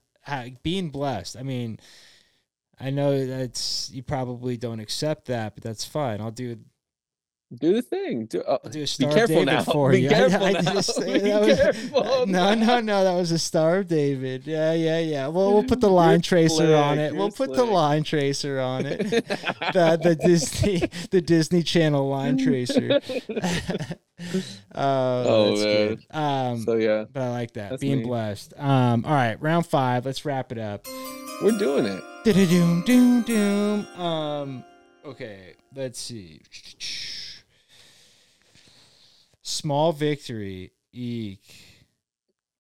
being 0.64 0.90
blessed. 0.90 1.36
I 1.36 1.44
mean, 1.44 1.80
I 2.80 2.90
know 2.90 3.26
that's 3.26 3.90
you 3.94 4.04
probably 4.04 4.56
don't 4.56 4.80
accept 4.80 5.26
that, 5.26 5.56
but 5.56 5.64
that's 5.64 5.84
fine. 5.84 6.22
I'll 6.22 6.32
do 6.32 6.58
Do 7.54 7.74
the 7.74 7.82
thing. 7.84 8.26
Do, 8.26 8.42
uh, 8.42 8.58
do 8.70 8.82
a 8.84 8.88
be 8.98 9.06
careful 9.06 9.28
David 9.28 9.46
now. 9.46 9.64
for 9.64 9.92
be 9.92 10.02
you. 10.02 10.10
Careful 10.16 10.44
I, 10.46 10.50
I 10.50 10.62
now. 10.62 10.82
sta- 10.82 11.06
be 11.06 11.12
was- 11.32 11.58
careful. 11.60 12.26
no, 12.28 12.56
no, 12.56 12.80
no. 12.80 13.04
That 13.04 13.14
was 13.14 13.32
a 13.32 13.38
Star 13.40 13.78
of 13.78 13.88
David. 13.88 14.48
Yeah, 14.48 14.74
yeah, 14.74 15.00
yeah. 15.00 15.28
Well, 15.28 15.54
we'll 15.54 15.64
put 15.64 15.80
the 15.80 15.90
line 15.90 16.16
You're 16.16 16.22
tracer 16.22 16.76
on 16.76 16.98
it. 16.98 17.14
We'll 17.14 17.26
you're 17.28 17.32
put 17.32 17.54
the 17.54 17.64
line 17.64 18.04
tracer 18.04 18.60
on 18.60 18.88
it. 18.88 19.00
the 19.10 20.00
the 20.02 20.16
Disney 20.20 20.90
the 21.12 21.22
Disney 21.22 21.62
Channel 21.62 22.10
line 22.10 22.38
tracer. 22.40 23.00
oh, 23.00 23.94
Oh, 24.76 25.50
that's 25.50 25.64
man. 25.64 25.88
good. 25.88 26.06
Um, 26.12 26.62
so 26.64 26.76
yeah, 26.78 27.06
but 27.12 27.22
I 27.22 27.30
like 27.30 27.54
that 27.54 27.70
That's 27.72 27.82
being 27.82 28.00
me. 28.00 28.04
blessed. 28.06 28.54
Um, 28.58 29.06
all 29.06 29.14
right, 29.14 29.40
round 29.42 29.68
five. 29.68 30.06
Let's 30.06 30.26
wrap 30.26 30.52
it 30.52 30.58
up. 30.58 30.88
we're 31.44 31.58
doing 31.58 31.86
it. 31.86 32.04
Doom, 32.24 32.82
doom, 32.86 33.22
doom. 33.22 34.02
Um, 34.02 34.64
okay, 35.06 35.54
let's 35.76 36.00
see. 36.02 36.42
Small 39.48 39.92
victory. 39.92 40.72
Eek. 40.92 41.40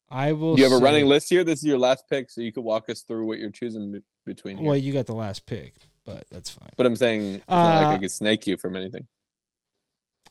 I 0.08 0.34
will. 0.34 0.56
You 0.56 0.64
have 0.66 0.72
a 0.72 0.78
running 0.78 1.08
list 1.08 1.30
here? 1.30 1.44
This 1.44 1.60
is 1.60 1.66
your 1.66 1.80
last 1.80 2.04
pick, 2.08 2.30
so 2.30 2.42
you 2.42 2.52
could 2.52 2.64
walk 2.64 2.92
us 2.92 3.02
through 3.02 3.26
what 3.26 3.40
you're 3.40 3.50
choosing 3.50 4.04
between. 4.24 4.58
Here. 4.58 4.68
Well, 4.68 4.78
you 4.78 4.94
got 4.94 5.08
the 5.08 5.16
last 5.16 5.48
pick, 5.48 5.74
but 6.06 6.26
that's 6.30 6.52
fine. 6.52 6.70
but 6.78 6.86
I'm 6.86 6.96
saying 6.96 7.36
it's 7.36 7.48
not 7.48 7.76
like 7.78 7.86
Uh, 7.88 7.90
I 7.90 7.98
could 7.98 8.12
snake 8.12 8.46
you 8.46 8.56
from 8.56 8.76
anything. 8.76 9.08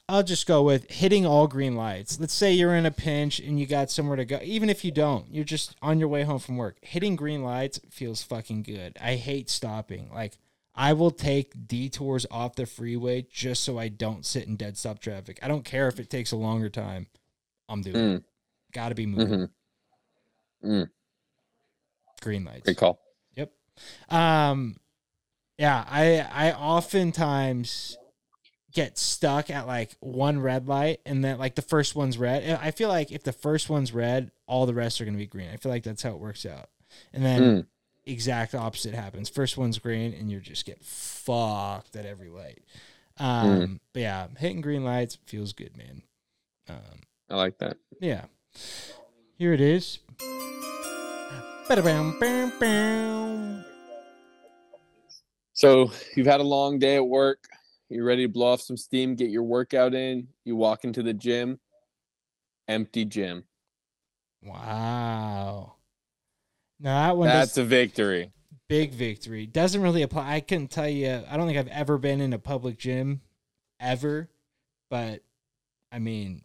I'll 0.09 0.23
just 0.23 0.47
go 0.47 0.63
with 0.63 0.89
hitting 0.91 1.27
all 1.27 1.49
green 1.49 1.75
lights. 1.75 2.21
Let's 2.21 2.35
say 2.35 2.53
you're 2.53 2.77
in 2.77 2.87
a 2.87 2.93
pinch 2.93 3.41
and 3.41 3.59
you 3.59 3.67
got 3.67 3.91
somewhere 3.91 4.17
to 4.17 4.25
go. 4.25 4.39
Even 4.45 4.71
if 4.71 4.85
you 4.85 4.93
don't, 4.93 5.27
you're 5.35 5.45
just 5.45 5.75
on 5.83 5.99
your 5.99 6.09
way 6.09 6.23
home 6.23 6.39
from 6.39 6.57
work. 6.57 6.77
Hitting 6.83 7.17
green 7.17 7.43
lights 7.43 7.81
feels 7.91 8.23
fucking 8.23 8.63
good. 8.63 8.97
I 9.01 9.17
hate 9.17 9.51
stopping. 9.51 10.11
Like 10.15 10.39
I 10.75 10.93
will 10.93 11.11
take 11.13 11.69
detours 11.69 12.27
off 12.31 12.57
the 12.57 12.67
freeway 12.67 13.27
just 13.31 13.63
so 13.63 13.79
I 13.79 13.89
don't 13.89 14.27
sit 14.27 14.47
in 14.49 14.57
dead 14.57 14.77
stop 14.77 14.99
traffic. 14.99 15.39
I 15.43 15.49
don't 15.49 15.65
care 15.65 15.87
if 15.89 16.01
it 16.01 16.11
takes 16.11 16.33
a 16.33 16.37
longer 16.37 16.69
time. 16.69 17.07
I'm 17.69 17.81
doing 17.83 17.97
it. 17.97 17.99
Mm, 18.21 18.25
Got 18.73 18.89
to 18.89 18.95
be 18.97 19.07
moving. 19.07 19.49
hmm 20.63 20.83
Green 22.21 22.45
lights. 22.45 22.65
Great 22.65 22.77
call. 22.77 22.99
Yep. 23.37 23.53
Um, 24.09 24.77
yeah, 25.59 25.85
I 25.89 26.21
I 26.21 26.53
oftentimes 26.53 27.97
get 28.73 28.99
stuck 28.99 29.51
at 29.51 29.67
like 29.67 29.95
one 30.01 30.41
red 30.41 30.67
light, 30.67 31.01
and 31.07 31.23
then 31.25 31.39
like 31.39 31.55
the 31.55 31.63
first 31.63 31.95
one's 31.95 32.19
red. 32.19 32.59
I 32.61 32.71
feel 32.73 32.89
like 32.89 33.13
if 33.13 33.23
the 33.23 33.33
first 33.33 33.69
one's 33.71 33.93
red, 33.93 34.31
all 34.47 34.67
the 34.67 34.75
rest 34.75 35.01
are 35.01 35.05
gonna 35.05 35.19
be 35.19 35.27
green. 35.27 35.51
I 35.53 35.57
feel 35.57 35.71
like 35.71 35.85
that's 35.85 36.03
how 36.03 36.11
it 36.11 36.19
works 36.19 36.45
out. 36.47 36.69
And 37.13 37.25
then 37.25 37.41
Mm. 37.41 37.67
Exact 38.07 38.55
opposite 38.55 38.95
happens. 38.95 39.29
First 39.29 39.57
one's 39.57 39.79
green, 39.79 40.15
and 40.15 40.31
you 40.31 40.41
just 40.41 40.65
get 40.65 40.83
fucked 40.85 41.97
at 41.97 42.07
every 42.07 42.29
light. 42.29 42.63
Um, 43.19 43.81
but 43.93 44.01
yeah, 44.01 44.27
hitting 44.39 44.61
green 44.61 44.85
lights 44.85 45.19
feels 45.27 45.53
good, 45.53 45.77
man. 45.77 46.03
Um, 46.69 47.01
I 47.31 47.37
like 47.37 47.59
that. 47.59 47.77
yeah. 48.01 48.25
Here 49.37 49.53
it 49.53 49.61
is. 49.61 49.99
So 55.53 55.91
you've 56.17 56.27
had 56.27 56.41
a 56.41 56.45
long 56.45 56.79
day 56.79 56.97
at 56.97 57.07
work. 57.07 57.45
You're 57.89 58.05
ready 58.05 58.27
to 58.27 58.29
blow 58.29 58.49
off 58.53 58.61
some 58.61 58.77
steam, 58.77 59.15
get 59.15 59.31
your 59.31 59.45
workout 59.45 59.95
in. 59.95 60.29
You 60.45 60.57
walk 60.57 60.85
into 60.85 61.03
the 61.03 61.15
gym, 61.15 61.61
empty 62.67 63.05
gym. 63.05 63.45
Wow. 64.43 65.75
Now 66.85 67.07
that 67.07 67.17
one 67.17 67.29
That's 67.29 67.57
a 67.57 67.65
victory. 67.65 68.31
big 68.69 68.93
victory. 68.93 69.47
Doesn't 69.47 69.81
really 69.81 70.03
apply. 70.03 70.35
I 70.35 70.41
couldn't 70.41 70.71
tell 70.71 70.89
you. 70.89 71.23
I 71.29 71.37
don't 71.39 71.47
think 71.47 71.59
I've 71.59 71.69
ever 71.69 71.97
been 71.97 72.21
in 72.21 72.35
a 72.35 72.39
public 72.39 72.79
gym, 72.79 73.23
ever. 73.81 74.29
But 74.91 75.23
I 75.91 75.99
mean, 75.99 76.43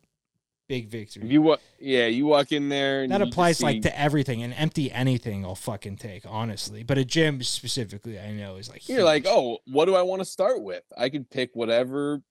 big 0.69 0.87
victory. 0.87 1.25
If 1.25 1.31
you 1.31 1.41
wa- 1.41 1.57
yeah, 1.77 2.05
you 2.05 2.25
walk 2.25 2.53
in 2.53 2.69
there. 2.69 3.03
And 3.03 3.11
that 3.11 3.21
applies 3.21 3.61
like 3.61 3.81
to 3.81 3.99
everything 3.99 4.41
and 4.41 4.53
empty 4.53 4.89
anything. 4.89 5.43
I'll 5.43 5.55
fucking 5.55 5.97
take 5.97 6.23
honestly. 6.25 6.83
But 6.83 6.97
a 6.97 7.03
gym 7.03 7.43
specifically, 7.43 8.17
I 8.17 8.31
know 8.31 8.55
is 8.55 8.69
like 8.69 8.87
You're 8.87 9.03
like, 9.03 9.25
oh, 9.27 9.57
what 9.67 9.85
do 9.85 9.95
I 9.95 10.03
want 10.03 10.21
to 10.21 10.25
start 10.25 10.63
with? 10.63 10.83
I 10.97 11.09
can 11.09 11.25
pick 11.25 11.51
whatever 11.53 12.21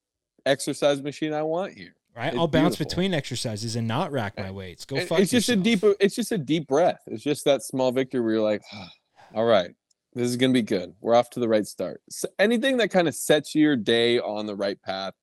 exercise 0.47 1.03
machine 1.03 1.35
I 1.35 1.43
want 1.43 1.75
here. 1.75 1.95
Right. 2.19 2.29
it's 2.29 2.37
I'll 2.39 2.49
bounce 2.49 2.77
beautiful. 2.77 2.91
between 2.91 3.15
exercises 3.15 3.77
and 3.77 3.87
not 3.89 4.13
rack 4.13 4.37
my 4.39 4.51
weights. 4.51 4.85
Go 4.85 4.97
fuck 5.01 5.21
it's 5.21 5.31
just 5.31 5.49
yourself. 5.49 5.61
a 5.61 5.63
deep. 5.63 5.97
It's 6.01 6.15
just 6.15 6.33
a 6.33 6.39
deep 6.39 6.67
breath. 6.67 7.01
It's 7.07 7.23
just 7.23 7.45
that 7.45 7.63
small 7.63 7.93
victory 7.93 8.21
where 8.21 8.35
you're 8.35 8.43
like, 8.43 8.63
all 9.35 9.45
right, 9.45 9.71
this 10.15 10.29
is 10.29 10.37
gonna 10.37 10.53
be 10.53 10.63
good. 10.63 10.95
We're 11.01 11.15
off 11.15 11.31
to 11.31 11.41
the 11.41 11.49
right 11.49 11.67
start. 11.67 12.03
So 12.11 12.29
anything 12.39 12.77
that 12.79 12.91
kind 12.91 13.09
of 13.09 13.15
sets 13.15 13.55
your 13.55 13.77
day 13.77 14.19
on 14.19 14.47
the 14.47 14.57
right 14.57 14.81
path 14.83 15.15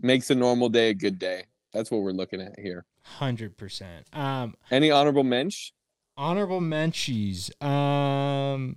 makes 0.00 0.30
a 0.30 0.34
normal 0.34 0.68
day 0.68 0.90
a 0.90 0.94
good 0.94 1.18
day. 1.18 1.44
That's 1.72 1.90
what 1.90 2.02
we're 2.02 2.12
looking 2.12 2.40
at 2.40 2.58
here. 2.58 2.84
Hundred 3.02 3.56
percent. 3.56 4.06
Um, 4.12 4.54
Any 4.70 4.90
honorable 4.90 5.24
mensch? 5.24 5.70
honorable 6.16 6.60
mentions. 6.60 7.50
Um, 7.62 8.76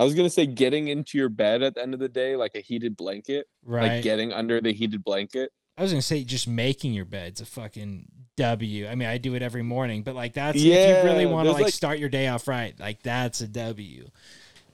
I 0.00 0.04
was 0.04 0.14
gonna 0.14 0.30
say 0.30 0.46
getting 0.46 0.88
into 0.88 1.18
your 1.18 1.28
bed 1.28 1.62
at 1.62 1.74
the 1.74 1.82
end 1.82 1.92
of 1.92 2.00
the 2.00 2.08
day, 2.08 2.34
like 2.34 2.54
a 2.54 2.60
heated 2.60 2.96
blanket, 2.96 3.46
right. 3.62 3.92
like 3.92 4.02
getting 4.02 4.32
under 4.32 4.58
the 4.58 4.72
heated 4.72 5.04
blanket. 5.04 5.52
I 5.76 5.82
was 5.82 5.92
gonna 5.92 6.00
say 6.00 6.24
just 6.24 6.48
making 6.48 6.94
your 6.94 7.04
bed's 7.04 7.42
a 7.42 7.44
fucking 7.44 8.06
W. 8.38 8.88
I 8.88 8.94
mean, 8.94 9.08
I 9.08 9.18
do 9.18 9.34
it 9.34 9.42
every 9.42 9.62
morning, 9.62 10.02
but 10.02 10.14
like 10.14 10.32
that's 10.32 10.56
if 10.56 10.64
you 10.64 11.04
really 11.04 11.26
want 11.26 11.48
to 11.48 11.52
like, 11.52 11.64
like- 11.64 11.74
start 11.74 11.98
your 11.98 12.08
day 12.08 12.28
off 12.28 12.48
right, 12.48 12.72
like 12.80 13.02
that's 13.02 13.42
a 13.42 13.48
W. 13.48 14.08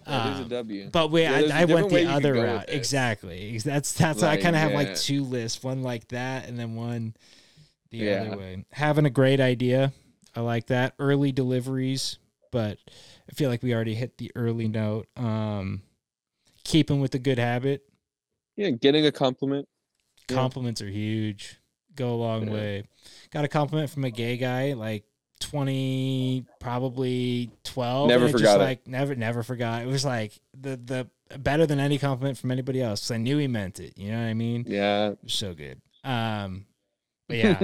That 0.07 0.35
is 0.35 0.39
a 0.39 0.43
Um, 0.43 0.49
W. 0.49 0.91
But 0.93 1.11
we, 1.11 1.22
Yeah, 1.22 1.43
I, 1.53 1.62
I 1.62 1.64
went 1.64 1.91
the 1.91 2.07
other 2.07 2.35
route. 2.35 2.66
Exactly. 2.68 3.59
That's 3.59 3.93
that's 3.95 4.22
I 4.22 4.37
kind 4.37 4.55
of 4.55 4.62
have 4.62 4.70
yeah. 4.70 4.77
like 4.77 4.97
two 4.97 5.24
lists, 5.24 5.64
one 5.64 5.83
like 5.83 6.07
that, 6.09 6.49
and 6.49 6.57
then 6.57 6.77
one 6.77 7.14
the 7.91 7.99
Yeah. 7.99 8.27
other 8.29 8.39
way. 8.39 8.64
Having 8.70 9.07
a 9.07 9.11
great 9.11 9.41
idea, 9.41 9.93
I 10.37 10.41
like 10.43 10.68
that. 10.68 10.95
Early 11.01 11.33
deliveries, 11.33 12.18
but 12.57 12.79
I 13.29 13.35
feel 13.35 13.51
like 13.51 13.63
we 13.63 13.75
already 13.75 13.95
hit 13.95 14.17
the 14.17 14.33
early 14.35 14.67
note. 14.67 15.09
Um, 15.15 15.83
keeping 16.65 17.01
with 17.03 17.11
the 17.11 17.19
good 17.19 17.39
habit. 17.39 17.83
Yeah, 18.57 18.71
getting 18.71 19.05
a 19.05 19.13
compliment. 19.13 19.69
Yeah. 20.31 20.37
Compliments 20.37 20.81
are 20.81 20.89
huge. 20.89 21.61
Go 21.95 22.15
a 22.15 22.17
long 22.17 22.47
Yeah. 22.47 22.53
way. 22.55 22.83
Got 23.31 23.45
a 23.45 23.49
compliment 23.49 23.91
from 23.91 24.05
a 24.05 24.11
gay 24.11 24.39
guy, 24.39 24.73
like 24.73 25.05
twenty, 25.39 26.47
probably 26.59 27.51
twelve. 27.63 28.09
Never 28.09 28.29
forgot 28.29 28.41
just 28.41 28.57
it. 28.57 28.61
like 28.63 28.87
never, 28.87 29.15
never 29.15 29.43
forgot. 29.43 29.83
It 29.83 29.87
was 29.89 30.03
like 30.07 30.33
the 30.59 30.79
the 30.79 31.39
better 31.39 31.67
than 31.67 31.79
any 31.79 31.99
compliment 31.99 32.39
from 32.39 32.51
anybody 32.53 32.81
else 32.81 33.11
I 33.11 33.19
knew 33.19 33.37
he 33.37 33.49
meant 33.49 33.81
it. 33.81 33.99
You 33.99 34.13
know 34.13 34.19
what 34.19 34.29
I 34.29 34.35
mean? 34.35 34.65
Yeah. 34.67 35.13
So 35.27 35.53
good. 35.53 35.83
Um, 36.05 36.65
but 37.29 37.37
yeah, 37.37 37.61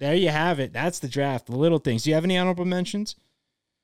there 0.00 0.16
you 0.16 0.30
have 0.30 0.58
it. 0.58 0.72
That's 0.72 0.98
the 0.98 1.08
draft. 1.08 1.46
The 1.46 1.56
little 1.56 1.78
things. 1.78 2.02
Do 2.02 2.10
you 2.10 2.14
have 2.14 2.24
any 2.24 2.36
honorable 2.36 2.64
mentions? 2.64 3.14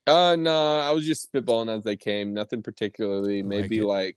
Uh 0.07 0.37
no, 0.37 0.79
I 0.81 0.91
was 0.91 1.07
just 1.07 1.33
spitballing 1.33 1.77
as 1.77 1.85
they 1.85 1.97
came. 1.97 2.35
Nothing 2.35 2.63
particularly. 2.63 3.43
Maybe 3.43 3.79
it. 3.79 3.85
like 3.87 4.17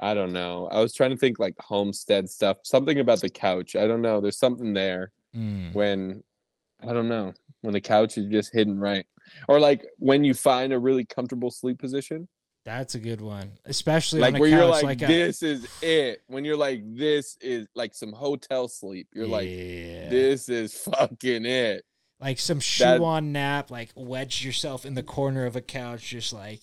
I 0.00 0.14
don't 0.14 0.32
know. 0.32 0.68
I 0.70 0.80
was 0.80 0.94
trying 0.94 1.10
to 1.10 1.16
think 1.16 1.38
like 1.38 1.54
homestead 1.58 2.28
stuff. 2.30 2.58
Something 2.64 3.00
about 3.00 3.20
the 3.20 3.28
couch. 3.30 3.74
I 3.76 3.86
don't 3.88 4.02
know. 4.02 4.20
There's 4.20 4.38
something 4.38 4.72
there 4.74 5.12
Mm, 5.36 5.74
when 5.74 6.22
I 6.82 6.92
don't 6.94 7.08
know. 7.08 7.34
When 7.60 7.74
the 7.74 7.80
couch 7.80 8.16
is 8.16 8.26
just 8.30 8.52
hidden 8.52 8.78
right. 8.80 9.04
Or 9.48 9.60
like 9.60 9.84
when 9.98 10.24
you 10.24 10.32
find 10.34 10.72
a 10.72 10.78
really 10.78 11.04
comfortable 11.04 11.50
sleep 11.50 11.78
position. 11.78 12.28
that's 12.64 12.94
a 12.94 12.98
good 12.98 13.20
one, 13.20 13.52
especially 13.66 14.20
Like 14.20 14.34
on 14.34 14.36
a 14.36 14.40
where 14.40 14.50
couch. 14.50 14.58
you're 14.58 14.68
like, 14.68 14.84
like 14.84 15.02
a, 15.02 15.06
this 15.06 15.42
is 15.42 15.66
it. 15.82 16.22
When 16.28 16.44
you're 16.44 16.56
like, 16.56 16.80
this 16.84 17.36
is 17.40 17.66
like 17.74 17.94
some 17.94 18.12
hotel 18.12 18.68
sleep. 18.68 19.08
You're 19.14 19.26
like, 19.26 19.48
this 19.48 20.48
is 20.48 20.74
fucking 20.78 21.44
it. 21.44 21.84
Like 22.20 22.38
some 22.38 22.58
shoe 22.60 22.84
That- 22.84 23.00
on 23.00 23.32
nap, 23.32 23.70
like 23.70 23.90
wedge 23.94 24.44
yourself 24.44 24.84
in 24.84 24.94
the 24.94 25.02
corner 25.02 25.46
of 25.46 25.54
a 25.56 25.60
couch, 25.60 26.08
just 26.08 26.32
like 26.32 26.60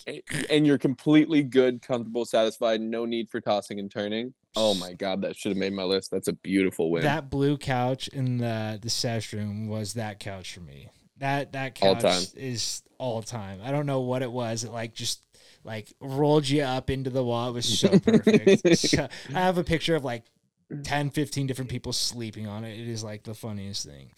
And 0.49 0.65
you're 0.67 0.77
completely 0.77 1.43
good, 1.43 1.81
comfortable, 1.81 2.25
satisfied, 2.25 2.81
no 2.81 3.05
need 3.05 3.29
for 3.29 3.39
tossing 3.41 3.79
and 3.79 3.89
turning. 3.89 4.33
Oh 4.57 4.73
my 4.75 4.93
god, 4.93 5.21
that 5.21 5.35
should 5.35 5.49
have 5.51 5.57
made 5.57 5.73
my 5.73 5.83
list. 5.83 6.11
That's 6.11 6.27
a 6.27 6.33
beautiful 6.33 6.89
win. 6.91 7.03
that 7.03 7.29
blue 7.29 7.57
couch 7.57 8.07
in 8.09 8.37
the 8.37 8.79
the 8.81 8.89
sesh 8.89 9.33
room 9.33 9.67
was 9.67 9.93
that 9.93 10.19
couch 10.19 10.53
for 10.53 10.61
me. 10.61 10.89
That 11.17 11.53
that 11.53 11.77
All 11.81 11.95
couch 11.95 12.01
time. 12.03 12.23
is 12.35 12.83
all 12.97 13.21
time. 13.21 13.59
I 13.63 13.71
don't 13.71 13.85
know 13.85 14.01
what 14.01 14.21
it 14.21 14.31
was. 14.31 14.63
It 14.65 14.71
like 14.71 14.93
just 14.93 15.21
like 15.63 15.91
rolled 16.01 16.47
you 16.47 16.61
up 16.63 16.89
into 16.89 17.09
the 17.09 17.23
wall. 17.23 17.49
It 17.49 17.53
was 17.53 17.79
so 17.79 17.97
perfect. 17.99 18.77
So- 18.77 19.07
I 19.29 19.39
have 19.39 19.57
a 19.57 19.63
picture 19.63 19.95
of 19.95 20.03
like 20.03 20.23
10, 20.83 21.09
15 21.11 21.47
different 21.47 21.69
people 21.71 21.93
sleeping 21.93 22.47
on 22.47 22.63
it. 22.65 22.77
It 22.79 22.87
is 22.87 23.03
like 23.03 23.23
the 23.23 23.33
funniest 23.33 23.85
thing. 23.85 24.11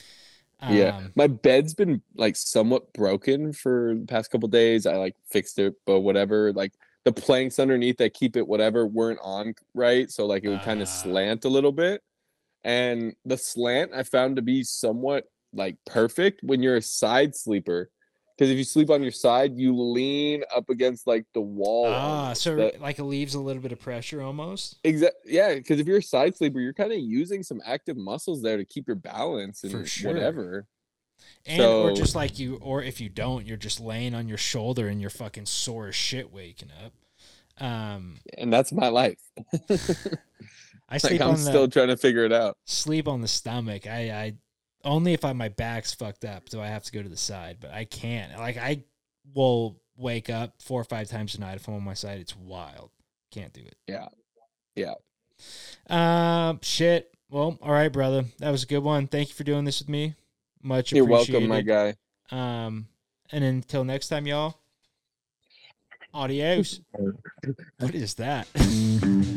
Yeah. 0.69 0.97
Um, 0.97 1.11
My 1.15 1.27
bed's 1.27 1.73
been 1.73 2.01
like 2.15 2.35
somewhat 2.35 2.91
broken 2.93 3.53
for 3.53 3.95
the 3.99 4.05
past 4.05 4.31
couple 4.31 4.47
days. 4.49 4.85
I 4.85 4.95
like 4.95 5.15
fixed 5.29 5.59
it, 5.59 5.75
but 5.85 5.99
whatever. 6.01 6.51
Like 6.53 6.73
the 7.05 7.11
planks 7.13 7.59
underneath 7.59 7.97
that 7.97 8.13
keep 8.13 8.35
it 8.35 8.47
whatever 8.47 8.85
weren't 8.87 9.19
on 9.23 9.53
right. 9.73 10.09
So 10.11 10.25
like 10.25 10.43
it 10.43 10.49
would 10.49 10.61
kind 10.63 10.79
Ah. 10.79 10.83
of 10.83 10.89
slant 10.89 11.45
a 11.45 11.49
little 11.49 11.71
bit. 11.71 12.01
And 12.63 13.15
the 13.23 13.37
slant 13.37 13.91
I 13.93 14.03
found 14.03 14.35
to 14.37 14.41
be 14.41 14.63
somewhat 14.63 15.25
like 15.53 15.77
perfect 15.85 16.41
when 16.43 16.61
you're 16.61 16.75
a 16.77 16.81
side 16.81 17.35
sleeper. 17.35 17.89
Because 18.37 18.51
if 18.51 18.57
you 18.57 18.63
sleep 18.63 18.91
on 18.91 19.01
your 19.01 19.11
side, 19.11 19.57
you 19.57 19.75
lean 19.75 20.43
up 20.55 20.69
against 20.69 21.07
like 21.07 21.25
the 21.33 21.41
wall. 21.41 21.87
ah, 21.87 22.19
almost. 22.25 22.41
so 22.43 22.55
That- 22.55 22.79
like 22.79 22.99
it 22.99 23.03
leaves 23.03 23.33
a 23.33 23.39
little 23.39 23.61
bit 23.63 23.71
of 23.71 23.79
pressure 23.79 24.21
almost. 24.21 24.77
Exactly. 24.83 25.33
Yeah, 25.33 25.55
because 25.55 25.79
if 25.79 25.87
you're 25.87 25.97
a 25.97 26.03
side 26.03 26.35
sleeper, 26.37 26.59
you're 26.59 26.73
kind 26.73 26.91
of 26.91 26.99
using 26.99 27.41
some 27.41 27.61
active 27.65 27.97
muscles 27.97 28.41
there 28.43 28.57
to 28.57 28.65
keep 28.65 28.85
your 28.87 28.95
balance 28.95 29.63
and 29.63 29.87
sure. 29.87 30.13
whatever. 30.13 30.67
And 31.47 31.61
or 31.63 31.93
just 31.93 32.13
like 32.13 32.37
you, 32.37 32.57
or 32.57 32.83
if 32.83 33.01
you 33.01 33.09
don't, 33.09 33.45
you're 33.47 33.57
just 33.57 33.79
laying 33.79 34.13
on 34.13 34.27
your 34.27 34.37
shoulder 34.37 34.87
and 34.87 35.01
you're 35.01 35.09
fucking 35.09 35.47
sore 35.47 35.87
as 35.87 35.95
shit 35.95 36.31
waking 36.31 36.69
up. 36.85 36.93
Um, 37.59 38.19
And 38.37 38.53
that's 38.53 38.71
my 38.71 38.89
life. 38.89 39.17
I 40.89 40.97
sleep 40.99 41.13
like 41.13 41.21
I'm 41.21 41.29
on 41.29 41.33
the 41.35 41.39
still 41.41 41.67
trying 41.67 41.87
to 41.87 41.97
figure 41.97 42.23
it 42.23 42.31
out. 42.31 42.57
sleep 42.65 43.07
on 43.07 43.21
the 43.21 43.27
stomach. 43.27 43.87
I, 43.87 44.11
I 44.11 44.33
only 44.87 45.13
if 45.13 45.23
I 45.25 45.33
my 45.33 45.49
back's 45.49 45.93
fucked 45.93 46.25
up 46.25 46.49
do 46.49 46.61
I 46.61 46.67
have 46.67 46.83
to 46.83 46.91
go 46.91 47.03
to 47.03 47.09
the 47.09 47.17
side, 47.17 47.57
but 47.59 47.71
I 47.71 47.85
can't. 47.85 48.37
Like 48.37 48.57
I 48.57 48.83
will 49.35 49.79
wake 49.97 50.29
up 50.29 50.61
four 50.61 50.79
or 50.79 50.85
five 50.85 51.09
times 51.09 51.35
a 51.35 51.39
night 51.39 51.55
if 51.55 51.67
I'm 51.67 51.75
on 51.75 51.83
my 51.83 51.93
side. 51.93 52.19
It's 52.19 52.35
wild. 52.35 52.91
Can't 53.31 53.53
do 53.53 53.61
it. 53.61 53.75
Yeah. 53.87 54.07
Yeah. 54.75 54.93
Um, 55.89 56.59
shit. 56.61 57.13
Well, 57.29 57.57
all 57.61 57.71
right, 57.71 57.91
brother. 57.91 58.25
That 58.39 58.51
was 58.51 58.63
a 58.63 58.67
good 58.67 58.79
one. 58.83 59.07
Thank 59.07 59.29
you 59.29 59.35
for 59.35 59.43
doing 59.43 59.65
this 59.65 59.79
with 59.79 59.89
me. 59.89 60.15
Much 60.63 60.91
You're 60.93 61.05
appreciated. 61.05 61.49
welcome, 61.49 61.49
my 61.49 61.61
guy. 61.61 61.95
Um, 62.31 62.87
and 63.31 63.43
until 63.43 63.83
next 63.83 64.07
time, 64.07 64.25
y'all. 64.25 64.57
Adios. 66.13 66.79
what 67.79 67.93
is 67.93 68.15
that? 68.15 68.47